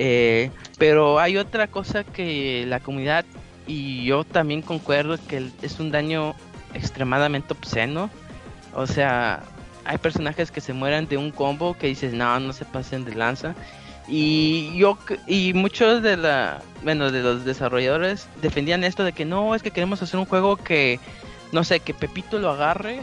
[0.03, 0.49] Eh,
[0.80, 3.23] pero hay otra cosa que la comunidad
[3.68, 6.34] y yo también concuerdo que es un daño
[6.73, 8.10] extremadamente obsceno.
[8.73, 9.44] O sea,
[9.86, 13.14] hay personajes que se mueren de un combo que dices, no, no se pasen de
[13.14, 13.53] lanza.
[14.07, 14.98] Y yo
[15.28, 19.69] y muchos de la, bueno, de los desarrolladores defendían esto de que no, es que
[19.69, 20.99] queremos hacer un juego que
[21.52, 23.02] no sé, que Pepito lo agarre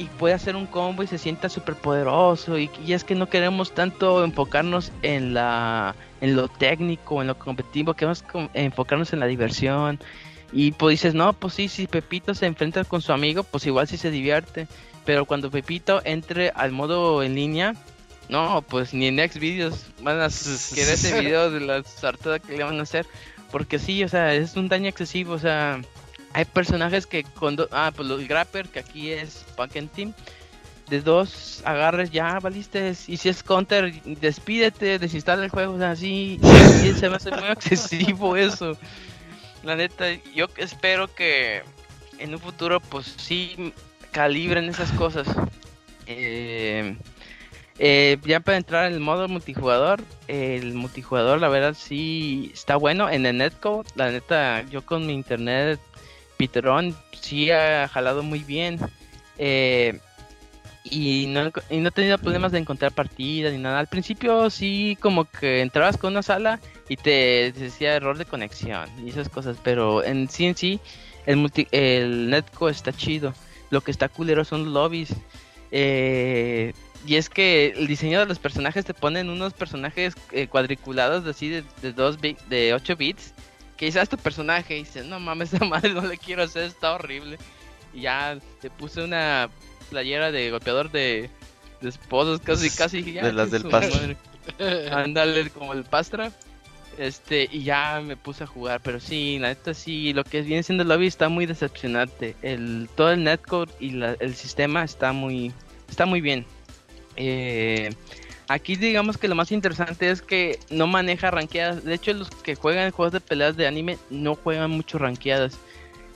[0.00, 3.28] y puede hacer un combo y se sienta súper poderoso y, y, es que no
[3.28, 8.24] queremos tanto enfocarnos en la en lo técnico en lo competitivo queremos
[8.54, 10.00] enfocarnos en la diversión.
[10.52, 13.86] Y pues dices no pues sí si Pepito se enfrenta con su amigo pues igual
[13.88, 14.66] sí se divierte.
[15.04, 17.74] Pero cuando Pepito entre al modo en línea
[18.30, 20.28] no pues ni en Next Videos van a
[20.74, 23.04] querer ese video de la sartada que le van a hacer.
[23.52, 25.82] Porque sí o sea es un daño excesivo o sea
[26.32, 30.14] hay personajes que cuando ah pues el Grapper que aquí es Punk Team
[30.90, 32.92] de dos agarres ya valiste.
[33.06, 35.74] Y si es counter, despídete, desinstala el juego.
[35.74, 36.38] O sea, así
[36.84, 38.76] y se me hace muy excesivo eso.
[39.62, 41.62] La neta, yo espero que
[42.18, 43.72] en un futuro, pues sí,
[44.10, 45.28] calibren esas cosas.
[46.06, 46.96] Eh,
[47.78, 53.08] eh, ya para entrar en el modo multijugador, el multijugador la verdad sí está bueno.
[53.08, 55.80] En el netcode, la neta, yo con mi internet
[56.40, 58.78] Piterón sí ha jalado muy bien.
[59.36, 60.00] Eh,
[60.84, 63.78] y no, y no tenido problemas de encontrar partidas ni nada.
[63.78, 66.58] Al principio sí como que entrabas con una sala
[66.88, 70.80] y te decía error de conexión y esas cosas, pero en sí en sí
[71.26, 73.34] el, multi, el netcode está chido.
[73.68, 75.14] Lo que está culero son los lobbies.
[75.70, 76.72] Eh,
[77.06, 81.50] y es que el diseño de los personajes te ponen unos personajes eh, cuadriculados así
[81.50, 83.34] de, de, dos de 8 bits.
[83.80, 86.92] Que dices, tu personaje y dices, no mames, esa madre no le quiero hacer, está
[86.92, 87.38] horrible.
[87.94, 89.48] Y ya te puse una
[89.88, 91.30] playera de golpeador de,
[91.80, 93.10] de esposos, casi, casi.
[93.10, 94.16] Ya, de las del Pastra.
[94.92, 96.30] Ándale, como el Pastra.
[96.98, 100.62] Este, y ya me puse a jugar, pero sí, la neta sí, lo que viene
[100.62, 102.36] siendo el lobby está muy decepcionante.
[102.42, 105.54] El, todo el netcode y la, el sistema está muy,
[105.88, 106.44] está muy bien.
[107.16, 107.94] Eh,
[108.50, 111.84] aquí digamos que lo más interesante es que no maneja ranqueadas.
[111.84, 115.56] De hecho, los que juegan juegos de peleas de anime no juegan mucho ranqueadas.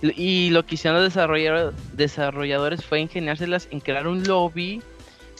[0.02, 1.14] Y lo que hicieron los
[1.92, 4.82] desarrolladores fue ingeniárselas en crear un lobby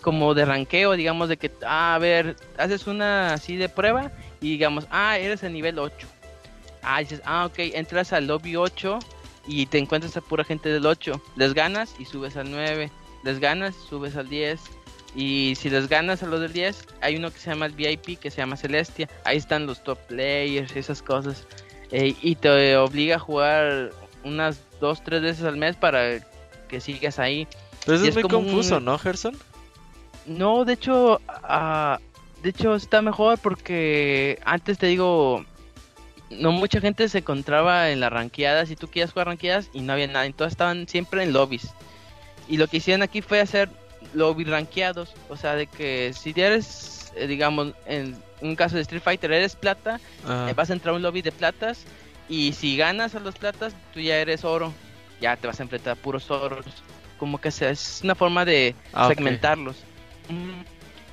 [0.03, 4.51] como de ranqueo, digamos, de que, ah, a ver, haces una así de prueba y
[4.51, 6.07] digamos, ah, eres el nivel 8.
[6.83, 9.01] Ah, dices, ah, ok, entras al lobby 8
[9.49, 11.21] y te encuentras a pura gente del 8.
[11.35, 12.91] Les ganas y subes al 9.
[13.25, 14.61] Les ganas, subes al 10.
[15.15, 18.19] Y si les ganas a los del 10, hay uno que se llama el VIP,
[18.19, 19.09] que se llama Celestia.
[19.25, 21.47] Ahí están los top players, esas cosas.
[21.93, 23.91] Eh, y te obliga a jugar
[24.25, 26.19] unas 2, 3 veces al mes para
[26.69, 27.47] que sigas ahí.
[27.85, 28.87] Pero eso es, muy confuso, un...
[28.87, 29.37] ¿no, Gerson?
[30.27, 31.97] No, de hecho, uh,
[32.43, 35.45] de hecho está mejor porque antes te digo,
[36.31, 39.93] no mucha gente se encontraba en las ranqueadas y tú querías jugar ranqueadas y no
[39.93, 41.69] había nada, entonces estaban siempre en lobbies.
[42.49, 43.71] Y lo que hicieron aquí fue hacer
[44.15, 49.03] lobby ranqueados, o sea, de que si eres, eh, digamos, en un caso de Street
[49.03, 51.85] Fighter eres plata, eh, vas a entrar a un lobby de platas
[52.29, 54.73] y si ganas a los platas, tú ya eres oro,
[55.21, 56.65] ya te vas a enfrentar a puros oros.
[57.19, 59.77] Como que es una forma de ah, segmentarlos.
[60.25, 60.37] Okay.
[60.37, 60.65] Mm,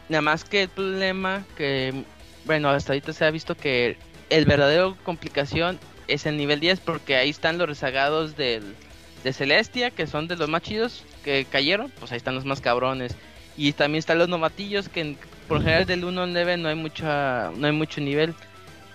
[0.10, 2.04] nada más que el problema que,
[2.46, 3.98] bueno, hasta ahorita se ha visto que
[4.30, 8.76] el verdadero complicación es el nivel 10 porque ahí están los rezagados del,
[9.24, 12.62] de Celestia, que son de los más chidos que cayeron, pues ahí están los más
[12.62, 13.16] cabrones.
[13.58, 15.16] Y también están los novatillos que
[15.48, 18.34] por general del 1 al 9 no hay mucha no hay mucho nivel.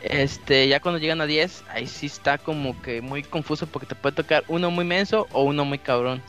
[0.01, 3.95] Este, ya cuando llegan a 10, ahí sí está como que muy confuso porque te
[3.95, 6.23] puede tocar uno muy menso o uno muy cabrón.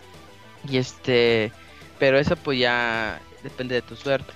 [0.69, 1.51] Y este,
[1.99, 4.33] pero eso pues ya depende de tu suerte.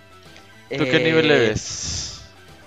[0.77, 2.21] ¿Tú qué nivel Eh, eres?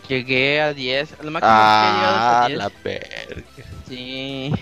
[0.08, 2.58] Llegué a 10, lo máximo que he Ah, llegado a 10.
[2.58, 3.36] la verga.
[3.88, 4.52] Sí.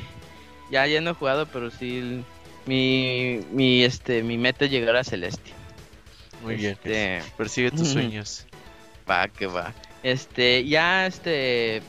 [0.72, 2.24] Ya ya no he jugado, pero sí
[2.64, 5.54] mi mi este mi meta es llegar a Celestia.
[6.42, 6.72] Muy bien.
[6.72, 8.46] Este, Persigue tus sueños.
[9.08, 9.72] Va, que va.
[10.02, 11.82] Este, ya este.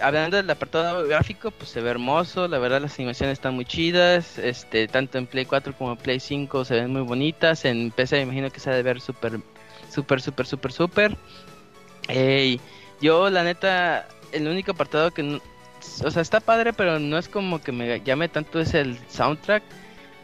[0.00, 2.48] Hablando del apartado gráfico, pues se ve hermoso.
[2.48, 4.38] La verdad, las animaciones están muy chidas.
[4.38, 7.64] Este, tanto en Play 4 como en Play 5 se ven muy bonitas.
[7.66, 9.38] En PC me imagino que se ha de ver súper,
[9.92, 11.16] súper, súper, súper, súper.
[13.00, 15.22] Yo, la neta, el único apartado que.
[15.22, 15.40] no-
[16.04, 19.62] o sea, está padre, pero no es como que me llame tanto es el soundtrack.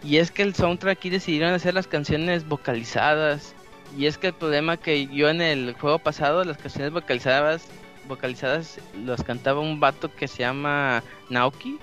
[0.04, 3.54] Y es que el soundtrack aquí decidieron hacer las canciones vocalizadas.
[3.96, 7.66] Y es que el problema que yo en el juego pasado, las canciones vocalizadas,
[8.08, 11.78] vocalizadas las cantaba un vato que se llama Naoki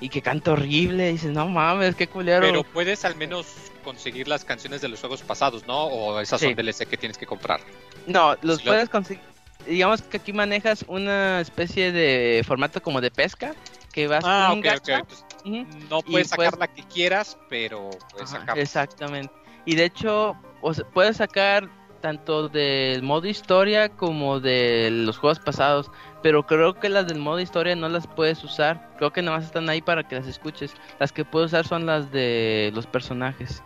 [0.00, 1.08] y que canta horrible.
[1.08, 2.42] Y dices, no mames, qué culero.
[2.42, 3.46] Pero puedes al menos
[3.82, 5.84] conseguir las canciones de los juegos pasados, ¿no?
[5.86, 6.46] O esas Sí.
[6.46, 7.60] son DLC que tienes que comprar.
[8.06, 9.22] No, los lo- puedes conseguir.
[9.66, 13.54] Digamos que aquí manejas una especie de formato como de pesca
[13.92, 15.02] que vas Ah, con un gacha.
[15.44, 15.66] Ujú.
[15.90, 18.58] no puedes sacar puedes- la que quieras, pero puedes Ajá, sacar.
[18.58, 19.32] Exactamente.
[19.64, 21.68] Y de hecho, o sea, puedes sacar
[22.00, 25.90] tanto del modo historia como de los juegos pasados.
[26.22, 28.94] Pero creo que las del modo historia no las puedes usar.
[28.98, 30.74] Creo que nada más están ahí para que las escuches.
[31.00, 33.62] Las que puedes usar son las de los personajes.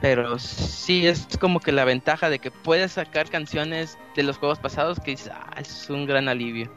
[0.00, 4.58] Pero sí es como que la ventaja de que puedes sacar canciones de los juegos
[4.58, 6.70] pasados que dices, ah, es un gran alivio.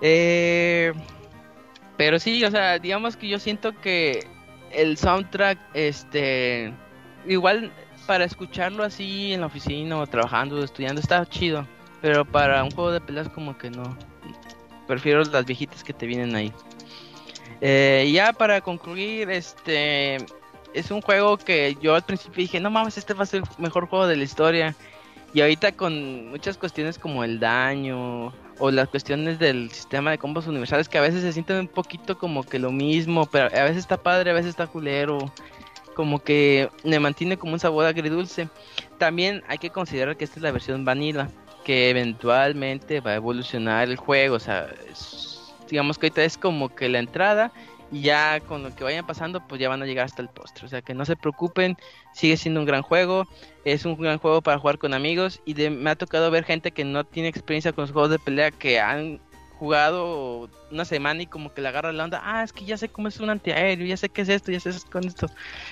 [0.00, 0.92] Eh,
[1.96, 4.26] pero sí, o sea, digamos que yo siento que
[4.72, 6.72] el soundtrack, este,
[7.26, 7.72] igual
[8.06, 11.66] para escucharlo así en la oficina o trabajando o estudiando está chido,
[12.00, 13.96] pero para un juego de peleas como que no.
[14.86, 16.52] Prefiero las viejitas que te vienen ahí.
[17.60, 20.16] Eh, ya para concluir, este,
[20.74, 23.62] es un juego que yo al principio dije, no mames, este va a ser el
[23.62, 24.74] mejor juego de la historia.
[25.32, 30.46] Y ahorita con muchas cuestiones como el daño o las cuestiones del sistema de combos
[30.46, 33.78] universales que a veces se sienten un poquito como que lo mismo, pero a veces
[33.78, 35.32] está padre, a veces está culero,
[35.94, 38.48] como que me mantiene como un sabor agridulce.
[38.98, 41.28] También hay que considerar que esta es la versión vanilla,
[41.64, 44.68] que eventualmente va a evolucionar el juego, o sea,
[45.68, 47.52] digamos que ahorita es como que la entrada
[47.92, 50.66] y ya con lo que vayan pasando pues ya van a llegar hasta el postre.
[50.66, 51.76] O sea que no se preocupen,
[52.12, 53.26] sigue siendo un gran juego,
[53.64, 56.84] es un gran juego para jugar con amigos y me ha tocado ver gente que
[56.84, 59.20] no tiene experiencia con los juegos de pelea que han
[59.60, 62.88] jugado una semana y como que le agarra la onda, ah, es que ya sé
[62.88, 65.26] cómo es un antiaéreo, ya sé qué es esto, ya sé con esto.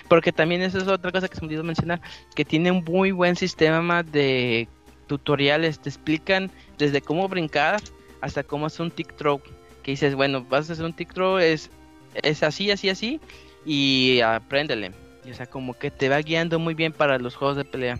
[0.09, 2.03] Porque también eso es otra cosa que se me olvidó mencionar,
[2.35, 4.69] que tiene un muy buen sistema de
[5.07, 7.81] tutoriales, te explican desde cómo brincar
[8.21, 9.41] hasta cómo hacer un tick throw.
[9.83, 11.71] Que dices, bueno, vas a hacer un tick throw, es
[12.15, 13.21] es así, así, así,
[13.65, 14.93] y apréndele.
[15.31, 17.99] o sea, como que te va guiando muy bien para los juegos de pelea.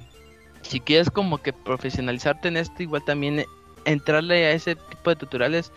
[0.63, 3.45] Si quieres como que profesionalizarte en esto, igual también
[3.85, 5.73] entrarle a ese tipo de tutoriales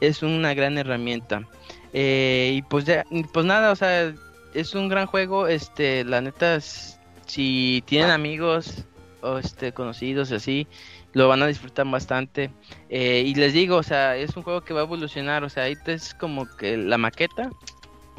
[0.00, 1.46] es una gran herramienta.
[1.92, 4.12] Eh, y pues ya, pues nada, o sea,
[4.54, 6.58] es un gran juego, este, la neta,
[7.26, 8.84] si tienen amigos
[9.20, 10.66] o este conocidos así,
[11.12, 12.50] lo van a disfrutar bastante.
[12.88, 15.64] Eh, y les digo, o sea, es un juego que va a evolucionar, o sea,
[15.64, 17.50] ahí es como que la maqueta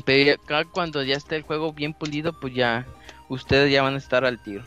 [0.05, 0.37] pero
[0.71, 2.85] cuando ya esté el juego bien pulido, pues ya
[3.29, 4.63] ustedes ya van a estar al tiro.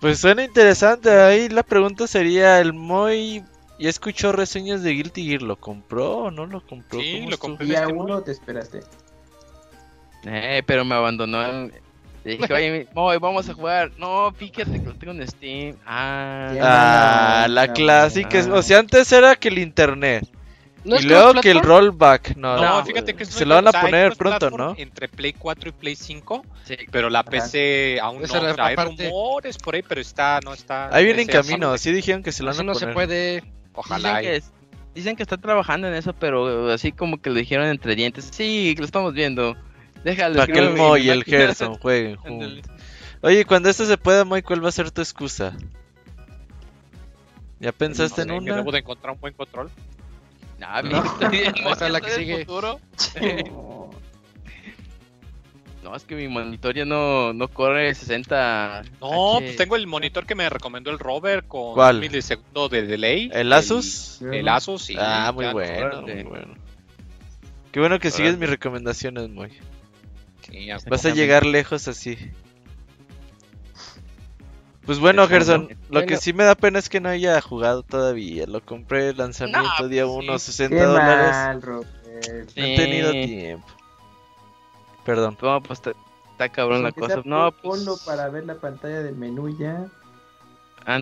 [0.00, 1.10] Pues suena interesante.
[1.10, 3.42] Ahí la pregunta sería: ¿el Moy
[3.78, 5.42] ya escuchó reseñas de Guilty Gear?
[5.42, 7.00] ¿Lo compró o no lo compró?
[7.00, 7.66] Sí, lo compré.
[7.66, 8.80] ¿Y a uno te esperaste?
[10.24, 11.70] Eh, pero me abandonó.
[12.24, 13.90] Dije, oye, Moy, vamos a jugar.
[13.98, 15.76] No, fíjate que lo tengo en Steam.
[15.86, 18.44] Ah, ah la clásica.
[18.52, 20.28] O sea, antes era que el internet
[20.84, 24.50] y luego que el rollback, no, no, fíjate que se lo van a poner pronto,
[24.50, 24.74] ¿no?
[24.76, 26.76] Entre Play 4 y Play 5, sí.
[26.90, 30.94] pero la PC aún no, hay rumores por ahí, pero está, no está.
[30.94, 32.74] Ahí viene en camino, sí dijeron que se lo van a poner.
[32.74, 33.44] no se puede,
[33.74, 34.18] ojalá.
[34.18, 34.46] Dicen que,
[34.94, 38.74] dicen que está trabajando en eso, pero así como que lo dijeron entre dientes, sí,
[38.76, 39.56] lo estamos viendo.
[40.04, 40.36] Déjalo.
[40.36, 42.60] Para que el Mo y el Gerson jueguen juntos.
[43.22, 45.56] Oye, cuando esto se pueda, Moy, ¿cuál va a ser tu excusa?
[47.60, 48.46] ¿Ya pensaste en una?
[48.46, 49.70] Que debo de encontrar un buen control.
[50.60, 51.02] Ah, no,
[51.88, 52.46] la que sigue.
[55.82, 58.84] No, es que mi monitor ya no, no corre 60.
[59.00, 61.98] No, pues tengo el monitor que me recomendó el Robert con ¿Cuál?
[61.98, 63.28] milisegundos de delay.
[63.32, 64.22] ¿El Asus?
[64.22, 64.94] El, Asus, sí.
[64.96, 66.54] Ah, muy bueno, muy bueno.
[67.72, 69.28] Qué bueno que sigues mis recomendaciones,
[70.52, 70.72] muy.
[70.88, 72.18] Vas a llegar lejos así.
[74.84, 78.46] Pues bueno, Gerson, lo que sí me da pena es que no haya jugado todavía.
[78.46, 81.64] Lo compré el lanzamiento día 1, 60 dólares.
[81.64, 81.82] no
[82.56, 83.66] he tenido tiempo.
[85.04, 85.38] Perdón.
[85.40, 87.22] No, pues está, cabrón la cosa.
[87.24, 87.62] No, pues...
[87.62, 89.86] ponlo para ver la pantalla del menú ya.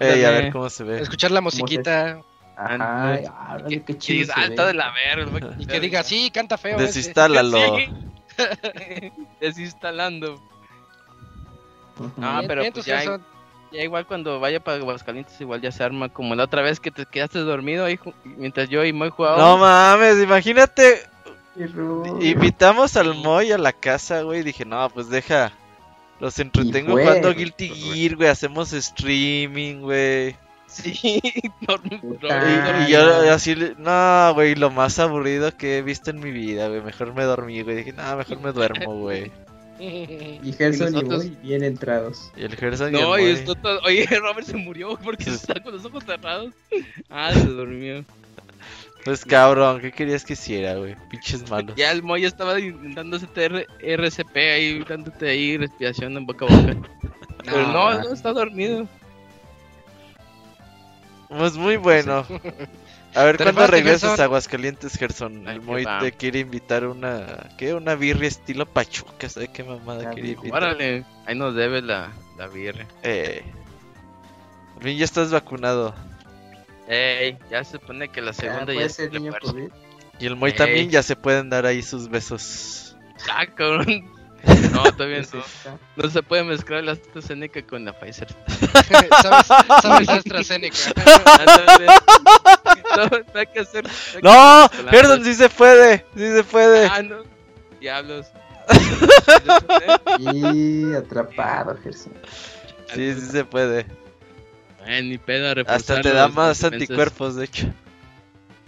[0.01, 1.01] Ey, a ver cómo se ve.
[1.01, 2.23] Escuchar la musiquita.
[2.57, 3.21] Ajá,
[3.65, 4.35] ay, qué chido.
[4.37, 5.57] alta de la verga.
[5.59, 6.77] Y que diga, sí, canta feo.
[6.77, 7.59] Desinstálalo.
[9.41, 10.41] Desinstalando.
[12.21, 13.21] Ah, pero pues ya,
[13.73, 16.91] ya igual cuando vaya para Aguascalientes igual ya se arma como la otra vez que
[16.91, 19.45] te quedaste dormido ahí mientras yo y Moy jugábamos.
[19.45, 21.03] No mames, imagínate.
[22.21, 24.43] Invitamos al Moy a la casa, güey.
[24.43, 25.53] Dije, no, pues deja.
[26.21, 28.29] Los entretengo jugando Guilty Gear, güey.
[28.29, 30.37] Hacemos streaming, güey.
[30.71, 36.69] Sí, y, yo así, no, güey, lo más aburrido que he visto en mi vida,
[36.69, 36.81] güey.
[36.81, 37.77] Mejor me dormí, güey.
[37.77, 39.31] Dije, no, mejor me duermo, güey.
[39.81, 42.31] Y Gerson y, Moy bien entrados.
[42.37, 43.81] Y el Gerson no, y, esto todo...
[43.87, 46.53] Oye, Robert se murió porque está con los ojos cerrados.
[47.09, 48.05] Ah, se durmió.
[49.07, 50.95] Pues cabrón, ¿qué querías que hiciera, güey?
[51.11, 51.75] Pinches malos.
[51.77, 56.77] Ya el Moy estaba intentando hacerte RCP ahí, dándote ahí respiración en boca a boca.
[57.43, 58.87] Pero no, no, está dormido.
[61.31, 62.27] Pues muy bueno.
[63.15, 65.49] A ver, ¿cuándo regresas a Aguascalientes, Gerson?
[65.49, 67.49] El Moy te quiere invitar una...
[67.59, 67.75] ¿Qué?
[67.75, 70.63] Una birria estilo Pachuca, ¿sabes qué mamada quiere invitar?
[70.63, 72.87] Órale, ahí nos debe la, la birria.
[73.03, 73.43] Eh...
[74.81, 75.93] Bien, ya estás vacunado.
[76.87, 79.33] Ey, ya se supone que la segunda ya, se niño
[80.21, 82.97] Y el Moy también ya se pueden dar ahí sus besos.
[83.29, 84.09] Ah, cabrón.
[84.73, 85.43] No, todavía no.
[85.97, 88.29] No se puede mezclar la AstraZeneca con la Pfizer.
[89.23, 89.47] ¿Sabes,
[89.83, 90.77] sabes AstraZeneca?
[92.97, 93.85] no, no hay que hacer.
[94.23, 96.05] no, perdón, sí se puede.
[96.17, 96.87] Sí se puede.
[96.87, 97.23] Ah, no.
[97.81, 98.27] Diablos.
[100.19, 102.13] y atrapado, Gerson.
[102.95, 103.87] Sí, sí se puede.
[104.87, 107.67] Eh, ni pedo Hasta te da más anticuerpos, de hecho.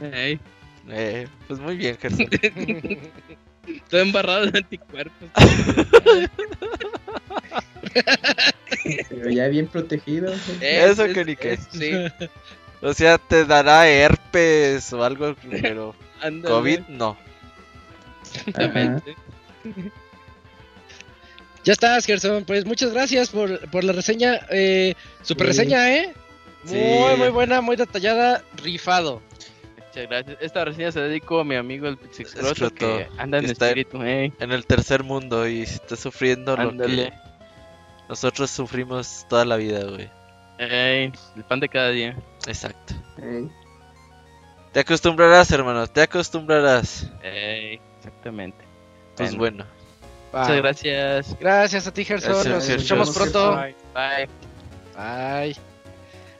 [0.00, 0.40] Hey.
[0.88, 2.26] Eh, pues muy bien, Gerson.
[3.88, 5.28] Todo embarrado en anticuerpos.
[9.08, 10.32] Pero ya bien protegido.
[10.60, 11.52] Eso Es- que ni qué.
[11.54, 11.92] es- Sí,
[12.84, 15.94] O sea, te dará herpes o algo, pero
[16.44, 17.16] COVID no.
[18.34, 19.14] Exactamente.
[21.62, 22.44] Ya estás, Gerson.
[22.44, 24.40] Pues muchas gracias por, por la reseña.
[24.50, 25.52] Eh, super Sí.
[25.60, 26.12] reseña, ¿eh?
[26.64, 27.18] Muy, Sí.
[27.18, 28.42] muy buena, muy detallada.
[28.56, 29.22] Rifado.
[29.94, 30.38] Muchas gracias.
[30.40, 33.66] Esta reseña se dedico a mi amigo el Pixexcroto Escroto, que anda en que está-
[33.68, 34.32] espíritu, eh.
[34.40, 37.10] En el tercer mundo y está sufriendo lo Ándale.
[37.10, 37.12] que
[38.08, 40.08] nosotros sufrimos toda la vida, güey.
[40.58, 42.16] Ey, el pan de cada día.
[42.46, 42.94] Exacto.
[43.18, 43.50] Ey,
[44.72, 47.10] Te acostumbrarás, hermano, te acostumbrarás.
[47.22, 48.64] Ey, exactamente.
[49.16, 49.66] Pues Bueno.
[50.32, 50.42] bueno.
[50.46, 51.36] Muchas gracias.
[51.38, 52.32] Gracias a ti, Gerson.
[52.32, 53.56] Gracias, Nos escuchamos pronto.
[53.60, 53.74] Bye.
[53.92, 54.28] Bye.
[54.96, 55.56] Bye.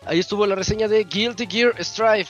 [0.07, 2.27] Ahí estuvo la reseña de Guilty Gear Strive.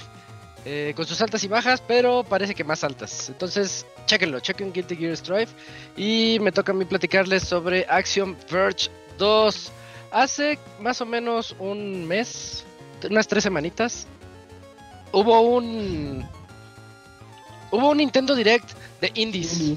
[0.65, 3.29] Eh, con sus altas y bajas, pero parece que más altas.
[3.29, 5.49] Entonces, chequenlo, chequen Guilty Gear Strive.
[5.97, 9.73] Y me toca a mí platicarles sobre Action Verge 2.
[10.13, 12.65] Hace más o menos un mes,
[13.09, 14.07] unas tres semanitas,
[15.11, 16.27] hubo un.
[17.71, 18.71] Hubo un Nintendo Direct
[19.01, 19.75] de Indies.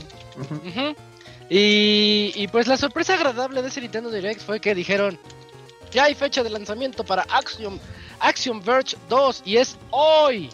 [1.50, 5.18] y, y pues la sorpresa agradable de ese Nintendo Direct fue que dijeron
[5.96, 7.80] ya hay fecha de lanzamiento para Action,
[8.20, 10.50] Action Verge 2 y es hoy.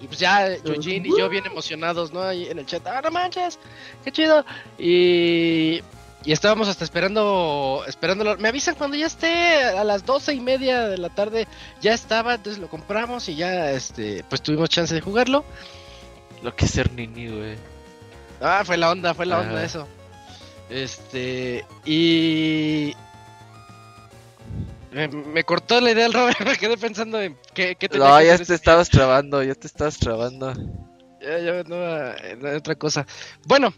[0.00, 2.22] Y pues ya Eugene y yo bien emocionados, ¿no?
[2.22, 3.58] Ahí en el chat, ah, no manches,
[4.04, 4.44] qué chido.
[4.78, 5.80] Y,
[6.24, 8.36] y estábamos hasta esperando, esperándolo.
[8.36, 11.48] Me avisan cuando ya esté a las doce y media de la tarde,
[11.80, 15.44] ya estaba, entonces lo compramos y ya, este, pues tuvimos chance de jugarlo.
[16.42, 17.56] Lo que es ser nini, güey.
[18.40, 19.88] Ah, fue la onda, fue la onda eso.
[20.70, 22.94] Este, y.
[24.90, 28.14] Me, me cortó la idea el Robert, me quedé pensando en qué, qué tenía No,
[28.14, 30.52] que ya hacer te estabas trabando, ya te estabas trabando.
[31.20, 33.06] Ya, ya andaba en otra cosa.
[33.46, 33.72] Bueno,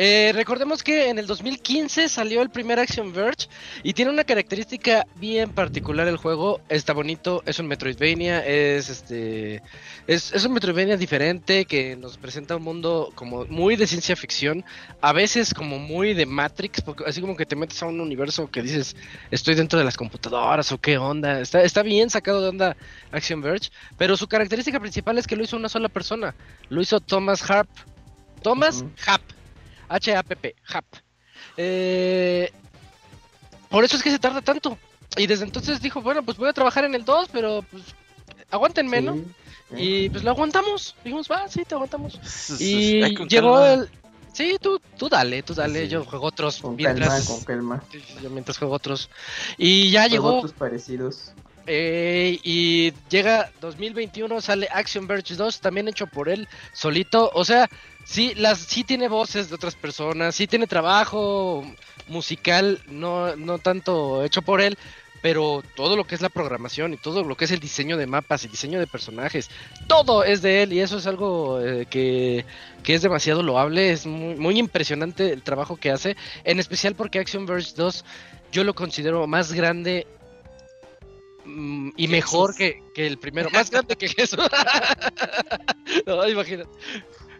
[0.00, 3.48] eh, recordemos que en el 2015 salió el primer Action Verge
[3.82, 6.60] y tiene una característica bien particular el juego.
[6.68, 9.60] Está bonito, es un Metroidvania, es este
[10.06, 14.64] es, es un Metroidvania diferente que nos presenta un mundo como muy de ciencia ficción,
[15.00, 18.48] a veces como muy de Matrix, porque así como que te metes a un universo
[18.48, 18.94] que dices,
[19.32, 21.40] estoy dentro de las computadoras o qué onda.
[21.40, 22.76] Está, está bien sacado de onda
[23.10, 26.36] Action Verge, pero su característica principal es que lo hizo una sola persona.
[26.68, 27.68] Lo hizo Thomas Harp.
[28.42, 28.84] Thomas.
[29.04, 29.37] Happ.
[29.88, 30.54] H-A-P-P.
[30.68, 30.84] Happ.
[31.56, 32.50] Eh,
[33.68, 34.78] por eso es que se tarda tanto.
[35.16, 37.82] Y desde entonces dijo, bueno, pues voy a trabajar en el 2, pero pues
[38.50, 39.16] aguántenme, ¿no?
[39.76, 40.94] Y pues lo aguantamos.
[41.04, 42.18] Dijimos, va, sí, te aguantamos.
[42.58, 43.72] Y llegó calma.
[43.72, 43.90] el...
[44.32, 45.84] Sí, tú, tú dale, tú dale.
[45.84, 45.88] Sí.
[45.88, 47.26] Yo juego otros Con calma, mientras...
[47.26, 47.82] con calma.
[48.22, 49.10] Yo mientras juego otros.
[49.56, 50.30] Y ya llegó...
[50.30, 51.32] Robots parecidos.
[51.70, 57.30] Eh, y llega 2021, sale Action Verge 2, también hecho por él solito.
[57.34, 57.68] O sea,
[58.04, 61.62] sí, las, sí tiene voces de otras personas, sí tiene trabajo
[62.08, 64.78] musical, no, no tanto hecho por él,
[65.20, 68.06] pero todo lo que es la programación y todo lo que es el diseño de
[68.06, 69.50] mapas y diseño de personajes,
[69.86, 72.46] todo es de él y eso es algo eh, que,
[72.82, 77.18] que es demasiado loable, es muy, muy impresionante el trabajo que hace, en especial porque
[77.18, 78.04] Action Verge 2
[78.52, 80.06] yo lo considero más grande
[81.48, 84.38] mm, y mejor que, que el primero, más grande que Jesús.
[86.06, 86.70] no, imagínate.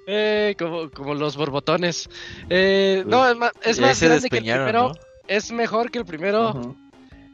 [0.06, 2.09] Eh, como, como los borbotones.
[2.48, 4.89] Eh, no, es más, es más grande que el primero.
[4.89, 4.94] ¿no?
[5.26, 6.76] Es mejor que el primero.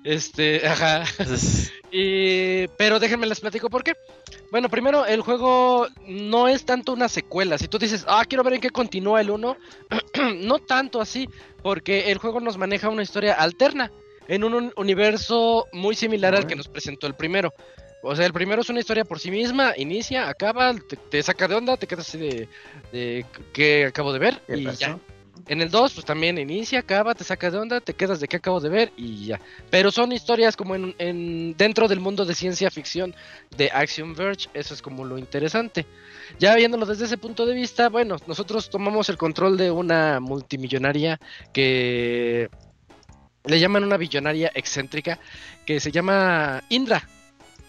[0.05, 1.05] Este, ajá.
[1.97, 3.95] Y, pero déjenme les platico por qué.
[4.51, 7.57] Bueno, primero, el juego no es tanto una secuela.
[7.57, 9.57] Si tú dices, ah, quiero ver en qué continúa el 1,
[10.41, 11.29] no tanto así,
[11.63, 13.93] porque el juego nos maneja una historia alterna
[14.29, 17.53] en un un universo muy similar al que nos presentó el primero.
[18.03, 21.49] O sea, el primero es una historia por sí misma, inicia, acaba, te, te saca
[21.49, 22.49] de onda, te quedas así de,
[22.93, 23.25] de
[23.55, 24.79] qué acabo de ver ¿Qué y pasó?
[24.79, 24.99] ya.
[25.49, 28.37] En el 2, pues también inicia, acaba, te saca de onda, te quedas de qué
[28.37, 29.41] acabo de ver y ya.
[29.71, 33.15] Pero son historias como en, en- dentro del mundo de ciencia ficción
[33.57, 35.87] de Action Verge, eso es como lo interesante.
[36.39, 41.19] Ya viéndolo desde ese punto de vista, bueno, nosotros tomamos el control de una multimillonaria
[41.53, 42.49] que
[43.45, 45.19] le llaman una billonaria excéntrica
[45.67, 47.07] que se llama Indra.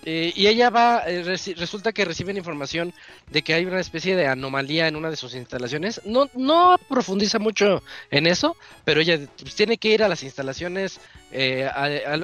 [0.07, 1.23] Eh, y ella va, eh,
[1.57, 2.93] resulta que reciben información
[3.31, 5.99] de que hay una especie de anomalía en una de sus instalaciones.
[6.06, 7.81] No, no profundiza mucho
[8.11, 10.99] en eso, pero ella pues, tiene que ir a las instalaciones.
[11.31, 11.68] eh,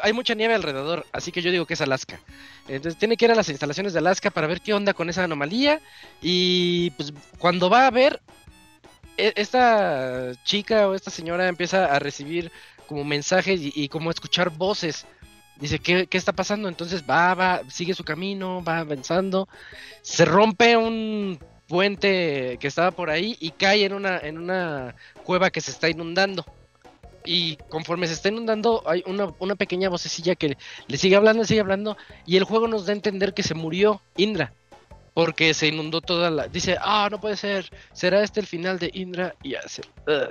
[0.04, 2.20] hay mucha nieve alrededor, así que yo digo que es Alaska.
[2.68, 5.24] Entonces tiene que ir a las instalaciones de Alaska para ver qué onda con esa
[5.24, 5.82] anomalía.
[6.22, 8.22] Y pues cuando va a ver,
[9.18, 12.52] e- esta chica o esta señora empieza a recibir
[12.92, 15.06] como mensajes y, como escuchar voces.
[15.56, 16.68] Dice, ¿qué, ¿qué está pasando?
[16.68, 19.48] Entonces va, va, sigue su camino, va avanzando.
[20.02, 21.40] Se rompe un,
[21.70, 24.94] puente que estaba por ahí y cae en una, en una
[25.24, 26.46] cueva que se está inundando.
[27.24, 30.58] Y conforme se está inundando, hay una, una pequeña vocecilla que
[30.88, 31.96] le sigue hablando, sigue hablando,
[32.26, 34.52] y el juego nos da a entender que se murió Indra
[35.14, 36.48] porque se inundó toda la...
[36.48, 39.62] Dice, ah, no puede ser, será este el final de Indra y ya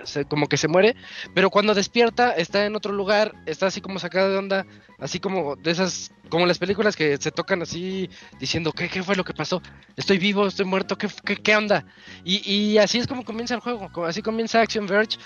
[0.05, 0.97] se, como que se muere,
[1.35, 4.67] pero cuando despierta está en otro lugar, está así como sacada de onda,
[4.99, 8.09] así como de esas, como las películas que se tocan así
[8.39, 9.61] diciendo, ¿qué, qué fue lo que pasó?
[9.97, 11.85] Estoy vivo, estoy muerto, ¿qué, qué, qué onda?
[12.25, 15.19] Y, y así es como comienza el juego, así comienza Action Verge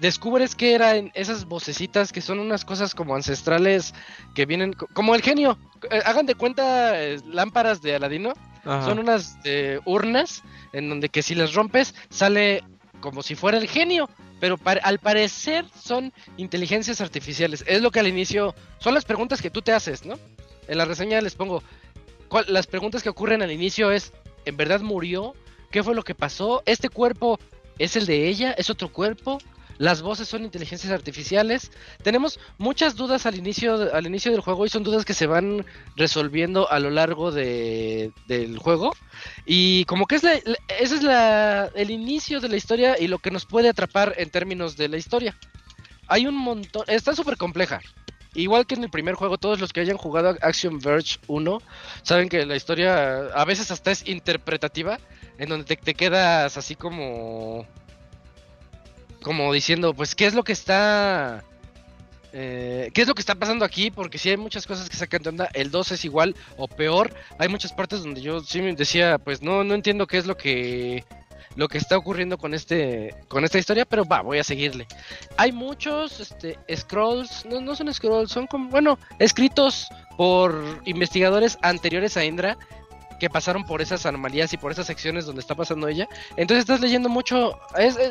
[0.00, 3.94] descubres que eran esas vocecitas que son unas cosas como ancestrales
[4.34, 5.58] que vienen como el genio.
[5.90, 8.32] Eh, hagan de cuenta eh, lámparas de Aladino.
[8.64, 10.42] Son unas eh, urnas
[10.72, 12.62] en donde que si las rompes sale
[13.00, 14.08] como si fuera el genio,
[14.38, 17.64] pero al parecer son inteligencias artificiales.
[17.66, 20.18] Es lo que al inicio son las preguntas que tú te haces, ¿no?
[20.68, 21.62] En la reseña les pongo
[22.46, 24.12] las preguntas que ocurren al inicio es
[24.44, 25.34] ¿en verdad murió?
[25.70, 26.62] ¿Qué fue lo que pasó?
[26.66, 27.38] ¿Este cuerpo
[27.78, 28.52] es el de ella?
[28.52, 29.38] ¿Es otro cuerpo?
[29.80, 31.72] Las voces son inteligencias artificiales.
[32.02, 35.64] Tenemos muchas dudas al inicio, al inicio del juego y son dudas que se van
[35.96, 38.94] resolviendo a lo largo de, del juego.
[39.46, 43.20] Y como que es la, ese es la, el inicio de la historia y lo
[43.20, 45.34] que nos puede atrapar en términos de la historia.
[46.08, 47.80] Hay un montón, está súper compleja.
[48.34, 51.62] Igual que en el primer juego, todos los que hayan jugado Action Verge 1
[52.02, 54.98] saben que la historia a veces hasta es interpretativa,
[55.38, 57.66] en donde te quedas así como
[59.22, 61.44] como diciendo, pues, ¿qué es lo que está...
[62.32, 63.90] Eh, ¿Qué es lo que está pasando aquí?
[63.90, 65.48] Porque si hay muchas cosas que sacan de onda.
[65.52, 67.12] El 2 es igual o peor.
[67.38, 70.36] Hay muchas partes donde yo sí me decía, pues no, no entiendo qué es lo
[70.36, 71.04] que
[71.56, 74.86] lo que está ocurriendo con este con esta historia, pero va, voy a seguirle.
[75.36, 82.16] Hay muchos este, scrolls, no, no son scrolls, son como, bueno, escritos por investigadores anteriores
[82.16, 82.56] a Indra
[83.20, 86.08] que pasaron por esas anomalías y por esas secciones donde está pasando ella.
[86.36, 87.60] Entonces estás leyendo mucho.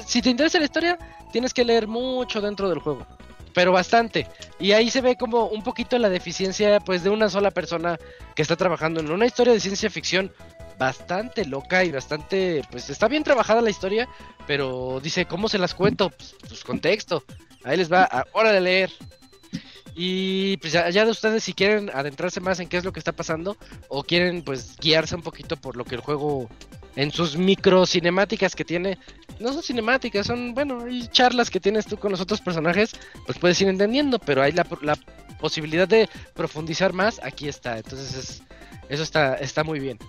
[0.06, 0.98] si te interesa la historia,
[1.34, 3.06] tienes que leer mucho dentro del juego.
[3.54, 4.28] Pero bastante.
[4.60, 7.98] Y ahí se ve como un poquito la deficiencia pues de una sola persona
[8.36, 10.32] que está trabajando en una historia de ciencia ficción
[10.78, 14.08] bastante loca y bastante pues está bien trabajada la historia,
[14.48, 16.10] pero dice, ¿cómo se las cuento?
[16.12, 17.24] Pues, pues contexto.
[17.66, 18.92] Ahí les va, a hora de leer.
[20.02, 23.12] Y pues ya, de ustedes si quieren adentrarse más en qué es lo que está
[23.12, 23.58] pasando
[23.90, 26.50] o quieren pues guiarse un poquito por lo que el juego
[26.96, 28.98] en sus micro cinemáticas que tiene,
[29.42, 32.94] no son cinemáticas, son bueno, y charlas que tienes tú con los otros personajes,
[33.26, 34.98] pues puedes ir entendiendo, pero hay la, la
[35.38, 38.42] posibilidad de profundizar más, aquí está, entonces
[38.88, 40.00] eso está, está muy bien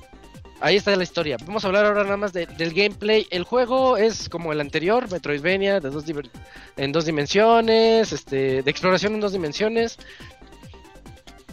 [0.60, 1.36] ahí está la historia.
[1.44, 3.26] Vamos a hablar ahora nada más del gameplay.
[3.30, 6.04] El juego es como el anterior, Metroidvania, de dos
[6.76, 9.98] en dos dimensiones, este, de exploración en dos dimensiones.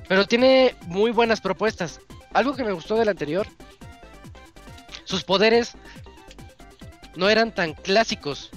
[0.08, 2.00] Pero tiene muy buenas propuestas.
[2.34, 3.48] Algo que me gustó del anterior,
[5.06, 5.74] sus poderes
[7.16, 8.52] no eran tan clásicos.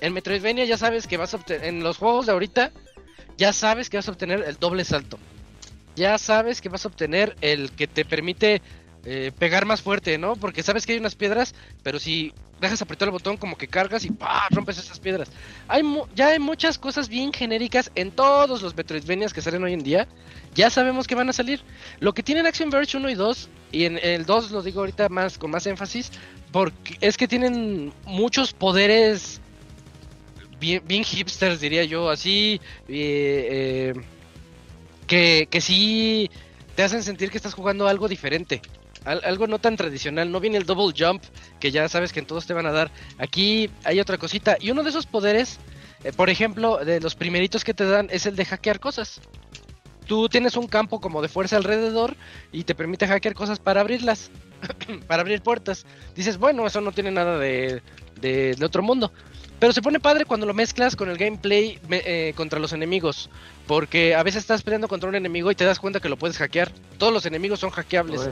[0.00, 2.72] En Metroidvania ya sabes que vas a obtener, en los juegos de ahorita,
[3.36, 5.18] ya sabes que vas a obtener el doble salto.
[5.94, 8.62] Ya sabes que vas a obtener el que te permite
[9.04, 10.36] eh, pegar más fuerte, ¿no?
[10.36, 14.04] Porque sabes que hay unas piedras, pero si dejas apretar el botón como que cargas
[14.04, 14.46] y ¡pah!
[14.50, 15.28] rompes esas piedras.
[15.66, 15.82] Hay
[16.14, 20.06] ya hay muchas cosas bien genéricas en todos los Metroidvanias que salen hoy en día.
[20.54, 21.60] Ya sabemos que van a salir.
[21.98, 25.08] Lo que tienen Action Verge 1 y 2, y en el 2 lo digo ahorita
[25.08, 26.12] más con más énfasis,
[26.52, 29.40] porque es que tienen muchos poderes
[30.60, 34.02] bien, hipsters, diría yo, así, eh, eh,
[35.08, 36.30] que, que sí
[36.76, 38.62] te hacen sentir que estás jugando algo diferente
[39.04, 40.30] algo no tan tradicional.
[40.30, 41.22] No viene el double jump,
[41.60, 42.90] que ya sabes que en todos te van a dar.
[43.18, 44.56] Aquí hay otra cosita.
[44.60, 45.58] Y uno de esos poderes,
[46.04, 49.20] eh, por ejemplo, de los primeritos que te dan, es el de hackear cosas.
[50.06, 52.16] Tú tienes un campo como de fuerza alrededor
[52.50, 54.30] y te permite hackear cosas para abrirlas,
[55.06, 55.86] para abrir puertas.
[56.14, 57.82] Dices, bueno, eso no tiene nada de,
[58.20, 59.12] de, otro mundo.
[59.58, 63.30] Pero se pone padre cuando lo mezclas con el gameplay eh, contra los enemigos.
[63.68, 66.36] Porque a veces estás peleando contra un enemigo y te das cuenta que lo puedes
[66.38, 66.72] hackear.
[66.98, 68.28] Todos los enemigos son hackeables.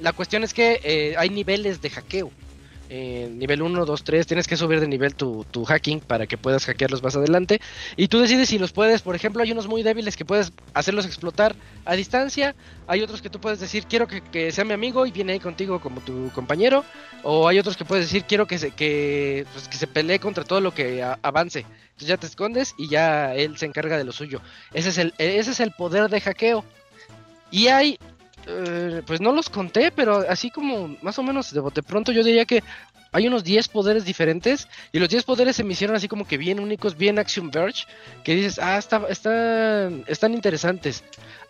[0.00, 2.30] La cuestión es que eh, hay niveles de hackeo.
[2.90, 6.38] Eh, nivel 1, 2, 3, tienes que subir de nivel tu, tu, hacking para que
[6.38, 7.60] puedas hackearlos más adelante.
[7.96, 11.04] Y tú decides si los puedes, por ejemplo, hay unos muy débiles que puedes hacerlos
[11.04, 11.54] explotar
[11.84, 12.54] a distancia.
[12.86, 15.80] Hay otros que tú puedes decir, quiero que, sea mi amigo y viene ahí contigo
[15.80, 16.82] como tu compañero.
[17.24, 20.44] O hay otros que puedes decir, quiero que se, que, pues, que se pelee contra
[20.44, 21.66] todo lo que avance.
[21.88, 24.40] Entonces ya te escondes y ya él se encarga de lo suyo.
[24.72, 26.64] Ese es el, ese es el poder de hackeo.
[27.50, 27.98] Y hay
[28.48, 32.24] eh, pues no los conté, pero así como más o menos de bote pronto yo
[32.24, 32.62] diría que
[33.12, 36.36] hay unos 10 poderes diferentes y los 10 poderes se me hicieron así como que
[36.36, 37.84] bien únicos, bien Action Verge,
[38.22, 39.06] que dices, ah, está,
[40.06, 41.04] están interesantes.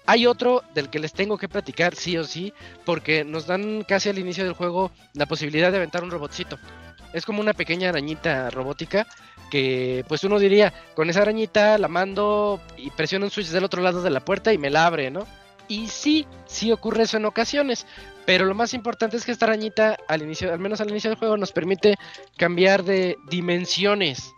[0.07, 2.53] Hay otro del que les tengo que platicar sí o sí,
[2.85, 6.59] porque nos dan casi al inicio del juego la posibilidad de aventar un robotcito.
[7.13, 9.07] Es como una pequeña arañita robótica
[9.51, 13.83] que pues uno diría, con esa arañita la mando y presiono un switch del otro
[13.83, 15.27] lado de la puerta y me la abre, ¿no?
[15.69, 17.87] Y sí, sí ocurre eso en ocasiones,
[18.27, 21.19] pero lo más importante es que esta arañita al inicio, al menos al inicio del
[21.19, 21.97] juego nos permite
[22.37, 24.35] cambiar de dimensiones.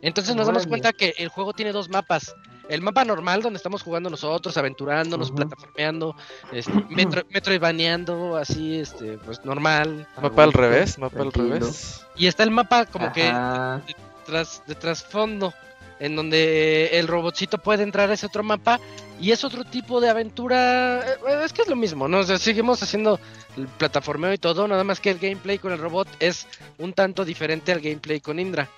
[0.00, 2.34] Entonces nos damos cuenta que el juego tiene dos mapas.
[2.68, 6.14] El mapa normal donde estamos jugando nosotros, aventurándonos, plataformeando,
[6.52, 10.06] este, metro, metroidvaneando, así, este, pues normal.
[10.20, 12.06] Mapa al revés, mapa al revés.
[12.16, 15.52] Y está el mapa como que de, trasfondo,
[16.00, 18.80] en donde el robotcito puede entrar a ese otro mapa
[19.20, 21.00] y es otro tipo de aventura.
[21.00, 22.24] Eh, es que es lo mismo, ¿no?
[22.24, 23.20] seguimos haciendo
[23.56, 26.46] el plataformeo y todo, nada más que el gameplay con el robot es
[26.78, 28.68] un tanto diferente al gameplay con Indra.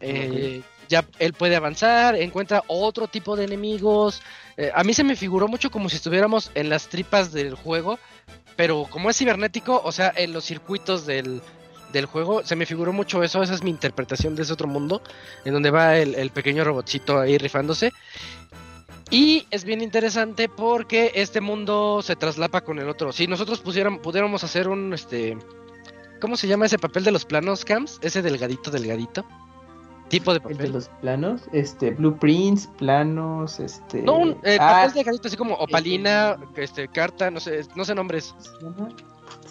[0.00, 4.22] Eh, ya él puede avanzar, encuentra otro tipo de enemigos.
[4.56, 7.98] Eh, a mí se me figuró mucho como si estuviéramos en las tripas del juego,
[8.56, 11.42] pero como es cibernético, o sea, en los circuitos del,
[12.06, 15.02] juego, se me figuró mucho eso, esa es mi interpretación de ese otro mundo,
[15.44, 17.92] en donde va el, pequeño robotcito ahí rifándose.
[19.10, 23.12] Y es bien interesante porque este mundo se traslapa con el otro.
[23.12, 25.38] Si nosotros pusiéramos, pudiéramos hacer un, este,
[26.20, 27.98] ¿cómo se llama ese papel de los planos, Cams?
[28.02, 29.24] Ese delgadito, delgadito
[30.08, 30.58] tipo de papel.
[30.58, 34.02] de los planos, este, blueprints, planos, este.
[34.02, 38.34] No, un eh, ah, papel así como opalina, este, carta, no sé, no sé nombres.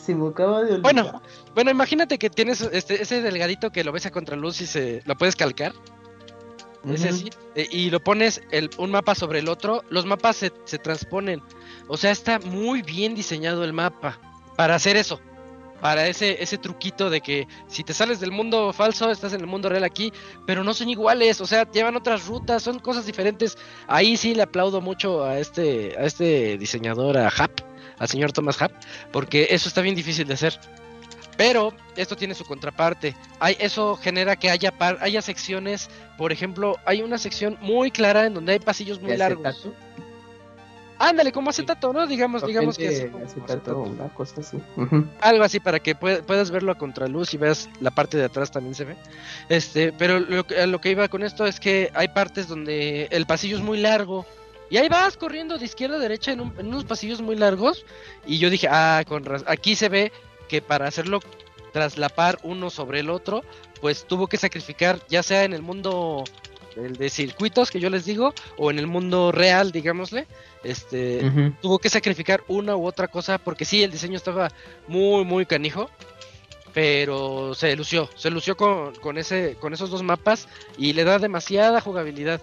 [0.03, 0.81] Se me acaba de olvidar.
[0.81, 1.21] Bueno,
[1.55, 5.15] bueno, imagínate que tienes este, ese delgadito que lo ves a contraluz y se lo
[5.15, 5.73] puedes calcar.
[6.85, 10.77] Ese eh, y lo pones el, un mapa sobre el otro, los mapas se, se
[10.77, 11.41] transponen.
[11.88, 14.19] O sea, está muy bien diseñado el mapa
[14.57, 15.21] para hacer eso
[15.84, 19.47] para ese, ese truquito de que si te sales del mundo falso, estás en el
[19.47, 20.13] mundo real aquí,
[20.45, 23.57] pero no son iguales, o sea, llevan otras rutas, son cosas diferentes.
[23.88, 27.59] Ahí sí le aplaudo mucho a este, a este diseñador, a Hap,
[28.03, 28.73] al señor Thomas Hap,
[29.11, 30.59] porque eso está bien difícil de hacer.
[31.38, 33.15] Pero esto tiene su contraparte.
[33.39, 38.34] Hay, eso genera que haya, haya secciones, por ejemplo, hay una sección muy clara en
[38.34, 39.69] donde hay pasillos muy largos.
[40.99, 42.05] Ándale, como acetato, ¿no?
[42.05, 43.09] Digamos, digamos que
[43.65, 44.57] una cosa así.
[45.21, 48.75] Algo así para que puedas verlo a contraluz y veas la parte de atrás también
[48.75, 48.95] se ve.
[49.49, 53.57] Este, pero lo, lo que iba con esto es que hay partes donde el pasillo
[53.57, 54.25] es muy largo
[54.69, 57.85] y ahí vas corriendo de izquierda a derecha en, unos pasillos muy largos
[58.26, 60.11] y yo dije, ah, con aquí se ve
[60.48, 61.19] que para hacerlo
[61.72, 63.44] traslapar uno sobre el otro,
[63.81, 66.23] pues tuvo que sacrificar, ya sea en el mundo
[66.76, 70.27] el de circuitos que yo les digo, o en el mundo real, digámosle,
[70.64, 74.49] este, tuvo que sacrificar una u otra cosa, porque sí, el diseño estaba
[74.88, 75.90] muy, muy canijo,
[76.73, 81.19] pero se lució, se lució con, con, ese, con esos dos mapas y le da
[81.19, 82.41] demasiada jugabilidad.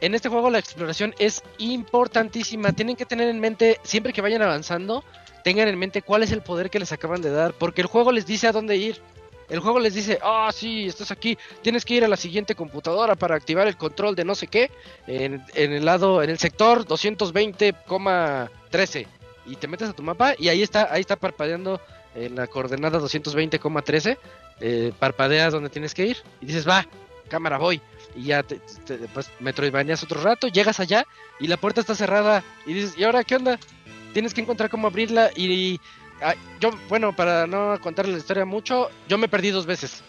[0.00, 4.42] En este juego la exploración es importantísima, tienen que tener en mente, siempre que vayan
[4.42, 5.02] avanzando,
[5.42, 8.12] tengan en mente cuál es el poder que les acaban de dar, porque el juego
[8.12, 9.00] les dice a dónde ir.
[9.48, 13.14] El juego les dice, ah, sí, estás aquí, tienes que ir a la siguiente computadora
[13.14, 14.72] para activar el control de no sé qué,
[15.06, 19.06] en, el lado, en el sector 220,13.
[19.46, 21.80] Y te metes a tu mapa y ahí está, ahí está parpadeando
[22.16, 24.18] en la coordenada 220,13,
[24.60, 26.84] eh, parpadeas donde tienes que ir y dices, va,
[27.28, 27.80] cámara, voy.
[28.16, 31.06] Y ya te, te, pues metroidvaneas otro rato, llegas allá
[31.38, 33.58] y la puerta está cerrada y dices, ¿y ahora qué onda?
[34.14, 35.78] Tienes que encontrar cómo abrirla y
[36.22, 40.02] Ah, yo, bueno, para no contarle la historia mucho, yo me perdí dos veces.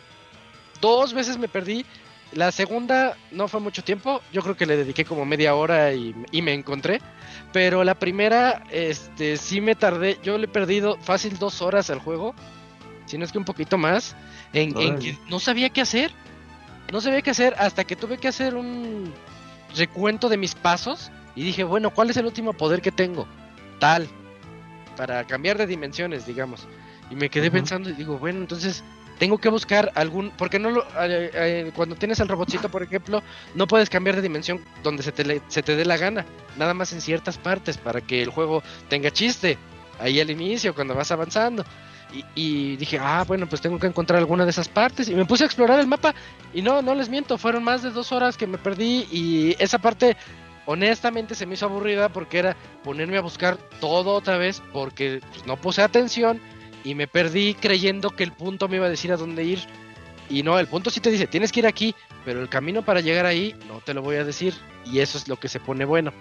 [0.81, 1.85] Dos veces me perdí.
[2.33, 6.13] La segunda no fue mucho tiempo, yo creo que le dediqué como media hora y,
[6.41, 7.01] me encontré.
[7.53, 11.99] Pero la primera, este, sí me tardé, yo le he perdido fácil dos horas al
[11.99, 12.35] juego,
[13.05, 14.15] si no es que un poquito más,
[14.53, 16.11] en, que no sabía qué hacer.
[16.91, 19.13] No sabía qué hacer hasta que tuve que hacer un
[19.75, 23.27] recuento de mis pasos y dije, bueno, ¿cuál es el último poder que tengo?
[23.79, 24.07] Tal,
[24.95, 26.67] para cambiar de dimensiones, digamos.
[27.09, 28.83] Y me quedé pensando y digo, bueno, entonces
[29.17, 33.23] tengo que buscar algún, porque no lo, eh, eh, cuando tienes el robotcito, por ejemplo,
[33.55, 36.25] no puedes cambiar de dimensión donde se te, se te dé la gana,
[36.57, 39.57] nada más en ciertas partes para que el juego tenga chiste,
[39.99, 41.63] ahí al inicio, cuando vas avanzando.
[42.35, 45.09] Y, dije, ah, bueno, pues tengo que encontrar alguna de esas partes.
[45.09, 46.15] Y me puse a explorar el mapa.
[46.53, 49.07] Y no, no les miento, fueron más de dos horas que me perdí.
[49.11, 50.15] Y esa parte
[50.65, 55.45] honestamente se me hizo aburrida porque era ponerme a buscar todo otra vez porque pues,
[55.45, 56.41] no puse atención
[56.83, 59.59] y me perdí creyendo que el punto me iba a decir a dónde ir.
[60.29, 62.99] Y no, el punto sí te dice, tienes que ir aquí, pero el camino para
[62.99, 64.53] llegar ahí no te lo voy a decir.
[64.85, 66.13] Y eso es lo que se pone bueno.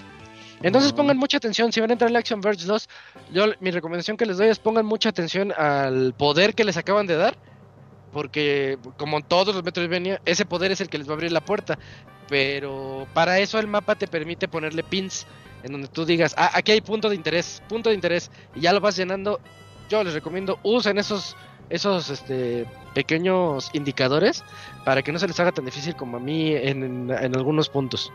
[0.62, 2.89] Entonces pongan mucha atención, si van a entrar en Action Verge 2,
[3.33, 7.07] yo mi recomendación que les doy es pongan mucha atención al poder que les acaban
[7.07, 7.37] de dar
[8.16, 11.45] porque como todos los Metroidvania, ese poder es el que les va a abrir la
[11.45, 11.78] puerta.
[12.31, 15.27] Pero para eso el mapa te permite ponerle pins.
[15.62, 18.73] en donde tú digas, ah, aquí hay punto de interés, punto de interés, y ya
[18.73, 19.39] lo vas llenando,
[19.91, 21.37] yo les recomiendo, usen esos,
[21.69, 24.45] esos este, pequeños indicadores
[24.87, 28.11] para que no se les haga tan difícil como a mí en, en algunos puntos.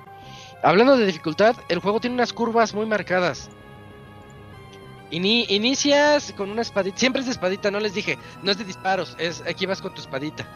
[0.64, 3.50] Hablando de dificultad, el juego tiene unas curvas muy marcadas.
[5.10, 8.64] Ini inicias con una espadita, siempre es de espadita, no les dije, no es de
[8.64, 10.48] disparos, es aquí vas con tu espadita.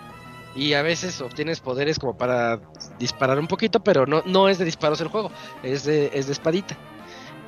[0.56, 2.62] Y a veces obtienes poderes como para
[2.98, 5.30] disparar un poquito, pero no, no es de disparos el juego,
[5.64, 6.78] es de, es de espadita.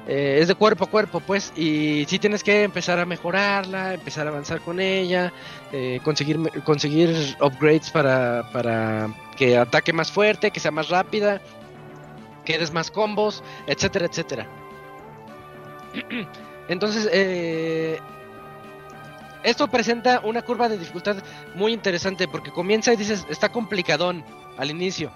[0.08, 4.26] Eh, es de cuerpo a cuerpo, pues, y sí tienes que empezar a mejorarla, empezar
[4.26, 5.32] a avanzar con ella,
[5.72, 11.42] eh, conseguir, conseguir upgrades para, para que ataque más fuerte, que sea más rápida,
[12.48, 14.48] que des más combos, etcétera, etcétera.
[16.70, 18.00] Entonces, eh,
[19.44, 21.18] esto presenta una curva de dificultad
[21.56, 24.24] muy interesante porque comienza y dices, está complicadón
[24.58, 25.12] al inicio.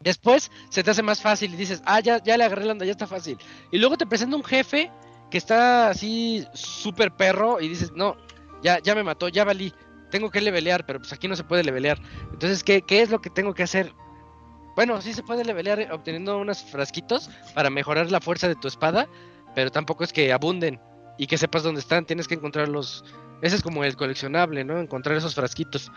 [0.00, 2.86] Después se te hace más fácil y dices, ah, ya, ya le agarré la onda,
[2.86, 3.36] ya está fácil.
[3.70, 4.90] Y luego te presenta un jefe
[5.30, 8.16] que está así súper perro y dices, no,
[8.62, 9.74] ya, ya me mató, ya valí,
[10.10, 12.00] tengo que levelear, pero pues aquí no se puede levelear.
[12.32, 13.92] Entonces, ¿qué, qué es lo que tengo que hacer?
[14.74, 19.08] Bueno, sí se puede levelear obteniendo unos frasquitos para mejorar la fuerza de tu espada,
[19.54, 20.80] pero tampoco es que abunden
[21.18, 23.04] y que sepas dónde están, tienes que encontrarlos.
[23.42, 24.78] Ese es como el coleccionable, ¿no?
[24.78, 25.90] Encontrar esos frasquitos.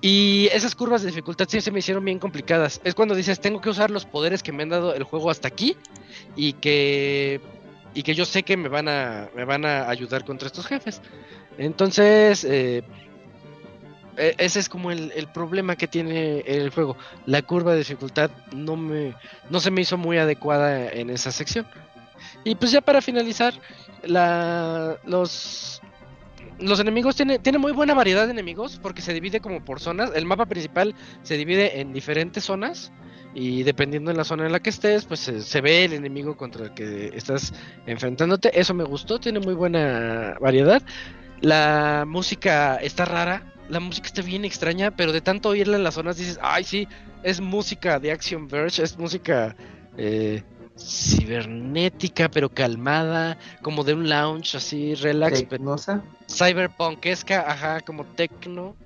[0.00, 2.80] Y esas curvas de dificultad sí se me hicieron bien complicadas.
[2.82, 5.48] Es cuando dices, tengo que usar los poderes que me han dado el juego hasta
[5.48, 5.76] aquí
[6.34, 7.40] y que
[7.94, 11.00] y que yo sé que me van a me van a ayudar contra estos jefes.
[11.56, 12.82] Entonces, eh,
[14.16, 16.96] ese es como el, el, problema que tiene el juego.
[17.26, 19.14] La curva de dificultad no me
[19.50, 21.66] no se me hizo muy adecuada en esa sección.
[22.44, 23.54] Y pues ya para finalizar,
[24.04, 25.80] la, los,
[26.58, 30.10] los enemigos tiene, tiene muy buena variedad de enemigos porque se divide como por zonas.
[30.14, 32.92] El mapa principal se divide en diferentes zonas
[33.34, 36.66] y dependiendo de la zona en la que estés, pues se, ve el enemigo contra
[36.66, 37.54] el que estás
[37.86, 38.58] enfrentándote.
[38.58, 40.82] Eso me gustó, tiene muy buena variedad.
[41.40, 45.94] La música está rara, la música está bien extraña, pero de tanto oírla en las
[45.94, 46.86] zonas dices, ay sí,
[47.22, 49.56] es música de Action Verge, es música
[49.96, 50.42] eh,
[50.78, 55.48] cibernética pero calmada, como de un lounge así, relax.
[55.48, 56.02] Tecnosa.
[56.28, 58.76] Cyberpunkesca, ajá, como techno.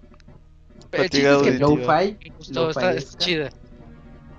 [0.92, 2.16] Lo-fi.
[2.38, 3.50] Está, chida.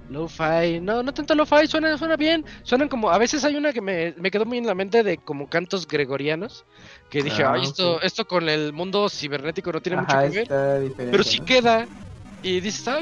[0.09, 2.45] Lo-fi, no, no tanto lo-fi, suena, suena bien.
[2.63, 5.17] Suenan como, a veces hay una que me, me quedó muy en la mente de
[5.17, 6.65] como cantos gregorianos.
[7.09, 10.93] Que dije, ah, esto, esto con el mundo cibernético no tiene mucho que ver.
[10.95, 11.87] Pero sí queda.
[12.43, 12.99] Y dices, ah,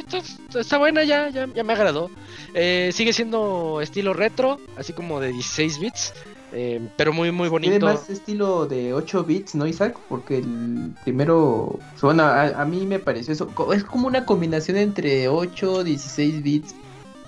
[0.55, 2.09] está, buena, ya, ya, ya me agradó.
[2.53, 6.13] Eh, sigue siendo estilo retro, así como de 16 bits,
[6.53, 7.71] eh, pero muy, muy bonito.
[7.71, 9.99] Tiene más estilo de 8 bits, ¿no, Isaac?
[10.07, 13.49] Porque el primero, bueno, a, mí me pareció eso.
[13.73, 16.75] Es como una combinación entre 8, 16 bits,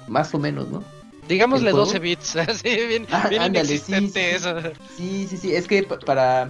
[0.08, 0.84] más o menos, ¿no?
[1.28, 4.56] Digámosle 12 bits, así bien, ah, bien ándale, sí, eso.
[4.96, 6.50] Sí, sí, sí, es que para...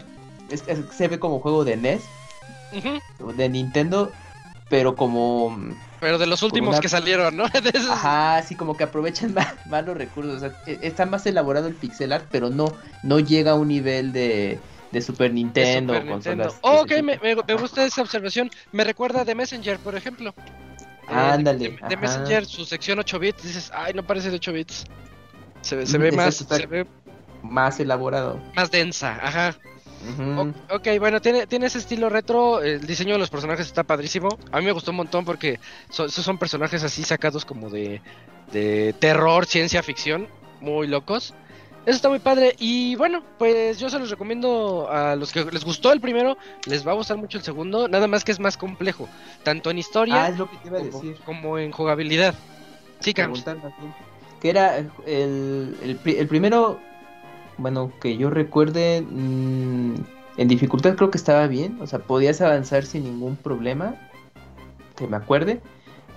[0.49, 0.63] Es,
[0.95, 2.03] se ve como juego de NES,
[3.35, 4.11] de Nintendo,
[4.69, 5.57] pero como...
[5.99, 7.45] Pero de los últimos que salieron, ¿no?
[7.91, 9.33] Ajá, sí, como que aprovechan
[9.65, 10.35] más, los recursos.
[10.35, 12.67] O sea, e, está más elaborado el pixel art, pero no,
[13.03, 14.59] no llega a un nivel de,
[14.91, 15.93] de Super Nintendo.
[16.61, 18.51] Oh, ok, me, me, gusta esa observación.
[18.71, 20.35] Me recuerda de Messenger, por ejemplo.
[21.07, 21.77] Ándale.
[21.87, 24.85] de, Messenger, su sección 8 bits, dices, ay, no parece de 8 bits.
[25.61, 26.35] Se, se ve más...
[26.35, 26.85] Se ve...
[27.43, 28.41] Más elaborado.
[28.55, 29.55] Más densa, ajá
[30.69, 32.61] ok, bueno, tiene, tiene ese estilo retro.
[32.61, 34.29] El diseño de los personajes está padrísimo.
[34.51, 35.59] A mí me gustó un montón porque
[35.89, 38.01] son, son personajes así sacados como de,
[38.51, 40.27] de terror, ciencia ficción,
[40.61, 41.33] muy locos.
[41.87, 42.53] Eso está muy padre.
[42.59, 46.85] Y bueno, pues yo se los recomiendo a los que les gustó el primero, les
[46.85, 47.87] va a gustar mucho el segundo.
[47.87, 49.07] Nada más que es más complejo,
[49.43, 51.17] tanto en historia ah, lo que te iba a decir.
[51.25, 52.35] como en jugabilidad.
[52.99, 56.79] Sí, Que era el, el, el primero
[57.57, 59.95] bueno, que yo recuerde, mm,
[60.37, 63.95] en dificultad creo que estaba bien, o sea, podías avanzar sin ningún problema,
[64.95, 65.61] que me acuerde,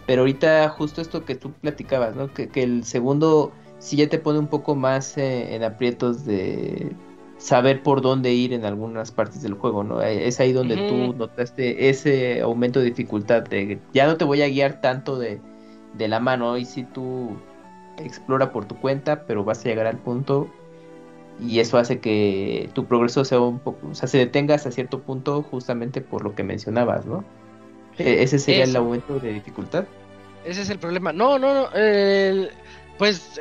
[0.07, 2.33] pero ahorita justo esto que tú platicabas, ¿no?
[2.33, 6.95] Que, el segundo sí ya te pone un poco más eh, en aprietos de
[7.39, 10.03] saber por dónde ir en algunas partes del juego, ¿no?
[10.03, 14.43] Eh, es ahí donde tú notaste ese aumento de dificultad, de ya no te voy
[14.43, 15.41] a guiar tanto de,
[15.95, 17.31] de la mano, y si tú
[17.97, 20.49] explora por tu cuenta, pero vas a llegar al punto
[21.41, 25.01] y eso hace que tu progreso sea un poco, o sea, se detenga hasta cierto
[25.01, 27.25] punto justamente por lo que mencionabas, ¿no?
[27.97, 29.87] E-, ese sería el aumento de dificultad.
[30.45, 31.13] Ese es el problema.
[31.13, 31.69] No, no, no.
[32.99, 33.39] pues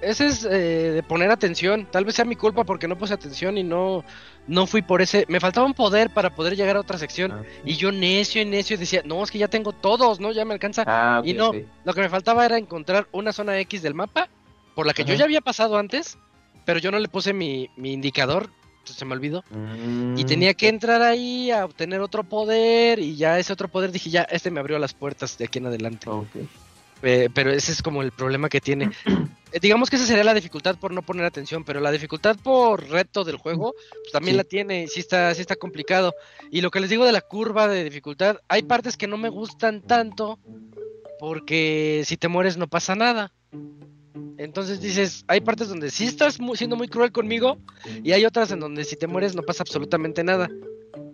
[0.00, 1.86] ese es eh, de poner atención.
[1.90, 4.04] Tal vez sea mi culpa porque no puse atención y no,
[4.46, 5.24] no fui por ese.
[5.28, 7.32] Me faltaba un poder para poder llegar a otra sección.
[7.32, 10.32] Ah, y yo necio y necio decía, no, es que ya tengo todos, ¿no?
[10.32, 10.84] Ya me alcanza.
[10.86, 11.52] Ah, y no,
[11.84, 14.28] lo que me faltaba era encontrar una zona X del mapa
[14.74, 16.18] por la que yo ya había pasado antes
[16.66, 18.50] pero yo no le puse mi, mi indicador,
[18.84, 19.42] se me olvidó.
[20.16, 20.26] Y mm.
[20.26, 24.22] tenía que entrar ahí a obtener otro poder y ya ese otro poder dije, ya,
[24.22, 26.10] este me abrió las puertas de aquí en adelante.
[27.02, 28.90] Eh, pero ese es como el problema que tiene.
[29.52, 32.88] Eh, digamos que esa sería la dificultad por no poner atención, pero la dificultad por
[32.88, 36.14] reto del juego pues, también la tiene y sí está, sí está complicado.
[36.50, 39.28] Y lo que les digo de la curva de dificultad, hay partes que no me
[39.28, 40.38] gustan tanto
[41.18, 43.32] porque si te mueres no pasa nada.
[44.38, 47.58] Entonces dices, hay partes donde sí estás siendo muy cruel conmigo
[48.02, 50.48] y hay otras en donde si te mueres no pasa absolutamente nada.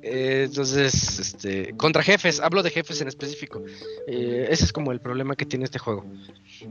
[0.02, 3.62] Eh, entonces, este, contra jefes, hablo de jefes en específico.
[4.08, 6.04] Eh, ese es como el problema que tiene este juego.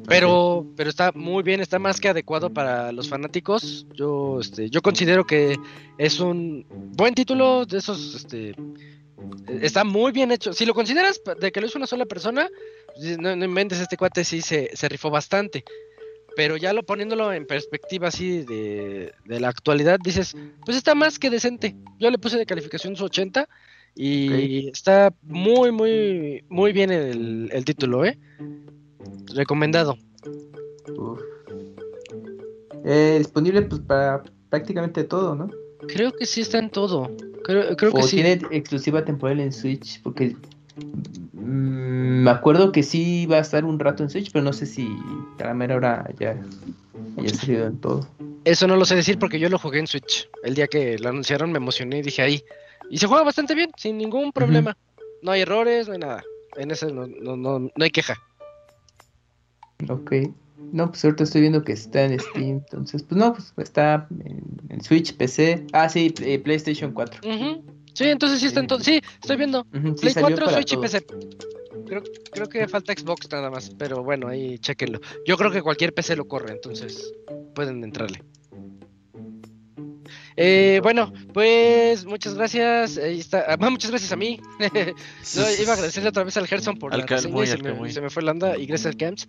[0.08, 3.88] Pero, pero está muy bien, está más que adecuado para los fanáticos.
[3.94, 5.58] Yo, este, yo considero que
[5.98, 8.54] es un buen título de esos, este,
[9.62, 10.52] está muy bien hecho.
[10.52, 12.50] Si lo consideras de que lo hizo una sola persona,
[13.18, 15.64] no, no inventes, este cuate sí se, se rifó bastante.
[16.36, 20.36] Pero ya lo poniéndolo en perspectiva así de, la actualidad, dices,
[20.66, 21.76] pues está más que decente.
[22.00, 23.48] Yo le puse de calificación su 80
[23.96, 28.18] y está muy, muy, muy bien el, el título, ¿eh?
[29.34, 29.98] Recomendado.
[32.84, 35.50] Eh, disponible pues para prácticamente todo, ¿no?
[35.88, 37.16] Creo que sí está en todo.
[37.44, 38.18] Creo, creo que sí.
[38.18, 40.36] tiene exclusiva temporal en Switch, porque
[41.34, 44.66] Mm, me acuerdo que sí iba a estar un rato en Switch, pero no sé
[44.66, 44.88] si
[45.40, 46.38] a la mera hora ya
[47.18, 48.08] haya salido en todo.
[48.44, 50.28] Eso no lo sé decir porque yo lo jugué en Switch.
[50.44, 52.44] El día que lo anunciaron me emocioné y dije ahí.
[52.90, 54.76] Y se juega bastante bien, sin ningún problema.
[55.22, 56.24] No hay errores, no hay nada.
[56.58, 58.16] En ese no, no, no, no hay queja.
[59.90, 60.14] Ok.
[60.72, 64.08] No, pues ahorita estoy viendo que está en Steam, entonces, pues no, pues está
[64.70, 65.66] en, Switch, PC.
[65.74, 67.22] Ah, sí, eh, PlayStation 4.
[67.94, 68.80] Sí, entonces sí está en todo.
[68.80, 69.66] Sí, estoy viendo.
[69.66, 71.06] Play 4, Switch y PC.
[71.88, 75.00] Creo, creo que falta Xbox nada más, pero bueno, ahí chequenlo.
[75.26, 77.14] Yo creo que cualquier PC lo corre, entonces
[77.54, 78.24] pueden entrarle.
[80.36, 82.98] Eh, bueno, pues muchas gracias.
[82.98, 83.46] Ahí está.
[83.48, 84.40] Ah, muchas gracias a mí.
[84.60, 87.48] iba a agradecerle otra vez al Gerson por la reseña y
[87.92, 89.28] se, me, fue la onda y gracias al Camps.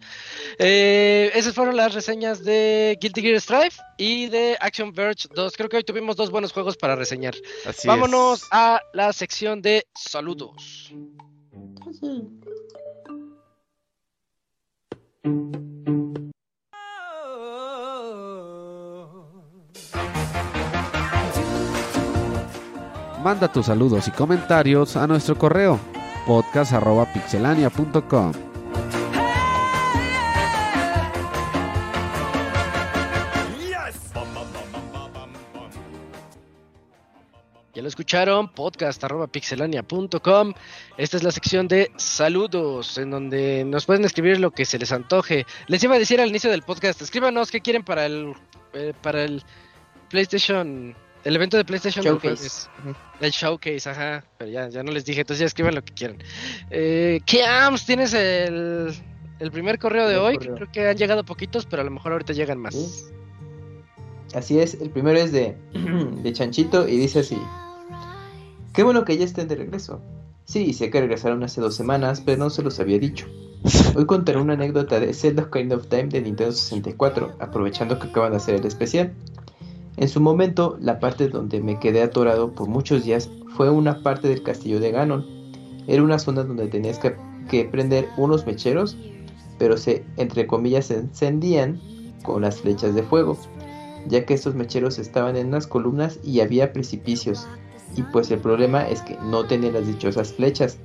[0.59, 5.57] Eh, esas fueron las reseñas de Guilty Gear Strive y de Action Verge 2.
[5.57, 7.35] Creo que hoy tuvimos dos buenos juegos para reseñar.
[7.85, 10.93] Vámonos a la sección de saludos.
[23.23, 25.79] Manda tus saludos y comentarios a nuestro correo
[26.27, 28.33] podcast.pixelania.com.
[37.75, 40.53] Ya lo escucharon, podcast.pixelania.com.
[40.97, 44.91] Esta es la sección de saludos, en donde nos pueden escribir lo que se les
[44.91, 45.47] antoje.
[45.69, 48.35] Les iba a decir al inicio del podcast, escríbanos qué quieren para el,
[48.73, 49.45] eh, para el
[50.11, 52.69] PlayStation el evento de PlayStation Showcase.
[53.21, 54.25] el showcase, ajá.
[54.39, 56.19] Pero ya, ya no les dije, entonces ya escriban lo que quieran.
[56.71, 58.93] Eh, ¿Qué AMS tienes el,
[59.39, 60.39] el primer correo de hoy?
[60.39, 63.07] creo que han llegado poquitos, pero a lo mejor ahorita llegan más.
[64.35, 65.57] Así es, el primero es de,
[66.23, 67.39] de Chanchito y dice así.
[68.73, 70.01] Qué bueno que ya estén de regreso.
[70.45, 73.27] Sí, sé que regresaron hace dos semanas, pero no se los había dicho.
[73.95, 78.33] Hoy contaré una anécdota de Zelda Kind of Time de Nintendo 64, aprovechando que acaban
[78.33, 79.13] de hacer el especial.
[79.97, 84.29] En su momento, la parte donde me quedé atorado por muchos días fue una parte
[84.29, 85.27] del castillo de Ganon.
[85.87, 88.97] Era una zona donde tenías que, prender unos mecheros,
[89.59, 91.79] pero se, entre comillas, se encendían
[92.23, 93.37] con las flechas de fuego,
[94.07, 97.47] ya que estos mecheros estaban en unas columnas y había precipicios.
[97.95, 100.79] Y pues el problema es que no tenía las dichosas flechas.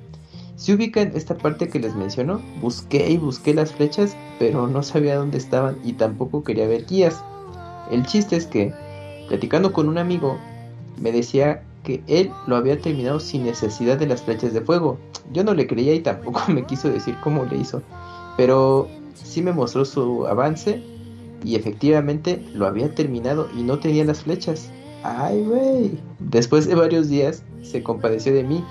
[0.58, 5.16] Si ubican esta parte que les menciono, busqué y busqué las flechas, pero no sabía
[5.16, 7.24] dónde estaban y tampoco quería ver guías.
[7.90, 8.74] El chiste es que
[9.28, 10.38] Platicando con un amigo,
[11.02, 14.98] me decía que él lo había terminado sin necesidad de las flechas de fuego.
[15.32, 17.82] Yo no le creía y tampoco me quiso decir cómo le hizo,
[18.36, 20.82] pero sí me mostró su avance
[21.44, 24.70] y efectivamente lo había terminado y no tenía las flechas.
[25.04, 26.00] Ay, güey.
[26.20, 28.64] Después de varios días se compadeció de mí.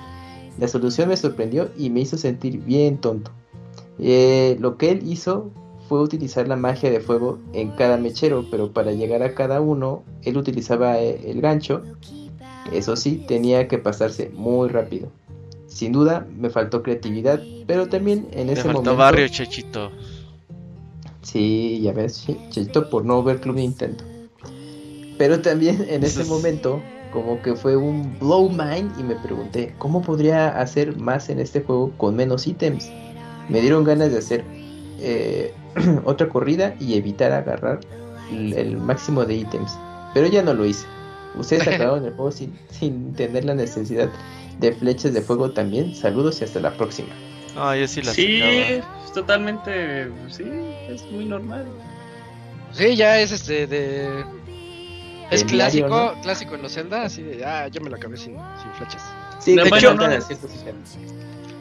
[0.59, 3.31] La solución me sorprendió y me hizo sentir bien tonto.
[3.99, 5.51] Eh, lo que él hizo
[5.89, 10.03] fue utilizar la magia de fuego en cada mechero, pero para llegar a cada uno,
[10.23, 11.83] él utilizaba eh, el gancho.
[12.73, 15.09] Eso sí, tenía que pasarse muy rápido.
[15.67, 18.97] Sin duda, me faltó creatividad, pero también en ese faltó momento.
[18.97, 19.91] barrio, Chechito.
[21.23, 24.03] Sí, ya ves, Chechito por no ver Club Nintendo.
[25.19, 26.81] Pero también en ese momento,
[27.13, 31.63] como que fue un blow mind y me pregunté, ¿cómo podría hacer más en este
[31.63, 32.91] juego con menos ítems?
[33.49, 34.45] Me dieron ganas de hacer
[34.99, 35.53] eh,
[36.05, 37.81] otra corrida y evitar agarrar
[38.31, 39.78] el, máximo de ítems.
[40.15, 40.86] Pero ya no lo hice.
[41.35, 44.09] Ustedes acabaron el juego sin, sin tener la necesidad
[44.59, 45.94] de flechas de fuego también.
[45.94, 47.11] Saludos y hasta la próxima.
[47.57, 50.11] Ah, yo sí la Sí, es totalmente.
[50.28, 50.44] Sí,
[50.89, 51.66] es muy normal.
[52.73, 54.24] Sí, ya es este de.
[55.31, 58.73] Es clásico, clásico en los Zelda, así de, ah, yo me lo acabé sin, sin
[58.78, 59.03] flechas.
[59.40, 60.07] Sí, de hecho, no,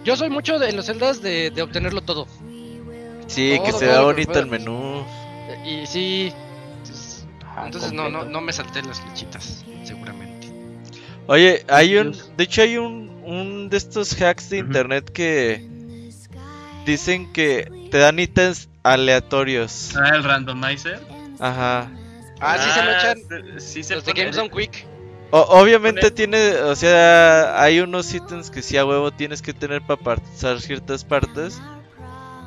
[0.03, 2.27] yo soy mucho de, en los celdas de, de obtenerlo todo.
[3.27, 5.06] Sí, que se vea bonito el menú.
[5.65, 6.34] Y sí.
[7.64, 10.52] Entonces, no, no, no me salté las flechitas, seguramente.
[11.27, 12.15] Oye, hay un.
[12.38, 15.65] De hecho, hay un, un de estos hacks de internet que
[16.85, 19.95] dicen que te dan ítems aleatorios.
[19.95, 20.99] Ah, el randomizer.
[21.39, 21.89] Ajá.
[22.41, 23.61] Ah, sí se lo ah, echan.
[23.61, 24.85] Sí se los de Games on Quick
[25.31, 30.02] obviamente tiene, o sea, hay unos ítems que sí a huevo tienes que tener para
[30.02, 31.61] pasar ciertas partes.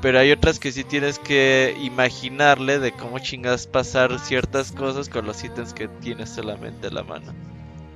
[0.00, 5.26] Pero hay otras que sí tienes que imaginarle de cómo chingas pasar ciertas cosas con
[5.26, 7.32] los ítems que tienes solamente a la mano.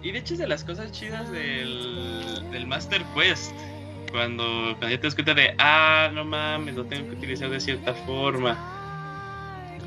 [0.03, 3.53] Y de hecho es de las cosas chidas del, del Master Quest.
[4.11, 4.45] Cuando,
[4.79, 7.95] cuando ya te das cuenta de, ah, no mames, lo tengo que utilizar de cierta
[7.95, 8.59] forma.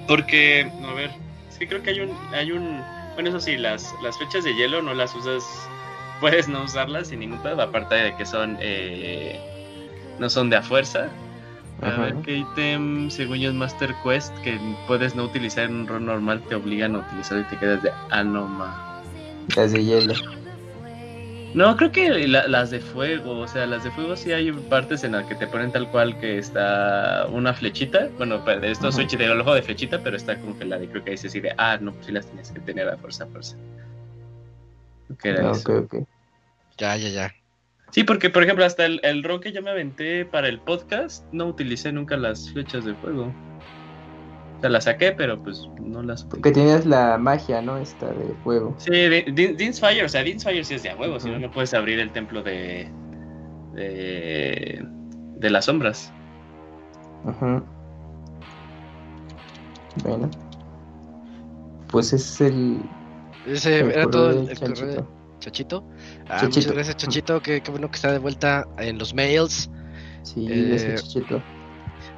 [0.08, 1.12] Porque, a ver,
[1.50, 2.82] es que creo que hay un, hay un,
[3.14, 5.44] bueno, eso sí, las, las flechas de hielo no las usas,
[6.20, 9.40] puedes no usarlas sin ningún pedo, aparte de que son, eh,
[10.18, 11.10] no son de a fuerza.
[11.82, 14.58] A ver qué ítem, según yo es Master Quest, que
[14.88, 17.92] puedes no utilizar en un rol normal, te obligan a utilizar y te quedas de
[18.12, 19.02] anoma.
[19.56, 20.14] Las de hielo.
[21.54, 25.14] No, creo que las de fuego, o sea, las de fuego sí hay partes en
[25.14, 29.16] las que te ponen tal cual que está una flechita, bueno, pues, de estos switch
[29.16, 31.94] de ojo de flechita, pero está la de creo que dice así de, ah, no,
[31.94, 33.56] pues sí las tienes que tener a fuerza, fuerza.
[35.22, 35.88] ¿Qué era eso?
[36.78, 37.34] Ya, ya, ya.
[37.96, 41.46] Sí, porque por ejemplo, hasta el, el que yo me aventé para el podcast, no
[41.46, 43.34] utilicé nunca las flechas de fuego.
[44.58, 46.26] O sea, la saqué, pero pues no las.
[46.26, 47.78] Porque tienes la magia, ¿no?
[47.78, 48.76] Esta de fuego.
[48.80, 51.50] Sí, Dean's Fire, o sea, Dean's Fire sí es de a huevo, si no, no
[51.50, 52.92] puedes abrir el templo de.
[53.76, 54.86] de.
[55.38, 56.12] de las sombras.
[57.26, 57.64] Ajá.
[60.04, 60.30] Bueno.
[61.90, 62.82] Pues es el.
[63.48, 65.08] Ese era todo el, el Chachito.
[65.40, 65.88] Chachito.
[66.30, 67.42] Ah, muchas gracias, Chachito.
[67.42, 69.70] Qué, qué, bueno que está de vuelta en los mails.
[70.24, 71.42] Sí, eh, ese Chachito.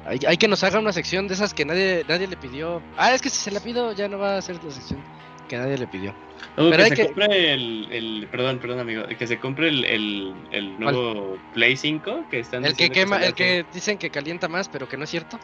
[0.06, 2.82] Hay, que nos haga una sección de esas que nadie nadie le pidió.
[2.96, 5.02] Ah, es que si se la pido ya no va a ser la sección
[5.48, 6.14] que nadie le pidió.
[6.54, 9.02] Pero que se compre el, el, Perdón, perdón, amigo.
[9.06, 13.34] Que se compre el, el, el nuevo Play 5 que están El que quema, el
[13.34, 15.40] que dicen que calienta más, pero que no es cierto.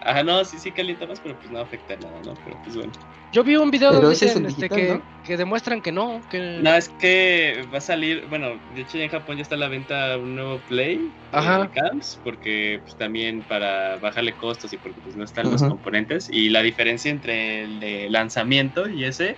[0.00, 2.34] Ajá, no, sí, sí calienta más, pero pues no afecta nada, ¿no?
[2.44, 2.92] Pero pues bueno.
[3.32, 6.60] Yo vi un video donde dicen este, que, que, demuestran que no, que...
[6.62, 9.58] No, es que va a salir, bueno, de hecho ya en Japón ya está a
[9.58, 11.70] la venta un nuevo Play Ajá.
[11.70, 16.30] Camps, porque pues también para bajarle costos y porque pues no están los componentes.
[16.32, 19.36] Y la diferencia entre el de lanzamiento y ese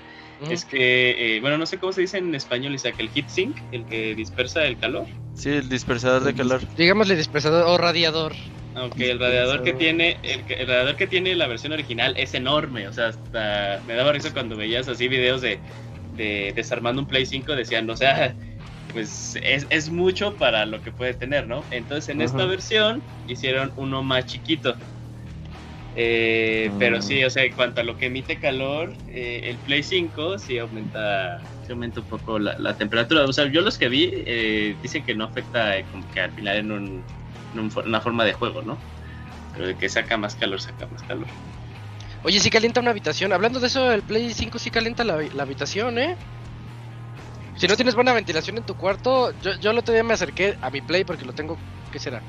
[0.49, 3.57] es que, eh, bueno, no sé cómo se dice en español, Isaac, el heat sink,
[3.73, 5.07] el que dispersa el calor.
[5.35, 6.61] Sí, el dispersador de calor.
[6.77, 8.33] Digámosle dispersador o radiador.
[8.81, 12.93] Aunque el radiador que tiene, el, radiador que tiene la versión original es enorme, o
[12.93, 15.61] sea, hasta me daba risa cuando veías así videos de,
[16.15, 18.35] de desarmando un Play 5, decían, o sea,
[18.93, 21.65] pues es, es, mucho para lo que puede tener, ¿no?
[21.71, 24.75] Entonces en esta versión hicieron uno más chiquito.
[25.97, 29.83] Eh, pero sí, o sea, en cuanto a lo que emite calor, eh, el Play
[29.83, 33.25] 5 sí aumenta, sí aumenta un poco la, temperatura.
[33.25, 36.57] O sea, yo los que vi eh, dicen que no afecta como que al final
[36.59, 37.05] en, un,
[37.55, 38.79] una forma de juego, ¿no?
[39.53, 41.27] Pero de que saca más calor, saca más calor.
[42.23, 43.33] Oye, sí calienta una habitación.
[43.33, 46.17] Hablando de eso, el Play 5 sí calienta la, la habitación, ¿eh?
[47.57, 50.57] Si no tienes buena ventilación en tu cuarto, yo, yo el otro día me acerqué
[50.61, 51.59] a mi Play porque lo tengo,
[51.93, 52.23] ¿qué será?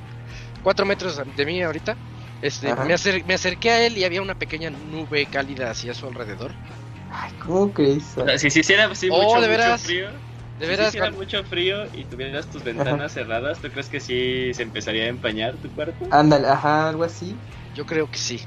[0.63, 1.95] Cuatro metros de mí ahorita.
[2.41, 6.51] Este, me, me, acerqué a él y había una pequeña nube cálida hacia su alrededor.
[7.11, 8.03] Ay, ¿cómo crees?
[8.37, 10.09] Si, si hiciera oh, mucho, de veras, frío,
[10.61, 14.53] de veras, si hiciera mucho frío y tuvieras tus ventanas cerradas, ¿tú crees que sí
[14.53, 16.05] se empezaría a empañar tu cuarto?
[16.11, 17.35] Ándale, ajá, algo así.
[17.75, 18.39] Yo creo que sí.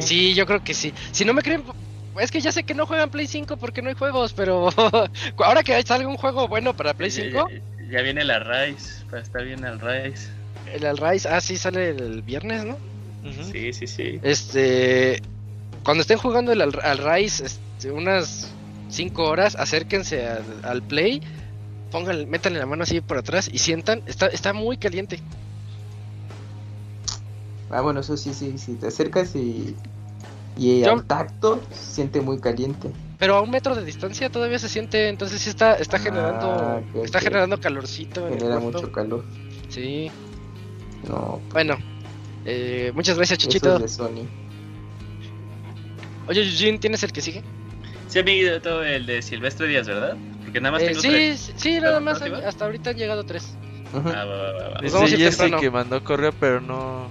[0.00, 0.94] Sí, yo creo que sí.
[1.12, 1.62] Si no me creen,
[2.18, 4.70] es que ya sé que no juegan Play 5 porque no hay juegos, pero
[5.38, 7.48] ahora que salga un juego bueno para Play 5.
[7.90, 10.30] Ya, viene la Rise, para estar bien el Rise.
[10.72, 12.76] El Rise, ah, sí, sale el viernes, ¿no?
[13.52, 14.20] Sí, sí, sí.
[14.22, 15.20] Este,
[15.82, 18.52] cuando estén jugando el Al, Rise, este, unas
[18.88, 20.26] 5 horas, acérquense
[20.62, 21.22] al, Play,
[21.90, 25.20] pónganle, métanle la mano así por atrás y sientan, está, está muy caliente.
[27.70, 29.76] Ah, bueno, eso sí, sí, si te acercas y,
[30.56, 32.90] y al tacto se siente muy caliente.
[33.18, 36.82] Pero a un metro de distancia todavía se siente, entonces sí está, está ah, generando,
[37.02, 38.28] está generando calorcito.
[38.28, 39.24] Genera mucho calor.
[39.68, 40.10] Sí.
[41.06, 41.40] No.
[41.52, 41.76] Bueno,
[42.44, 44.26] eh, muchas gracias, de Sony.
[46.28, 47.42] Oye, Eugene, ¿tienes el que sigue?
[48.08, 50.16] Sí, amiguito, el de Silvestre Díaz, ¿verdad?
[50.44, 51.40] Porque nada más Eh, tengo sí, tres.
[51.40, 52.20] sí, sí, nada más.
[52.22, 53.54] Hasta ahorita han llegado tres.
[53.92, 54.78] Ah, va, va, va.
[54.80, 55.60] Pues Jesse temprano.
[55.60, 57.08] que mandó correo, pero no.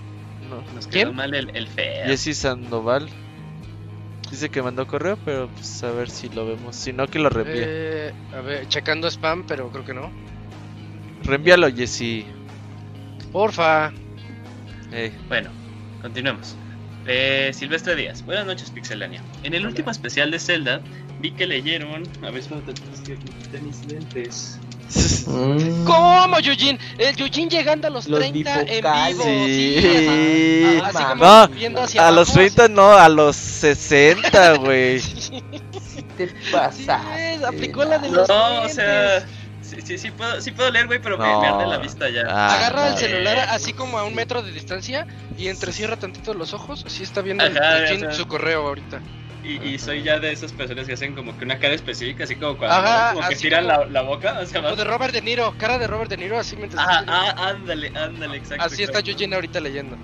[0.50, 0.62] no.
[0.76, 1.06] Nos ¿Quién?
[1.10, 2.06] quedó mal el, el feo.
[2.08, 3.10] Jesse Sandoval.
[4.32, 6.76] Dice que mandó correo, pero pues a ver si lo vemos.
[6.76, 7.64] Si no, que lo reenvíe.
[7.66, 10.12] Eh, a ver, checando spam, pero creo que no.
[11.24, 12.26] Reenvíalo, Jesse.
[13.32, 13.92] Porfa.
[15.30, 15.50] Bueno,
[16.02, 16.56] continuemos.
[17.10, 19.22] Eh, Silvestre Díaz, buenas noches, Pixelania.
[19.44, 20.82] En el último especial de Zelda,
[21.22, 22.04] vi que leyeron.
[22.22, 24.60] A ver, espérate, es que quité mis lentes.
[25.26, 25.86] Mm.
[25.86, 26.80] ¿Cómo, Eugene?
[26.98, 29.18] El Eugene llegando a los, Los 30 en bifocales.
[29.18, 29.24] vivo.
[29.46, 30.78] Sí.
[30.84, 30.88] ajá.
[30.88, 35.00] Así como No, viendo hacia A los abajo, 30 no, a los 60, güey.
[36.18, 37.46] te Sí, pasaste.
[37.46, 38.76] aplicó la de No, los o lentes.
[38.76, 39.26] sea,
[39.68, 41.42] sí, sí, sí puedo, sí puedo leer, güey, pero me, No.
[41.42, 42.24] me arde la vista ya.
[42.28, 42.98] Ah, Agarra el no.
[43.00, 45.06] celular así como a un metro de distancia
[45.38, 46.84] y entrecierra tantito los ojos.
[46.86, 48.12] Así está viendo el Ajá, o sea.
[48.14, 49.02] su correo ahorita.
[49.44, 52.36] Y, y soy ya de esas personas que hacen como que una cara específica, así
[52.36, 54.40] como cuando Ajá, como que tiran como- la, la boca.
[54.42, 56.86] O sea, O más- de Robert De Niro, cara de Robert De Niro, así mientras.
[56.86, 58.64] Ah, ah, ándale, ándale, exacto.
[58.66, 59.00] así está.
[59.00, 59.96] Eugene ahorita leyendo.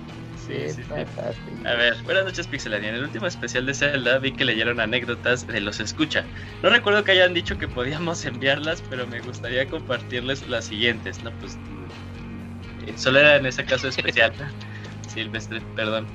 [0.46, 1.64] Sí, Te sí, sí.
[1.64, 2.90] A ver, buenas noches Pixelania.
[2.90, 6.26] En el último especial de Zelda vi que leyeron anécdotas de los escucha.
[6.62, 11.22] No recuerdo que hayan dicho que podíamos enviarlas, pero me gustaría compartirles las siguientes.
[11.22, 14.34] No, pues mm, eh, solo era en ese caso especial.
[15.08, 16.06] Silvestre, perdón.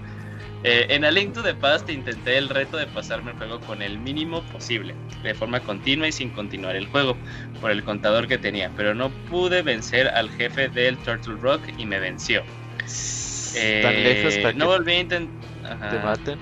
[0.64, 3.82] Eh, en A Link to the Past intenté el reto de pasarme el juego con
[3.82, 4.94] el mínimo posible,
[5.24, 7.18] de forma continua y sin continuar el juego,
[7.62, 11.86] por el contador que tenía, pero no pude vencer al jefe del Turtle Rock y
[11.86, 12.44] me venció.
[13.56, 15.90] Eh, Tan lejos para no que volví a intentar.
[15.92, 16.40] te maten.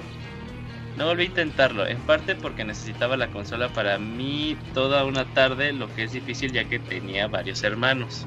[0.96, 5.72] No volví a intentarlo, en parte porque necesitaba la consola para mí toda una tarde,
[5.72, 8.26] lo que es difícil ya que tenía varios hermanos.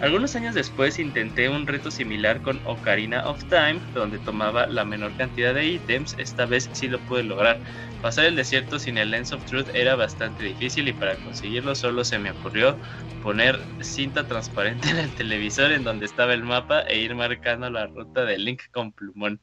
[0.00, 5.16] Algunos años después intenté un reto similar con Ocarina of Time, donde tomaba la menor
[5.16, 7.62] cantidad de ítems, esta vez sí lo pude lograr.
[8.00, 12.04] Pasar el desierto sin el Lens of Truth era bastante difícil y para conseguirlo solo
[12.04, 12.78] se me ocurrió
[13.22, 17.86] poner cinta transparente en el televisor en donde estaba el mapa e ir marcando la
[17.86, 19.40] ruta de Link con plumón.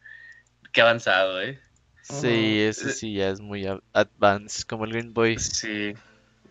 [0.71, 1.59] Qué avanzado, eh.
[2.03, 5.37] Sí, ese sí ya es muy advanced, como el Game Boy.
[5.39, 5.93] Sí.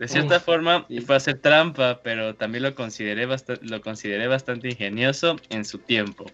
[0.01, 0.99] De cierta forma sí.
[1.01, 3.27] fue hacer trampa, pero también lo consideré,
[3.61, 6.25] lo consideré bastante ingenioso en su tiempo.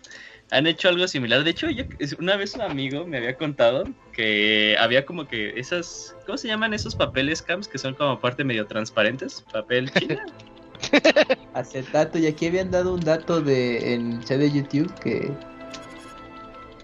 [0.52, 1.44] Han hecho algo similar.
[1.44, 1.84] De hecho, yo-
[2.18, 3.84] una vez un amigo me había contado
[4.14, 8.46] que había como que esas, ¿cómo se llaman esos papeles cams que son como parte
[8.46, 9.44] medio transparentes?
[9.52, 10.18] Papel china.
[11.54, 15.30] Acetato, y aquí habían dado un dato de en el chat de YouTube que.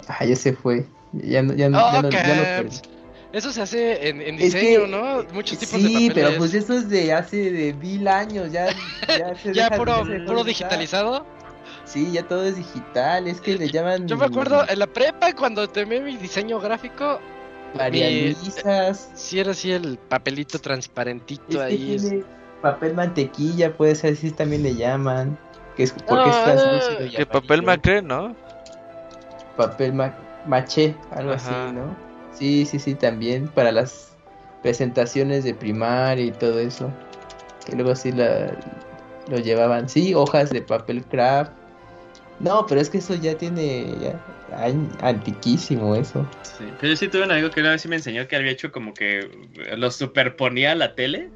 [0.09, 0.85] Ah, ya se fue.
[1.13, 2.92] Ya no, ya no, ya no, ya lo perdí.
[3.33, 5.23] Eso se hace en, en Es que- diseño, ¿no?
[5.33, 8.67] Muchos tipos de Sí, pero pues eso es de hace de mil años, ya,
[9.07, 11.25] ya, se ya deja- puro, se puro digitalizado.
[11.85, 15.33] Sí, ya todo es digital, es que le llaman Yo me acuerdo en la prepa
[15.33, 17.19] cuando temé mi diseño gráfico,
[17.75, 21.97] varializas, si era así el papelito transparentito es que ahí.
[21.99, 22.23] tiene
[22.61, 25.37] papel mantequilla, puede ser así también le llaman,
[25.75, 28.35] que es porque No, es translúcido y Que papel macré, ¿no?
[29.57, 30.15] papel ma-
[30.45, 31.65] maché, algo Ajá.
[31.65, 31.95] así, ¿no?
[32.37, 34.15] Sí, sí, sí, también para las
[34.61, 36.91] presentaciones de primaria y todo eso.
[37.65, 38.51] Que luego sí la,
[39.29, 41.51] lo llevaban, sí, hojas de papel craft.
[42.39, 44.19] No, pero es que eso ya tiene ya,
[44.99, 46.27] antiquísimo eso.
[46.43, 46.65] Sí.
[46.79, 48.71] Pero yo sí tuve un amigo que una vez sí me enseñó que había hecho
[48.71, 49.29] como que
[49.77, 51.29] lo superponía a la tele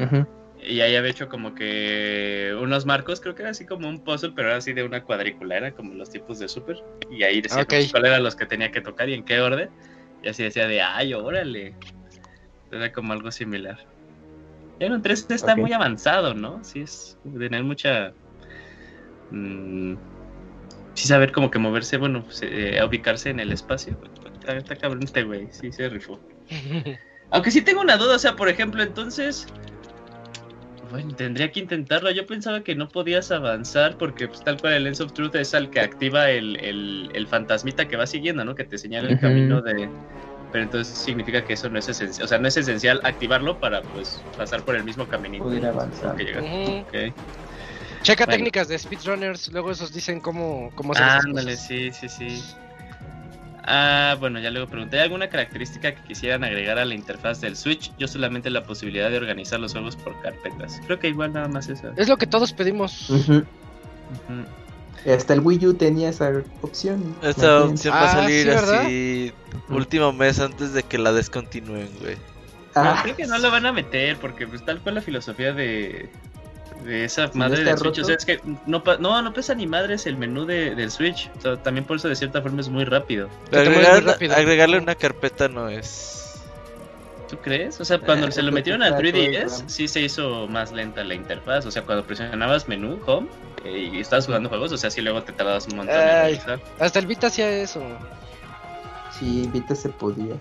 [0.00, 0.26] Ujú.
[0.66, 4.32] y ahí había hecho como que unos marcos, creo que era así como un puzzle,
[4.34, 6.76] pero era así de una cuadrícula, era como los tipos de super.
[7.10, 7.68] Y ahí decía Ok.
[7.68, 9.70] pues, cuáles eran los que tenía que tocar y en qué orden.
[10.24, 11.74] Y así decía de, ay, órale.
[12.72, 13.78] Era como algo similar.
[14.80, 16.62] Un 3D está muy avanzado, ¿no?
[16.64, 18.12] Sí, es tener mucha...
[19.30, 19.94] mm,
[20.94, 23.96] sí saber como que moverse, bueno, se- eh, ubicarse en el espacio.
[24.32, 26.20] Está, está cabrón este güey, sí se rifó.
[27.30, 29.46] Aunque sí tengo una duda, o sea, por ejemplo, entonces.
[30.94, 32.08] Bueno, tendría que intentarlo.
[32.12, 35.52] Yo pensaba que no podías avanzar porque, pues, tal cual el Lens of Truth es
[35.52, 38.54] al que activa el, el, el fantasmita que va siguiendo, ¿no?
[38.54, 39.90] Que te señala el camino de.
[40.52, 42.24] Pero entonces significa que eso no es esencial.
[42.24, 45.42] O sea, no es esencial activarlo para, pues, pasar por el mismo caminito.
[45.42, 46.14] Poder avanzar.
[46.14, 47.12] que.
[48.04, 48.36] Checa Bueno.
[48.36, 52.40] técnicas de speedrunners, luego esos dicen cómo, cómo hacer estas Ándale, sí, sí, sí.
[53.66, 57.56] Ah, bueno, ya luego pregunté, ¿hay alguna característica que quisieran agregar a la interfaz del
[57.56, 57.92] Switch?
[57.98, 60.80] Yo solamente la posibilidad de organizar los juegos por carpetas.
[60.86, 61.90] Creo que igual nada más eso.
[61.96, 63.10] Es lo que todos pedimos.
[65.10, 66.30] Hasta el Wii U tenía esa
[66.62, 67.14] opción.
[67.22, 69.32] Esta opción va a Ah, salir así
[69.68, 72.16] último mes antes de que la descontinúen, güey.
[72.74, 75.52] No, Ah, creo que no lo van a meter porque pues tal cual la filosofía
[75.52, 76.10] de,
[76.86, 79.54] Esa Si madre no del Switch, o sea, es que no, pa- no, no pesa
[79.54, 81.30] ni madres el menú de, del Switch.
[81.38, 83.28] O sea, también por eso de cierta forma es muy rápido.
[83.50, 84.34] muy Agregar- rápido.
[84.34, 86.20] agregarle una carpeta no es.
[87.30, 87.80] ¿Tú crees?
[87.80, 89.68] O sea, cuando Eh, se lo porque metieron al está todo el 3DS, programa.
[89.70, 91.64] sí se hizo más lenta la interfaz.
[91.66, 93.28] O sea, cuando presionabas menú, home,
[93.64, 96.06] eh, y estabas jugando juegos, o sea, sí luego te tardabas un montón en Ay.
[96.34, 96.60] realizar.
[96.78, 97.82] Hasta el Vita hacía eso.
[99.18, 100.34] Sí, Vita se podía.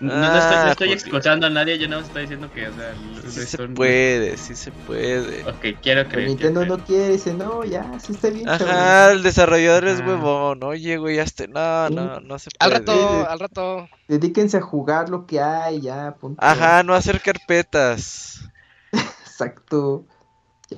[0.00, 1.02] No, no estoy, no Ah, estoy Dios.
[1.02, 2.94] excusando a nadie, yo no estoy diciendo que, o sea,
[3.24, 5.42] Sí se son- puede, sí se puede.
[5.44, 6.28] Ok, quiero Pero creer.
[6.28, 8.48] Nintendo quiero no quiere, dice, no, ya, sí está bien.
[8.48, 10.04] Ajá, el desarrollador es Ah.
[10.06, 10.62] huevón.
[10.62, 11.48] Oye, güey, ya este.
[11.48, 12.78] No, no, no se Al puede.
[12.80, 13.88] rato, al rato.
[14.06, 16.40] Dedíquense a jugar lo que hay, ya, punto.
[16.44, 18.40] Ajá, no hacer carpetas.
[18.92, 20.04] Exacto.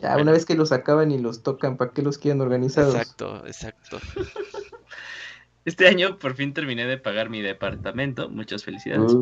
[0.00, 2.94] Ya, una vez que los acaban y los tocan, ¿para qué los quieren organizados?
[2.94, 3.98] Exacto, exacto.
[5.66, 8.30] Este año por fin terminé de pagar mi departamento.
[8.30, 9.14] Muchas felicidades.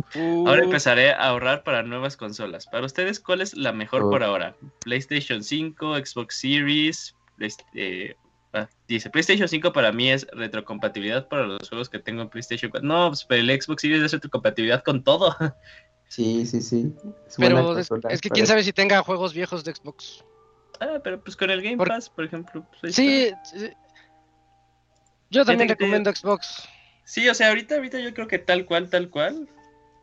[0.46, 2.66] Ahora empezaré a ahorrar para nuevas consolas.
[2.66, 4.54] Para ustedes, ¿cuál es la mejor por ahora?
[4.80, 7.16] PlayStation 5, Xbox Series.
[7.74, 8.14] Eh,
[8.52, 12.70] ah, dice, PlayStation 5 para mí es retrocompatibilidad para los juegos que tengo en PlayStation
[12.70, 12.86] 4.
[12.88, 15.34] No, pues pero el Xbox Series es retrocompatibilidad con todo.
[16.08, 16.92] sí, sí, sí.
[17.26, 20.24] Es buena Pero es, consola es que quién sabe si tenga juegos viejos de Xbox.
[20.80, 22.64] ah, pero pues con el Game Por- Pass, por ejemplo.
[22.80, 23.76] pues Sí, está.
[25.30, 26.68] Yo también te- recomiendo Xbox.
[27.04, 29.48] Sí, o sea, ahorita, ahorita yo creo que tal cual, tal cual.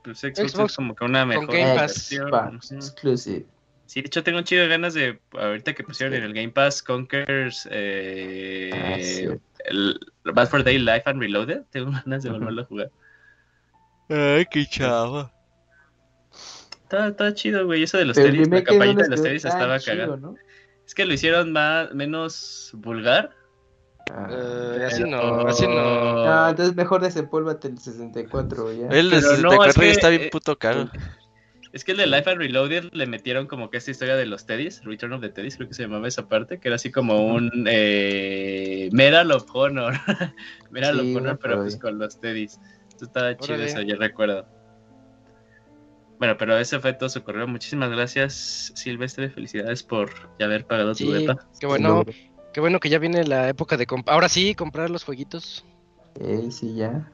[0.03, 2.11] Pues Xbox, Xbox es como que una mejor Game Pass.
[2.71, 3.45] Exclusive.
[3.87, 6.49] Sí, de hecho tengo un chido de ganas de, ahorita que pusieron en el Game
[6.49, 9.27] Pass Conquers, eh, Ah, sí.
[9.65, 12.91] el Bad for Day Life and Reloaded, tengo ganas de volverlo a jugar.
[14.09, 15.31] Ay, qué chava.
[16.83, 19.45] Está, está chido, güey, eso de los Pero el tenis, la campañita de los tenis
[19.45, 20.17] estaba chido, cagada.
[20.17, 20.35] ¿no?
[20.85, 23.31] Es que lo hicieron más, menos vulgar.
[24.13, 24.27] Ah.
[24.29, 26.25] Eh, así pero- no, así no.
[26.25, 28.87] No, entonces mejor desempólvate el 64 ya.
[28.87, 30.89] El de Pero no, 64 es que, está bien eh, puto caro.
[31.73, 34.45] Es que el de Life and Reloaded le metieron como que esta historia de los
[34.45, 37.25] Teddies, Return of the Teddies, creo que se llamaba esa parte, que era así como
[37.25, 39.93] un eh, Medal of Honor.
[40.71, 42.61] Medal Sí, of Honor, pero pues con los Teddies.
[42.87, 44.47] Esto estaba chido eso, yo recuerdo.
[46.17, 47.45] Bueno, pero ese fue todo su correo.
[47.45, 49.29] Muchísimas gracias, Silvestre.
[49.29, 50.09] Felicidades por
[50.39, 51.35] ya haber pagado tu depa.
[51.59, 52.05] qué bueno,
[52.55, 54.13] qué bueno que ya viene la época de comprar.
[54.13, 55.65] Ahora sí, comprar los jueguitos.
[56.21, 57.11] Eh, sí, ya.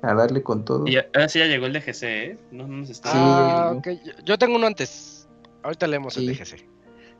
[0.00, 0.86] A darle con todo.
[0.86, 2.38] Y ya- ahora sí ya llegó el DGC, ¿eh?
[2.52, 3.10] No, no nos está...
[3.10, 3.18] Sí.
[3.20, 3.88] Ah, ok.
[4.04, 5.26] Yo- Yo tengo uno antes.
[5.64, 6.26] Ahorita leemos el.
[6.28, 6.64] DGC.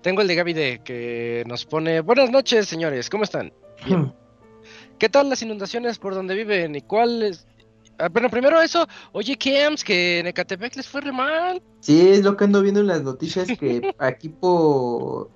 [0.01, 3.11] Tengo el de Gaby de que nos pone Buenas noches, señores.
[3.11, 3.53] ¿Cómo están?
[3.85, 4.15] Bien.
[5.01, 6.77] ¿Qué tal las inundaciones por donde viven?
[6.77, 7.49] ¿Y cuáles?
[7.99, 8.87] Ah, bueno, primero eso.
[9.11, 11.61] Oye, Kems, que en Ecatepec les fue re mal.
[11.81, 15.31] Sí, es lo que ando viendo en las noticias que aquí por,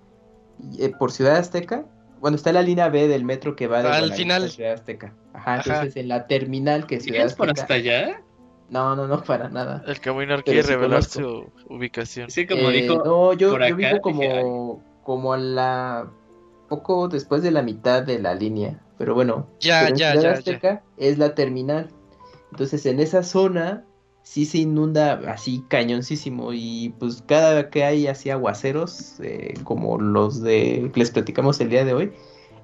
[0.78, 1.84] eh, por Ciudad Azteca,
[2.20, 4.44] bueno, está la línea B del metro que va de Al final.
[4.44, 5.14] a Ciudad Azteca.
[5.32, 5.72] Ajá, Ajá.
[5.74, 7.62] entonces en la terminal que es Ciudad ¿Sigues por Azteca.
[7.62, 8.22] hasta allá?
[8.70, 9.82] No, no, no, para nada.
[9.86, 11.52] El Caminar quiere sí revelar conozco.
[11.66, 12.30] su ubicación.
[12.30, 13.02] Sí, como Eh, dijo...
[13.04, 16.06] no, yo, por yo acá, vivo dije, como, como a la
[16.68, 20.22] poco después de la mitad de la línea, pero bueno, Ya, pero en ya, Ciudad
[20.22, 20.38] ya, ya.
[20.38, 21.90] Azteca es la terminal.
[22.52, 23.84] Entonces en esa zona
[24.22, 30.40] sí se inunda así cañoncísimo y pues cada que hay así aguaceros eh, como los
[30.42, 32.12] de que les platicamos el día de hoy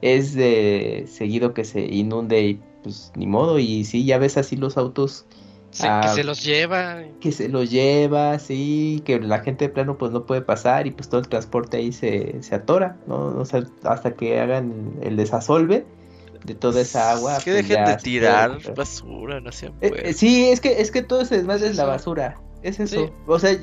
[0.00, 4.56] es de seguido que se inunde y pues ni modo y sí ya ves así
[4.56, 5.26] los autos
[5.70, 6.00] Se- Ah.
[6.02, 7.02] que se los lleva.
[7.20, 10.92] que se los lleva, sí, que la gente de plano pues no puede pasar y
[10.92, 13.36] pues todo el transporte ahí se, se atora, ¿no?
[13.38, 15.84] O sea, hasta que hagan el desasolve
[16.44, 17.36] de toda esa agua.
[17.36, 21.02] Es que pues, dejen de tirar basura, no sean Eh, sí, es que, es que
[21.02, 23.06] todo ese desmadre es la basura, es eso.
[23.06, 23.12] Sí.
[23.26, 23.56] O sea,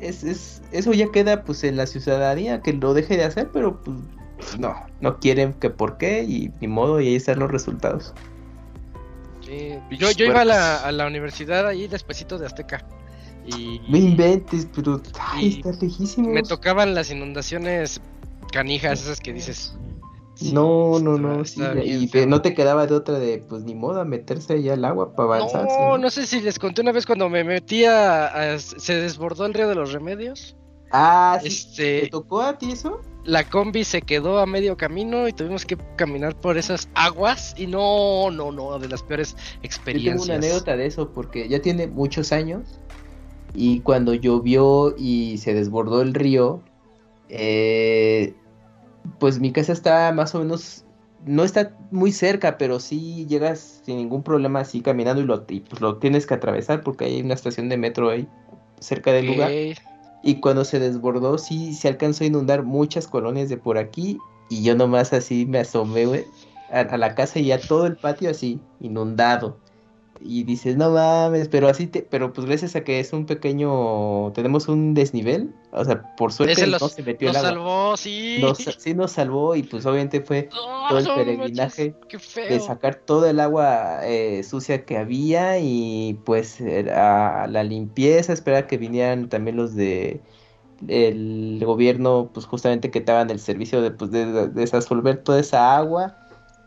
[0.00, 3.80] es, es, eso ya queda pues en la ciudadanía que lo deje de hacer, pero
[3.82, 3.96] pues
[4.58, 8.12] no, no quieren que por qué y ni modo y ahí están los resultados.
[9.44, 9.74] Sí.
[9.98, 12.84] Yo, yo iba a la, a la universidad ahí despacito de Azteca.
[13.46, 16.28] Y No inventes, pero ay, está lejísimo.
[16.28, 18.00] me tocaban las inundaciones
[18.52, 19.74] canijas, esas que dices.
[20.42, 23.74] Sí, No, no, no, sí, y te- no te quedaba de otra de, pues ni
[23.74, 25.70] modo, a meterse ahí al agua para avanzar.
[25.70, 29.46] ¿sí, No, no sé si les conté una vez cuando me metía, a- se desbordó
[29.46, 30.56] el río de los remedios.
[30.90, 33.00] Ah, sí, ¿te Este, tocó a ti eso?
[33.24, 37.68] la combi se quedó a medio camino y tuvimos que caminar por esas aguas y
[37.68, 40.24] no, no, no, de las peores Yo tengo experiencias.
[40.26, 42.80] una anécdota de eso porque ya tiene muchos años
[43.54, 46.62] y cuando llovió y se desbordó el río,
[47.28, 48.34] eh,
[49.18, 50.84] pues mi casa está más o menos,
[51.24, 55.60] no está muy cerca, pero sí llegas sin ningún problema así caminando y lo, y,
[55.60, 58.28] pues, lo tienes que atravesar porque hay una estación de metro ahí
[58.80, 59.50] cerca del lugar.
[60.24, 64.18] Y cuando se desbordó, sí se alcanzó a inundar muchas colonias de por aquí.
[64.50, 66.24] Y yo nomás así me asomé, güey,
[66.70, 69.58] a, a la casa y ya todo el patio así, inundado.
[70.24, 74.32] Y dices, no mames, pero así te, pero pues gracias a que es un pequeño,
[74.32, 77.58] tenemos un desnivel, o sea, por suerte no se metió Nos el agua.
[77.58, 78.12] salvó, sí.
[78.34, 81.98] Nos- sí nos salvó y pues obviamente fue Oh, todo el peregrinaje
[82.48, 88.66] de sacar todo el agua eh, sucia que había y pues era la limpieza, esperar
[88.66, 90.24] que vinieran también los de
[90.88, 95.76] el gobierno, pues justamente que estaban el servicio de, pues, de, de desasolver toda esa
[95.76, 96.18] agua,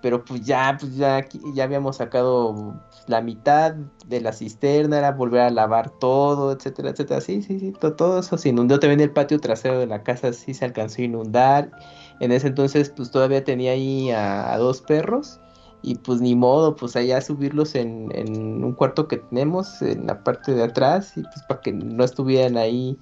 [0.06, 5.41] pero pues ya, pues ya, ya habíamos sacado la mitad de la cisterna, era volver
[5.41, 9.11] a lavar todo, etcétera, etcétera, sí, sí, sí, to- todo, eso se inundó, también el
[9.11, 11.72] patio trasero de la casa sí se alcanzó a inundar,
[12.19, 15.41] en ese entonces pues todavía tenía ahí a, a dos perros,
[15.82, 20.23] y pues ni modo, pues allá subirlos en, en un cuarto que tenemos en la
[20.23, 22.99] parte de atrás y pues para que no estuvieran ahí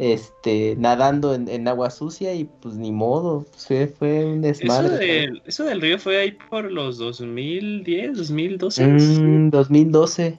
[0.00, 4.98] este nadando en, en agua sucia y pues ni modo, fue, fue un Eso, desmadre.
[4.98, 8.84] del- eso del río fue ahí por los 2010, 2012.
[8.84, 10.38] Mm, 2012.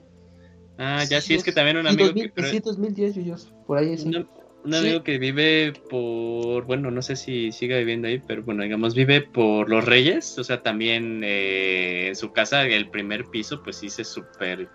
[0.78, 3.78] Ah, ya sí, es que también un Sí, amigo 2000, que, sí, 2010, Yuyos, por
[3.78, 4.08] ahí sí.
[4.08, 4.28] un,
[4.64, 4.78] un Sí.
[4.78, 9.20] amigo que vive por, bueno, no sé si siga viviendo ahí, pero bueno, digamos, vive
[9.20, 13.90] por Los Reyes, o sea, también eh, en su casa, el primer piso, pues sí
[13.90, 14.68] se súper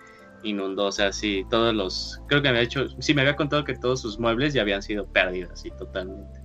[0.44, 3.64] inundó, o sea, sí, todos los, creo que me había hecho, sí, me había contado
[3.64, 6.40] que todos sus muebles ya habían sido perdidos, así, totalmente.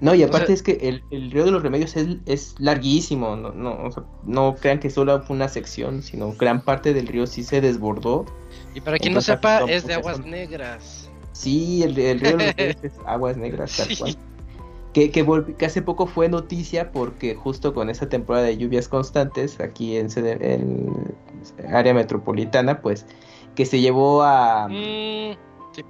[0.00, 2.54] No, y O aparte sea- es que el, el río de los remedios es, es
[2.58, 6.92] larguísimo, no, no, o sea, no crean que solo fue una sección, sino gran parte
[6.92, 8.26] del río sí se desbordó.
[8.74, 11.10] Y para quien no sepa, son- es de aguas son- negras.
[11.32, 13.96] Sí, el, el río de los remedios es aguas negras, tal Sí.
[13.96, 14.16] cual.
[14.92, 18.88] Que, que, volvi- que hace poco fue noticia porque justo con esa temporada de lluvias
[18.88, 21.14] constantes aquí en, en
[21.70, 23.04] área metropolitana, pues
[23.56, 25.36] que se llevó a, Mm,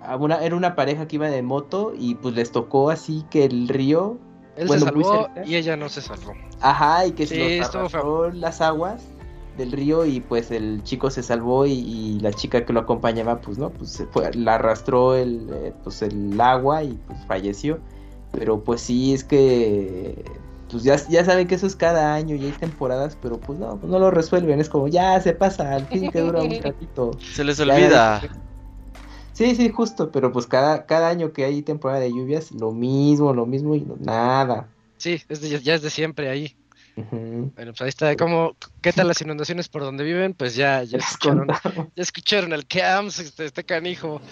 [0.02, 3.44] a una, era una pareja que iba en moto y pues les tocó así que
[3.44, 4.16] el río,
[4.56, 6.32] él Bueno, se salvó y ella no se salvó.
[6.62, 9.04] ajá, y que Sí, se arrastró las aguas
[9.58, 13.40] del río y pues el chico se salvó y, y la chica que lo acompañaba
[13.40, 17.78] pues no, pues se fue, la arrastró el, eh, pues el agua y pues falleció.
[18.32, 20.22] Pero pues sí, es que
[20.68, 23.78] pues ya, ya saben que eso es cada año y hay temporadas, pero pues no,
[23.78, 27.12] pues no lo resuelven, es como ya se pasa, al fin que dura un ratito.
[27.32, 28.20] Se les Ya, olvida.
[29.32, 33.34] Sí, sí, justo, pero pues cada, cada año que hay temporada de lluvias, lo mismo,
[33.34, 34.68] lo mismo y no- nada.
[34.96, 36.56] Sí, es de- ya es de siempre ahí.
[36.96, 38.16] Bueno, pues ahí está.
[38.16, 40.32] ¿Cómo, ¿Qué tal las inundaciones por donde viven?
[40.32, 40.98] Pues ya, ya
[41.44, 44.22] escucharon, ya escucharon el CAMS, este, este canijo.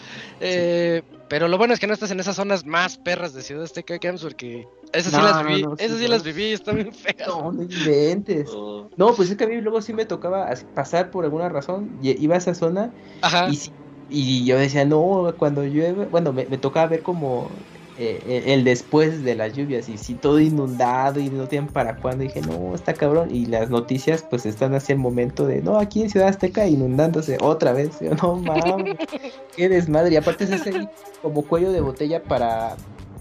[0.41, 3.65] Eh, Pero lo bueno es que no estás en esas zonas más perras de Ciudad
[3.65, 5.63] Azteca, CAMS, porque esas sí las viví.
[5.63, 7.29] no, esas sí las viví, están bien feas.
[7.29, 8.51] No, no inventes.
[8.55, 11.49] Oh, No, pues es que a mí luego sí me tocaba así pasar por alguna
[11.49, 13.49] razón, y iba a esa zona Ajá.
[13.49, 13.73] y, sí-
[14.09, 17.65] y yo decía, no, cuando llueve, bueno, me, me tocaba ver como
[17.97, 22.25] eh, el, después de las lluvias y sí todo inundado y no tienen para cuándo,
[22.25, 26.03] dije, no, está cabrón, y las noticias pues están hacia el momento de, no, aquí
[26.03, 28.97] en Ciudad Azteca inundándose otra vez, yo, no mames,
[29.57, 30.89] qué desmadre, y aparte es ese
[31.23, 32.77] como cuello de botella para,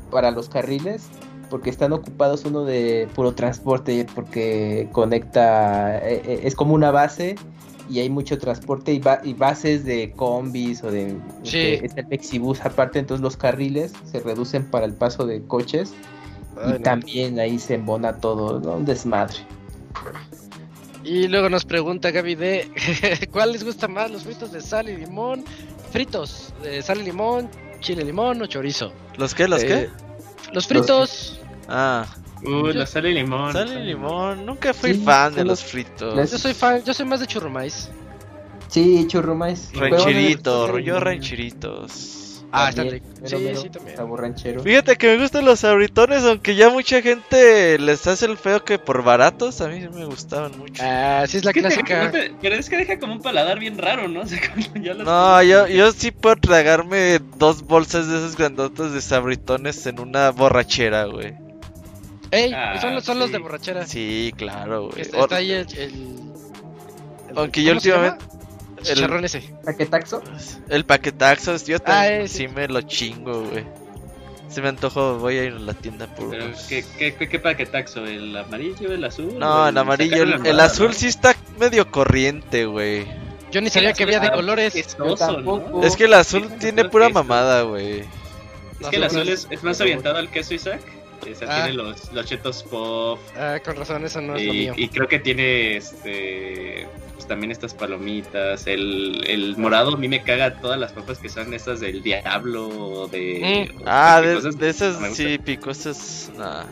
[0.09, 1.07] para los carriles,
[1.51, 7.35] porque están ocupados uno de puro transporte, porque conecta, eh, eh, es como una base
[7.89, 11.57] y hay mucho transporte y, ba- y bases de combis o de Sí.
[11.57, 15.93] de- es el Mexibus aparte, entonces los carriles se reducen para el paso de coches
[16.57, 16.79] Ay, y no.
[16.79, 18.73] también ahí se embona todo, ¿no?
[18.77, 19.35] Un desmadre.
[21.03, 22.69] Y luego nos pregunta Gaby de
[23.31, 24.09] ¿cuál les gusta más?
[24.09, 25.43] ¿Los fritos de sal y limón?
[25.91, 27.49] Fritos de sal y limón,
[27.81, 28.93] chile limón o chorizo.
[29.17, 29.47] ¿Los qué?
[29.47, 29.73] ¿Los qué?
[29.83, 29.89] Eh,
[30.53, 31.39] Los fritos.
[31.67, 32.05] Ah,
[32.45, 33.53] uh, la sal y limón.
[33.53, 34.45] sal y limón.
[34.45, 36.15] Nunca fui Sí, fan de los los- fritos.
[36.15, 37.89] las- Yo soy fan, yo soy más de churrumais.
[38.67, 39.69] Sí, churrumais.
[39.73, 42.19] Rancherito, Pero, yo bueno, rancheritos.
[42.55, 43.09] Ah, también, ricos.
[43.21, 43.97] mero, Sí, mero, sí, también.
[43.97, 44.61] Sabor ranchero.
[44.61, 48.77] Fíjate que me gustan los abritones, aunque ya mucha gente les hace el feo que
[48.77, 50.83] por baratos, a mí sí me gustaban mucho.
[50.85, 52.11] Ah, sí es la clásica.
[52.11, 54.21] te- pero es que deja como un paladar bien raro, ¿no?
[54.23, 58.37] O sea, cuando ya los No, yo, yo sí puedo tragarme dos bolsas de esos
[58.37, 61.33] grandotes de sabritones en una borrachera, güey.
[62.33, 63.85] Ey, Ah, son, los- son los de borrachera.
[63.85, 65.01] Sí, claro, güey.
[65.01, 65.67] Está, O- está ahí el.
[65.77, 65.79] el-
[67.29, 68.25] el- Aunque yo últimamente-
[68.77, 69.53] el- Chicharrón ese.
[69.63, 70.21] ¿Paquetaxo?
[70.69, 72.37] El paquetaxos, yo Ah, también ese.
[72.37, 73.63] sí me lo chingo, güey.
[74.49, 76.45] Se me antojó, voy a ir a la tienda por Pero.
[76.69, 78.05] ¿qué, qué, qué, qué paquetaxo?
[78.05, 79.37] ¿El amarillo, el azul?
[79.39, 80.93] No, el amarillo, el, azul no?
[80.93, 83.05] sí está medio corriente, güey.
[83.51, 84.75] Yo ni sabía que había de colores.
[84.75, 88.01] Es que el azul tiene pura mamada, güey.
[88.81, 90.81] Es que el azul es, es más orientado al queso Isaac.
[91.47, 91.63] Ah.
[91.63, 93.19] tiene los, los chetos pop.
[93.37, 94.73] Ah, con razón, eso no es lo mío.
[94.77, 98.67] Y, creo que tiene este pues también estas palomitas.
[98.67, 103.07] El, el morado a mí me caga todas las papas que son estas del diablo
[103.11, 103.71] de.
[103.79, 106.31] o Ah, de de, cosas de esas no sí, picosas.
[106.37, 106.63] Nah.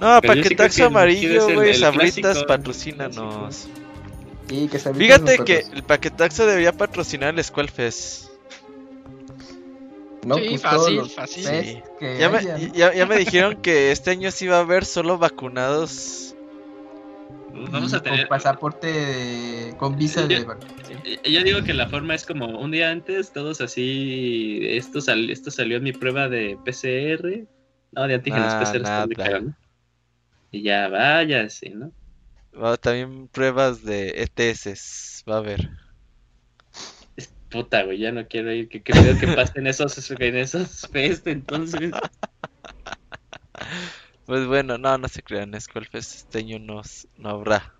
[0.00, 3.68] No, Pero sí paquetaxo amarillo, güey, sabritas, patrocínanos.
[4.48, 8.29] Que Sabritas Fíjate que el paquetaxo debería patrocinar el Squall Fest.
[10.26, 11.44] No, Sí, pues fácil, fácil.
[11.44, 11.82] Sí.
[12.18, 12.42] Ya me,
[12.72, 16.34] ya, ya me dijeron que este año sí va a haber solo vacunados.
[17.72, 18.20] Vamos a tener.
[18.20, 21.02] Con pasaporte de- con visa de Yo- vacunación.
[21.04, 24.60] Eh, Yo digo que la forma es como un día antes, todos así.
[24.62, 27.46] Esto, sal- esto salió en mi prueba de PCR.
[27.92, 29.54] No, de antígenos Nah, PCR.
[30.52, 31.92] Y ya váyase, ¿no?
[32.60, 35.22] Va, también pruebas de ETS.
[35.28, 35.68] Va a haber.
[37.50, 38.68] Puta, güey, ya no quiero ir.
[38.68, 41.90] Que creo que pasen esos, en esos fest, entonces.
[44.26, 45.58] Pues bueno, no, no se crean.
[45.60, 46.82] Squall Fest este año no,
[47.18, 47.74] no habrá.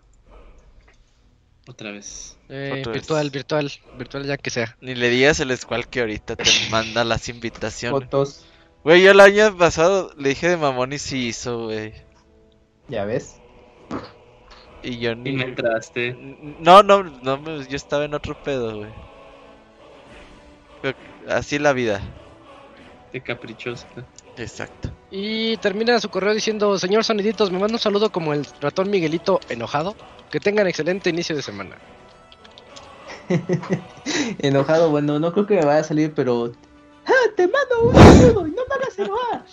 [1.69, 2.37] Otra vez.
[2.49, 3.01] Eh, Otra vez.
[3.03, 4.77] virtual, virtual, virtual ya que sea.
[4.81, 8.03] Ni le digas el Squall que ahorita te manda las invitaciones.
[8.03, 8.47] Fotos,
[8.83, 11.93] Güey, yo el año pasado le dije de mamón y sí hizo, güey.
[12.89, 13.37] ya ves.
[14.83, 15.33] Y yo Y ni.
[15.33, 16.17] me entraste.
[16.59, 18.91] No, no, no, me- yo estaba en otro pedo, güey.
[21.29, 22.01] Así es la vida.
[23.13, 23.87] Qué caprichoso.
[24.37, 24.91] Exacto.
[25.11, 29.41] Y termina su correo diciendo, señor Soniditos, me manda un saludo como el ratón Miguelito
[29.49, 29.97] enojado.
[30.31, 31.77] Que tengan excelente inicio de semana.
[34.39, 36.53] Enojado, bueno, no creo que me vaya a salir, pero.
[37.05, 39.45] ¡Ah, te mando un saludo y no me hagas enojar!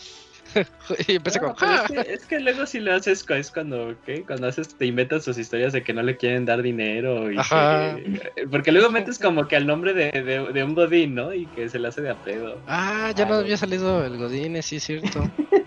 [1.08, 4.26] y empecé No, con, es, que, es que luego si lo haces es cuando, ¿qué?
[4.26, 8.22] Cuando haces, te inventas sus historias de que no le quieren dar dinero y que-
[8.50, 11.34] porque luego metes como que al nombre de, de, de un godín, ¿no?
[11.34, 12.64] Y que se le hace de a pedo.
[12.66, 15.22] Ah, ya no Ah, había salido el Godín, sí es cierto.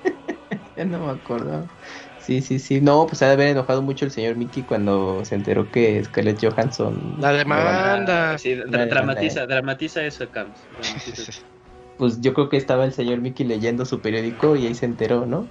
[0.76, 1.68] Ya no me acuerdo.
[2.17, 2.81] Sí, sí, sí.
[2.81, 6.41] No, pues ha de haber enojado mucho el señor Mickey cuando se enteró que Scarlett
[6.42, 7.15] Johansson.
[7.18, 8.39] La demanda.
[8.39, 10.67] Sí, Una dramatiza, demanda, dramatiza eso, Camps.
[10.70, 11.41] dramatiza eso.
[12.00, 15.26] Pues yo creo que estaba el señor Mickey leyendo su periódico y ahí se enteró,
[15.26, 15.46] ¿no?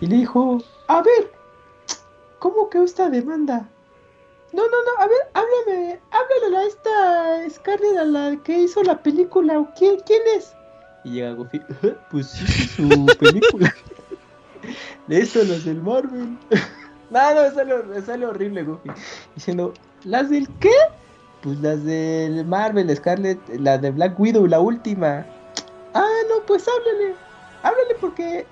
[0.00, 1.32] Y le dijo: A ver,
[2.38, 3.68] ¿cómo que esta demanda?
[4.52, 9.02] No, no, no, a ver, háblame, háblale a esta Scarlett, a la que hizo la
[9.02, 10.54] película, ¿o quién, quién es?
[11.02, 13.74] Y llega Goofy, "Ajá, pues sí, su película.
[15.08, 16.38] De eso, los del Marvel.
[17.10, 18.90] no, no, sale, sale horrible Goofy.
[19.34, 20.70] Diciendo, ¿las del qué?
[21.42, 25.26] Pues las del Marvel, Scarlett, la de Black Widow, la última.
[26.46, 27.20] Pues háblale,
[27.62, 28.46] háblale porque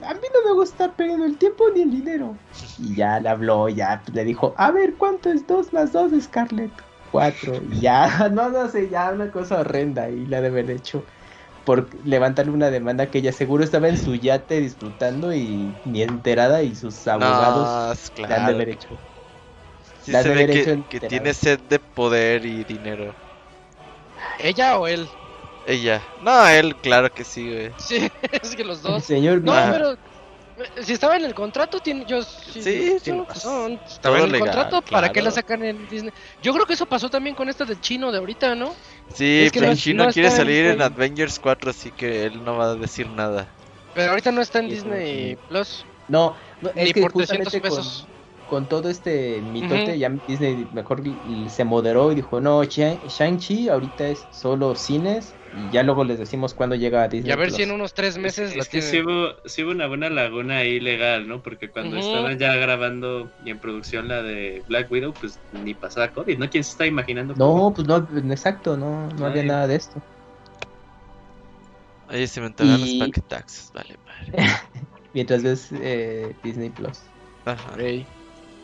[0.00, 2.38] a mí no me gusta estar perdiendo el tiempo ni el dinero.
[2.76, 6.82] Y ya le habló, ya le dijo, a ver, ¿cuánto es 2 más 2, Scarlett?
[7.10, 7.62] 4.
[7.62, 11.06] Y ya, no, no sé, ya una cosa horrenda y la de haber hecho.
[11.64, 16.62] Por levantarle una demanda que ella seguro estaba en su yate disfrutando y ni enterada
[16.62, 19.00] y sus abogados No, le han de haber hecho.
[20.02, 21.00] Sí la se de ve haber hecho que, enterado.
[21.00, 23.16] que tiene sed de poder y dinero.
[24.38, 25.08] ¿Ella o él?
[25.66, 26.02] Ella.
[26.20, 27.72] No, él, claro que sí, güey.
[27.78, 29.04] Sí, es que los El dos.
[29.04, 29.68] señor No, Ah.
[29.72, 33.80] pero eh, si estaba en el contrato, tiene, yo sí, Sí, tiene no, razón.
[33.86, 36.12] Estaba en el legal, contrato, ¿para qué la sacan en Disney?
[36.42, 38.74] Yo creo que eso pasó también con esta del chino de ahorita, ¿no?
[39.14, 40.86] Sí, Es que pero no- el chino no quiere en salir en Disney.
[40.86, 43.48] Avengers 4, así que él no va a decir nada.
[43.94, 45.36] Pero ahorita no está en Sí, Disney sí.
[45.48, 45.86] Plus.
[46.08, 48.08] No, no es Ni que por 300 justamente con, pesos.
[48.46, 51.02] con todo este mitote, ya Disney mejor
[51.48, 56.18] se moderó y dijo, no, Shang- Shang-Chi ahorita es solo cines y ya luego les
[56.18, 57.28] decimos cuándo llega a Disney.
[57.28, 57.56] Y a ver Plus".
[57.56, 58.90] si en unos tres meses es, la es que tienen.
[58.90, 61.42] sí hubo, sí hubo una buena laguna ahí legal, ¿no?
[61.42, 66.08] Porque cuando estaban ya grabando y en producción la de Black Widow, pues ni pasaba
[66.08, 66.48] COVID, ¿no?
[66.48, 67.34] ¿Quién se está imaginando?
[67.36, 67.96] No, pues no,
[68.32, 70.00] exacto, no, no había nada de esto.
[72.08, 74.44] Oye, se me entregan Y- los paquetaxos, vale, madre.
[75.14, 77.00] Mientras ves eh, Disney Plus.
[77.44, 77.72] Ajá.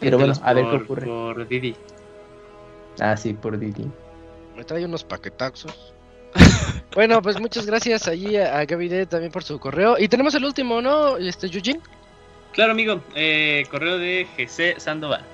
[0.01, 1.07] Pero bueno, a ver qué por- ocurre.
[1.07, 1.77] Por Didi.
[3.01, 3.87] Ah, sí, por Didi.
[4.57, 5.95] Me trae unos paquetaxos.
[6.95, 9.97] bueno, pues muchas gracias allí a, a Gaby D también por su correo.
[9.99, 11.17] Y tenemos el último, ¿no?
[11.17, 11.81] Este, Yujin.
[12.53, 13.03] Claro, amigo.
[13.15, 15.25] Eh, correo de GC Sandoval.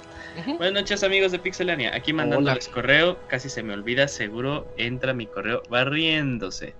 [0.46, 1.94] Buenas noches, amigos de Pixelania.
[1.94, 3.18] Aquí mandándoles correo.
[3.28, 6.74] Casi se me olvida, seguro entra mi correo barriéndose.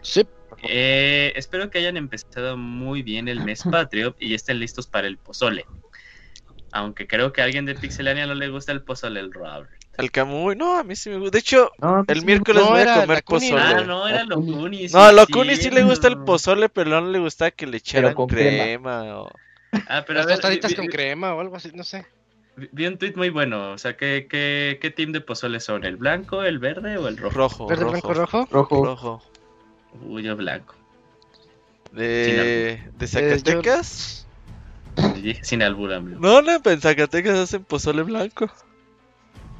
[0.00, 0.26] Sí.
[0.62, 5.18] Eh, espero que hayan empezado muy bien el mes patrio y estén listos para el
[5.18, 5.66] pozole.
[6.72, 9.83] Aunque creo que a alguien de Pixelania no le gusta el pozole, el Robert.
[9.96, 11.30] El Camuy, no, a mí sí me gusta.
[11.32, 13.62] De hecho, No, el sí, miércoles no, voy a comer pozole.
[13.62, 14.88] Ah, no, era Locuni.
[14.88, 17.76] No, a sí, Locuni sí le gusta el pozole, pero no le gusta que le
[17.76, 19.20] echaran con crema.
[19.20, 19.30] o-
[19.86, 22.04] Ah, pero a Las ver, tostaditas vi- con vi- crema o algo así, no sé.
[22.56, 23.72] vi- Vi un tweet muy bueno.
[23.72, 25.84] O sea, ¿qué, qué, qué team de pozole son?
[25.84, 27.34] ¿El blanco, el verde o el rojo?
[27.36, 28.48] Rojo, Verde, rojo, blanco, rojo.
[28.50, 28.84] rojo.
[28.84, 29.22] rojo.
[30.08, 30.74] Uy, yo blanco.
[31.92, 34.26] De, de Zacatecas.
[35.14, 36.18] Sí, Sin albur, amigo.
[36.20, 38.50] No, no, en Zacatecas hacen pozole blanco.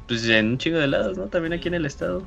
[0.07, 1.25] Pues en un chico de lados, ¿no?
[1.25, 2.23] También aquí en el estado.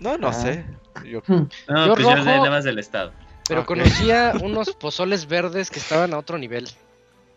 [0.00, 0.32] No, no Ah.
[0.32, 0.64] sé.
[1.04, 1.46] Yo, No,
[1.86, 3.12] Yo pues yo rojo- de nada más del estado.
[3.48, 3.66] Pero Ok.
[3.66, 6.68] conocía unos pozoles verdes que estaban a otro nivel.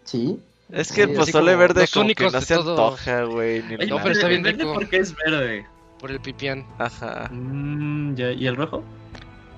[0.03, 0.39] Sí.
[0.71, 2.71] Es que el Sí, pozole verde como que no se todo.
[2.71, 3.61] antoja, güey.
[3.63, 4.73] ni No, pero está bien el verde rico.
[4.73, 5.65] porque es verde.
[5.99, 6.65] Por el pipián.
[6.79, 7.27] Ajá.
[7.31, 8.83] Mm, ya, ¿Y el rojo?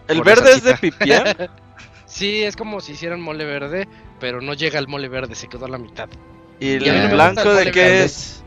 [0.07, 1.23] ¿El Por verde es de pipián?
[2.05, 3.87] Sí, es como si hicieran mole verde,
[4.19, 6.09] pero no llega al mole verde, se quedó a la mitad.
[6.59, 8.03] ¿Y el no blanco el de qué verde.
[8.03, 8.42] es?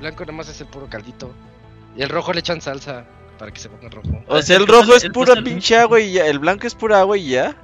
[0.00, 1.32] Blanco nada más es el puro caldito.
[1.96, 3.04] Y el rojo le echan salsa
[3.38, 4.08] para que se ponga rojo.
[4.28, 6.26] O sea, el rojo pozole- es el pura pozole- pinche agua y ya.
[6.26, 7.56] El blanco es pura agua y ya.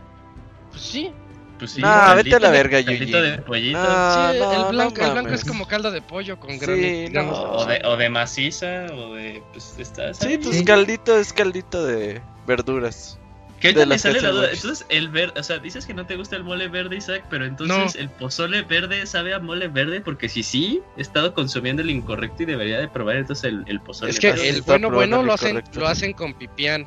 [0.71, 1.13] Pues sí.
[1.59, 1.81] Pues sí.
[1.81, 3.05] Nah, vete a la verga, Yuji.
[3.07, 3.79] de pollito.
[3.79, 7.31] Sí, no, el no blanco, el blanco es como caldo de pollo con Sí, no.
[7.31, 9.43] O de, o de maciza, o de.
[9.53, 10.13] Pues está.
[10.13, 10.65] Sí, pues Sí.
[10.65, 13.19] caldito es caldito de verduras.
[13.63, 14.43] Que ahorita me sale la duda.
[14.43, 14.57] muchos.
[14.65, 15.41] Entonces, el verde.
[15.41, 18.01] O sea, dices que no te gusta el mole verde, Isaac, pero entonces No.
[18.01, 22.43] el pozole verde sabe a mole verde, porque si sí, he estado consumiendo el incorrecto
[22.43, 24.49] y debería de probar entonces el, el pozole Es que verde.
[24.51, 26.87] el bueno bueno lo hacen, lo hacen con pipián.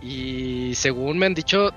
[0.00, 1.70] Y según me han dicho,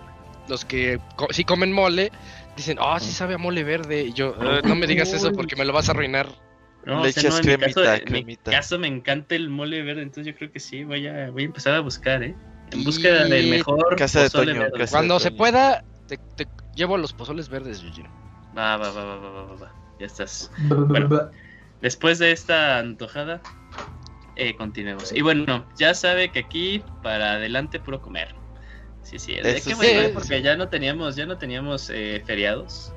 [0.47, 2.11] los que co- sí comen mole,
[2.57, 4.05] dicen, ah, sí sabe a mole verde.
[4.05, 6.27] Y yo, "Eh, no me digas eso porque me lo vas a arruinar.
[6.85, 8.51] No, Le o sea, echas no, en mi cremita, caso, en mi cremita.
[8.51, 11.45] caso me encanta el mole verde, entonces yo creo que sí, voy a, voy a
[11.47, 12.35] empezar a buscar, ¿eh?
[12.75, 14.77] En búsqueda del mejor Casa de pozole Toño, verde.
[14.79, 15.37] casa- Cuando se Toño.
[15.37, 18.03] pueda, te, te llevo los pozoles verdes, Yuji.
[18.57, 19.73] Va, va, va, va, va, va, va, va.
[19.99, 20.51] Ya estás.
[20.67, 21.29] Bueno.
[21.81, 23.41] Después de esta antojada,
[24.35, 25.11] eh, continuemos.
[25.13, 28.33] Y bueno, ya sabe que aquí para adelante puro comer.
[29.03, 29.73] Sí, sí, es Eso que sí.
[29.75, 30.11] bueno, Sí.
[30.13, 32.91] porque ya no teníamos, ya no teníamos eh, feriados.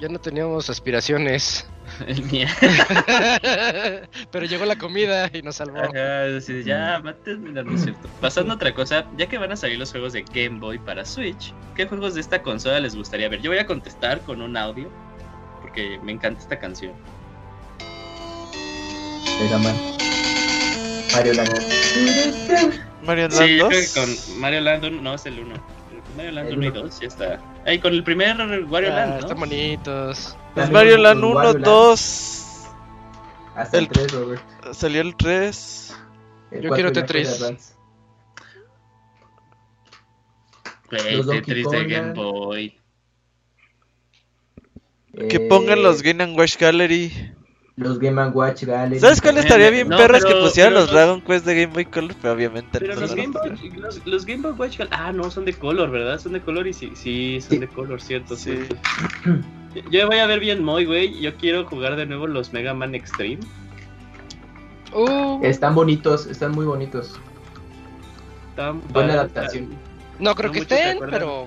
[0.00, 1.66] Ya no teníamos aspiraciones.
[2.06, 2.46] El mío.
[4.30, 5.78] Pero llegó la comida y nos salvó.
[5.78, 6.26] Ajá,
[6.64, 8.08] ya, mátenme, no, no es cierto.
[8.20, 11.04] Pasando a otra cosa, ya que van a salir los juegos de Game Boy para
[11.04, 13.40] Switch, ¿qué juegos de esta consola les gustaría ver?
[13.40, 14.88] Yo voy a contestar con un audio,
[15.60, 16.92] porque me encanta esta canción.
[19.40, 19.74] Mega Man.
[21.14, 21.50] Mario Land.
[23.04, 23.68] Mario Sí, Land yo 2.
[23.68, 25.73] creo que con Mario Land 1, no, es el 1.
[26.16, 26.80] Mario Land El 1 y uno.
[26.82, 27.40] 2 ya está.
[27.66, 28.36] Ahí con el primer
[28.66, 29.40] Wario Ah, Land, Están ¿no?
[29.40, 30.36] bonitos.
[30.54, 31.64] Pues También Mario Land 1, Wario Land.
[31.64, 32.40] 2.
[33.56, 34.42] Hasta el el- 3, Robert.
[34.72, 35.96] Salió el 3.
[36.50, 37.40] El Yo quiero Tetris.
[40.90, 42.12] Güey, Los Tetris de Game.
[42.12, 42.78] Boy.
[45.28, 47.12] Que Eh, pongan los Game and Watch Gallery.
[47.76, 49.00] Los Game Watch Gallery.
[49.00, 51.84] ¿Sabes cuál estaría bien No, perras que pusieran pero los Dragon Quest de Game Boy
[51.86, 52.14] Color?
[52.22, 55.10] Pero obviamente Pero no los lo Game, Boy, los, los Game Boy Watch Gal- Ah,
[55.12, 56.20] no, son de color, ¿verdad?
[56.20, 57.58] Son de color y sí, sí, son Sí.
[57.58, 58.36] de color, cierto.
[58.36, 58.60] Sí.
[59.90, 61.20] Yo voy a ver bien Moy, güey.
[61.20, 63.40] Yo quiero jugar de nuevo los Mega Man Extreme.
[64.92, 67.18] Uh, Están bonitos, están muy bonitos.
[68.54, 69.70] Tan Buena adaptación.
[70.20, 71.46] no creo no que estén, pero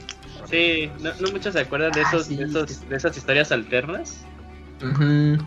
[0.49, 2.85] Sí, no, no muchos se acuerdan de, Ah, esos, sí, de, esos, sí.
[2.89, 4.25] de esas historias alternas.
[4.83, 5.37] Ujú,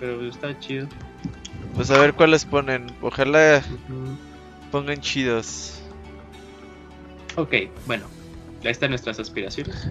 [0.00, 0.86] Pero está chido.
[1.74, 2.86] Pues a ver cuáles ponen.
[3.02, 3.62] Ojalá
[4.70, 5.80] pongan chidos.
[7.36, 7.54] Ok,
[7.86, 8.06] bueno.
[8.64, 9.86] Ahí están nuestras aspiraciones.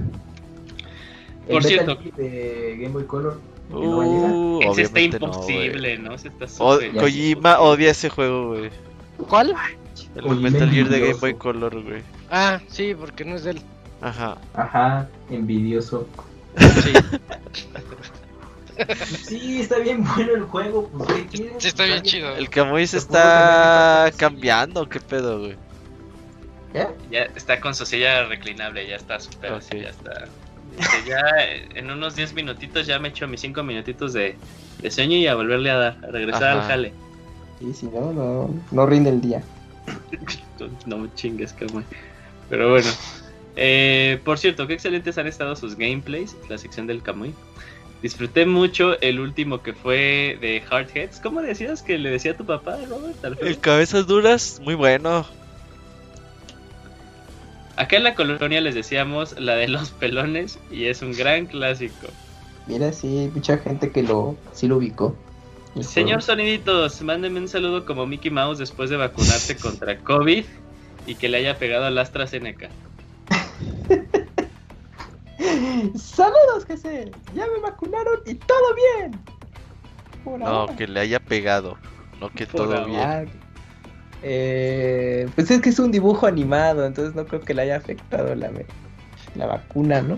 [1.48, 1.96] El Por cierto.
[2.18, 3.40] De Game Boy Color.
[3.70, 3.80] no.
[3.80, 6.14] Uh, Ese está obviamente no, imposible, ¿no?
[6.14, 7.50] Ese está O- Kojima imposible.
[7.60, 8.70] odia ese juego, güey.
[9.30, 9.54] ¿cuál?
[10.16, 11.14] El Kojima Metal Gear de Game.
[11.14, 12.02] Boy Color, güey.
[12.30, 13.62] Ah, sí, porque no es de él.
[14.02, 14.38] Ajá.
[14.54, 16.08] Ajá, envidioso.
[16.58, 16.92] Sí,
[19.24, 20.90] Sí, está bien bueno el juego.
[20.90, 21.56] Pues, ¿qué quieres?
[21.60, 22.36] sí está bien chido.
[22.36, 25.56] El Kamui se está cambiando, ¿qué pedo, güey?
[26.74, 26.88] ¿Qué?
[27.12, 30.28] Ya está con su silla reclinable, ya está así, ya está.
[30.78, 31.22] Dice, ya
[31.76, 34.36] en unos 10 minutitos ya me echo mis 5 minutitos de,
[34.82, 36.94] de sueño y a volverle a dar, a regresar al jale.
[37.60, 39.42] Sí, si no, no, no rinde el día.
[40.88, 41.86] No me chingues, cabrón.
[42.50, 42.90] Pero bueno.
[43.56, 47.34] Eh, por cierto, qué excelentes han estado sus gameplays, la sección del Kamui.
[48.02, 51.20] Disfruté mucho el último que fue de Hardheads.
[51.20, 53.42] ¿Cómo decías que le decía a tu papá, Robert?
[53.42, 55.26] El Cabezas Duras, muy bueno.
[57.76, 62.08] Acá en la colonia les decíamos la de los pelones y es un gran clásico.
[62.68, 65.16] Mira, sí, hay mucha gente que lo, sí lo ubicó.
[65.76, 66.22] el Señor juego.
[66.22, 70.46] Soniditos, mándeme un saludo como Mickey Mouse después de vacunarse contra COVID
[71.06, 72.70] y que le haya pegado al AstraZeneca.
[75.98, 77.12] Saludos, que sé.
[77.34, 79.20] Ya me vacunaron y todo bien.
[80.24, 80.76] Por No, ahora.
[80.76, 81.78] que le haya pegado.
[82.20, 83.22] No que Por todo ahora.
[83.22, 83.32] bien.
[84.24, 88.34] Eh, pues es que es un dibujo animado, entonces no creo que le haya afectado
[88.34, 88.50] la,
[89.36, 90.18] la vacuna, ¿no?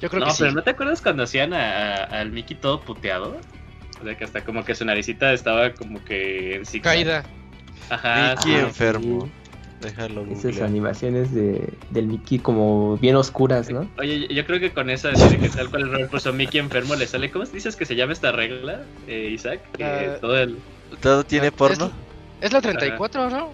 [0.00, 0.38] Yo creo No, que sí.
[0.40, 3.38] pero ¿no te acuerdas cuando hacían a- a- al Mickey todo puteado?
[4.00, 6.82] O sea, que hasta como que su naricita estaba como que en zigzag.
[6.92, 7.24] Caída.
[7.88, 8.34] Ajá.
[8.36, 8.58] Mickey sí.
[8.58, 9.28] enfermo.
[9.80, 10.64] Déjalo Esas googlear.
[10.66, 13.88] animaciones de, del Mickey como bien oscuras, ¿no?
[13.98, 17.06] Oye, yo creo que con esa de que tal cual el puso Mickey enfermo le
[17.06, 17.30] sale.
[17.30, 19.60] ¿Cómo dices que se llama esta regla, eh, Isaac?
[19.76, 20.58] Que La- todo el.
[21.00, 21.90] ¿Todo tiene Es- porno?
[22.42, 23.52] Es la 34, ¿no?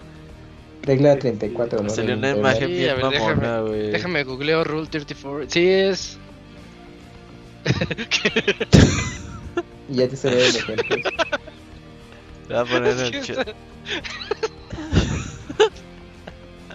[0.83, 1.89] Regla 34, ¿no?
[1.89, 3.91] Salió una imagen Sí, bien ver, mamona, déjame- güey.
[3.91, 5.49] Déjame googleo Rule 34.
[5.49, 6.17] Sí, es.
[9.89, 10.99] ya te estoy dando ejemplos.
[12.47, 13.47] Voy a poner en el chat.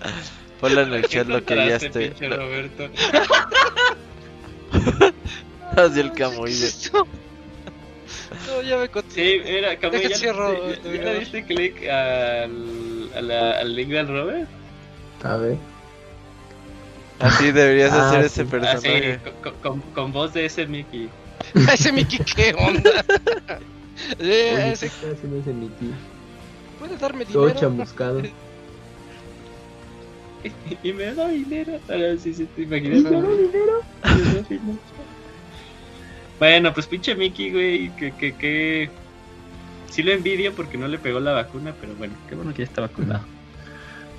[0.61, 2.89] Ponle en el chat lo que ya pinche lo- Roberto?
[5.77, 6.71] Así el camoide.
[8.47, 9.43] No, ya me Sí, conté.
[9.45, 11.05] mira, Camuy, Deja ¿ya, cierro, ya- ya video.
[11.13, 14.49] le diste clic al, a la- al link del Robert?
[15.25, 15.57] A ver.
[17.21, 18.27] Así deberías Ah, hacer sí.
[18.27, 19.21] ese Ah, sí, personaje.
[19.43, 21.09] con, con- con voz de ese Mickey.
[21.73, 23.05] ese Mickey, ¿qué onda?
[24.19, 25.93] Eh, Oye, ¿qué ese, está haciendo ese Mickey?
[26.79, 27.61] ¿Puede darme Todo dinero?
[27.61, 28.23] chamuscado.
[30.83, 31.79] y me da dinero.
[31.89, 33.03] Ahora sí, sí, te imaginas.
[33.03, 33.83] ¿Me da dinero?
[34.05, 34.79] Me da dinero.
[36.39, 38.91] Bueno, pues pinche Mickey, güey, que, que, que...
[39.91, 42.65] Sí lo envidio porque no le pegó la vacuna, pero bueno, qué bueno que ya
[42.65, 43.25] está vacunado.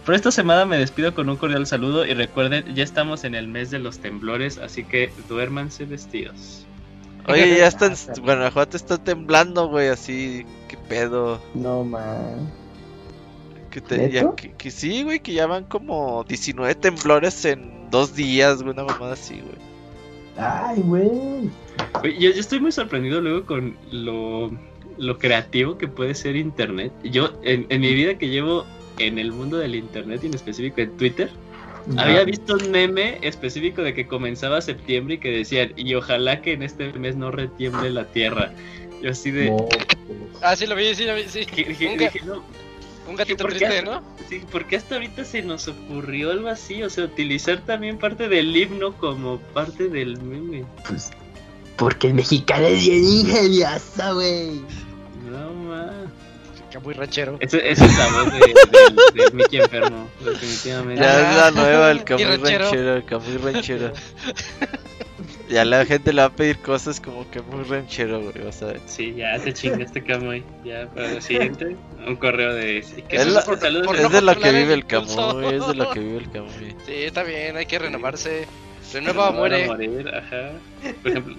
[0.05, 3.47] Por esta semana me despido con un cordial saludo y recuerden, ya estamos en el
[3.47, 6.65] mes de los temblores, así que duérmanse vestidos.
[7.27, 7.95] Oye, ya están.
[8.21, 10.45] Guanajuato está temblando, güey, así.
[10.67, 11.41] ¿Qué pedo?
[11.53, 12.51] No, man.
[13.73, 18.15] Que, te- ya- que, que sí, güey, que ya van como 19 temblores en dos
[18.15, 19.57] días, güey, una mamada así, güey.
[20.37, 21.49] Ay, güey.
[22.03, 24.51] Yo, yo estoy muy sorprendido luego con lo,
[24.97, 26.91] lo creativo que puede ser Internet.
[27.03, 28.65] Yo, en, en mi vida que llevo
[28.99, 31.29] en el mundo del Internet y en específico en Twitter,
[31.97, 36.53] había visto un meme específico de que comenzaba septiembre y que decían, y ojalá que
[36.53, 38.51] en este mes no retiemble la tierra.
[39.01, 39.49] Yo así de...
[39.49, 39.67] No,
[40.41, 41.39] Ah, sí lo vi, sí lo vi, sí.
[41.55, 42.43] Dije, dije, no,
[43.07, 44.01] un gatito ¿por qué triste, hace- ¿no?
[44.29, 48.55] Sí, porque hasta ahorita se nos ocurrió algo así, o sea, utilizar también parte del
[48.55, 50.65] himno como parte del meme.
[50.87, 51.11] pues.
[51.75, 54.61] Porque el mexicano es bien ingenioso, güey.
[55.29, 55.91] No más.
[56.83, 57.37] Muy ranchero.
[57.39, 61.01] Ese, esa es la voz de, del- del Mickey enfermo, definitivamente.
[61.03, 62.63] Ya es la Ah, nueva, el y Camuy ranchero.
[62.63, 63.93] ranchero, el Camuy ranchero.
[65.49, 68.67] Ya la gente le va a pedir cosas como que muy ranchero, güey, vas a
[68.67, 68.79] ver.
[68.85, 70.43] Sí, ya se chinga este Camuy.
[70.63, 71.75] Ya, para lo siguiente,
[72.07, 72.77] un correo de...
[72.77, 74.85] Es, la- por de- lo que vive el.
[74.85, 76.75] Camuy, es de lo que vive el Camuy.
[76.85, 78.47] Sí, está bien, hay que renovarse.
[78.93, 79.67] No Renueva o muere.
[79.67, 80.51] morir, ajá.
[81.01, 81.35] Por ejemplo...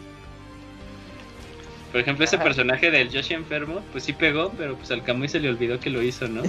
[1.93, 5.39] Por ejemplo, ese personaje del Yoshi enfermo, pues sí pegó, pero pues al Camuy se
[5.41, 6.43] le olvidó que lo hizo, ¿no?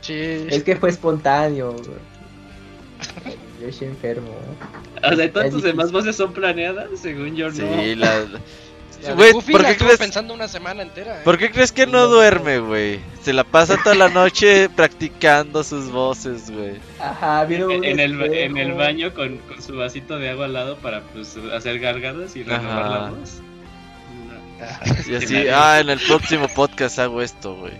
[0.00, 0.46] Sí.
[0.50, 1.98] Es que fue espontáneo, güey.
[3.60, 4.30] Yo estoy enfermo.
[5.02, 7.96] O sea, todas tus demás voces son planeadas, según yo, Sí, no.
[7.96, 8.24] la...
[9.02, 11.20] La Güey, Goofy ¿por la qué crees- pensando una semana entera.
[11.20, 11.22] ¿eh?
[11.24, 13.00] ¿Por qué crees que no duerme, güey?
[13.22, 16.74] Se la pasa toda la noche practicando sus voces, güey.
[16.98, 20.52] Ajá, vieron un En el, en el baño con, con su vasito de agua al
[20.52, 22.90] lado para pues hacer gargadas y renovar Ajá.
[22.90, 23.40] la voz.
[24.28, 25.10] No.
[25.10, 27.72] Y así, ah, en el próximo podcast hago esto, güey.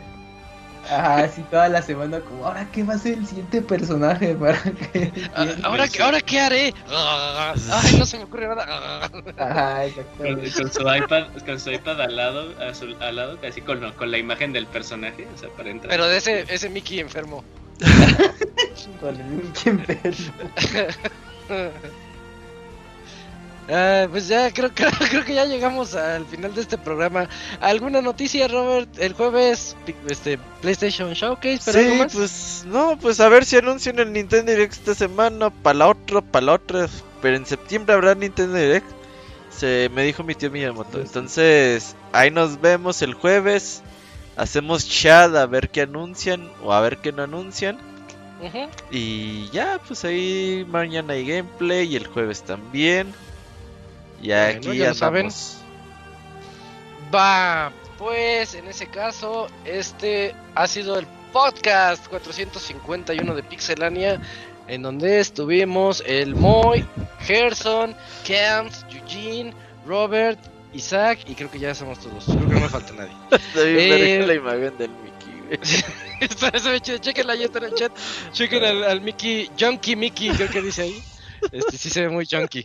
[0.91, 4.61] Ajá, sí, toda la semana como, ahora qué va a ser el siguiente personaje para
[4.61, 5.13] que...
[5.35, 6.75] Ah, ¿Ahora, qué- ¿Ahora qué haré?
[6.89, 9.11] Ah, Ay, no se me ocurre nada.
[9.39, 9.83] Ajá,
[10.19, 14.11] Con, su iPad, con su iPad al lado, a su- al lado, así con, con
[14.11, 15.91] la imagen del personaje, o sea, para entrar.
[15.91, 17.45] Pero de ese, ese Mickey enfermo.
[19.01, 20.33] Con el Mickey enfermo.
[23.71, 27.29] Ah, pues ya creo, creo, creo que ya llegamos al final de este programa.
[27.61, 28.89] ¿Alguna noticia, Robert?
[28.99, 29.77] El jueves,
[30.09, 32.15] este PlayStation Showcase, pero algo Sí, más?
[32.15, 36.21] pues no, pues a ver si anuncian el Nintendo Direct esta semana, para la otra,
[36.21, 36.89] para la otra,
[37.23, 38.87] pero en septiembre habrá Nintendo Direct.
[39.51, 41.01] Se me dijo mi tío Miyamoto.
[41.01, 43.83] Entonces, ahí nos vemos el jueves.
[44.37, 47.79] Hacemos chat a ver qué anuncian o a ver qué no anuncian.
[48.91, 53.13] Y ya, pues ahí mañana hay gameplay y el jueves también.
[54.21, 55.29] Ya Bueno, aquí ya saben.
[57.15, 64.21] Va, pues en ese caso, este ha sido el podcast 451 de Pixelania,
[64.69, 66.85] en donde estuvimos el Moy,
[67.21, 69.53] Gerson, Camps, Eugene,
[69.87, 70.39] Robert,
[70.73, 72.25] Isaac, y creo que ya somos todos.
[72.25, 73.13] Creo que no me falta nadie.
[73.31, 75.59] Está bien Eh, la imagen del Mickey.
[76.21, 76.53] Está
[77.01, 77.93] chequenla ahí está en el chat.
[78.33, 81.03] Chequen al, al Mickey, Junkie Mickey, creo que dice ahí.
[81.53, 82.65] Este sí se ve muy junkie.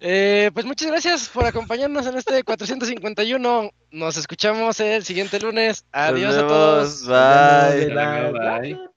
[0.00, 3.70] Eh, pues muchas gracias por acompañarnos en este 451.
[3.92, 5.84] Nos escuchamos el siguiente lunes.
[5.92, 7.06] Adiós a todos.
[7.06, 7.94] Bye.
[7.94, 8.90] Bye.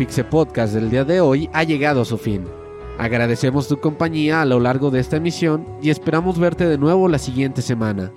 [0.00, 2.46] Pixel Podcast del día de hoy ha llegado a su fin.
[2.96, 7.18] Agradecemos tu compañía a lo largo de esta emisión y esperamos verte de nuevo la
[7.18, 8.10] siguiente semana.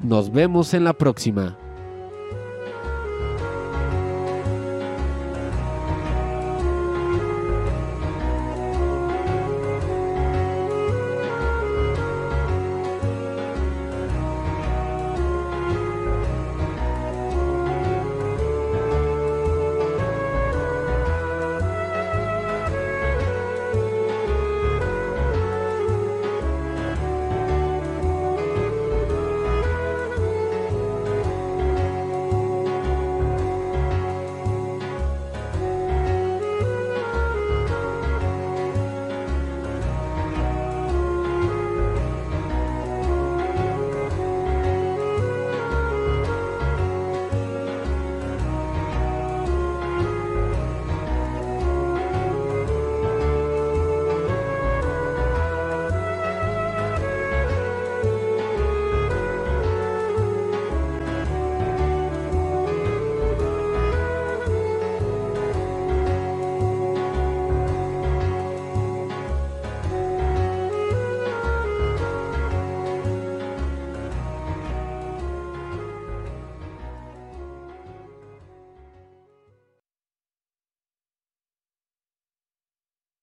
[0.00, 1.58] Nos vemos en la próxima.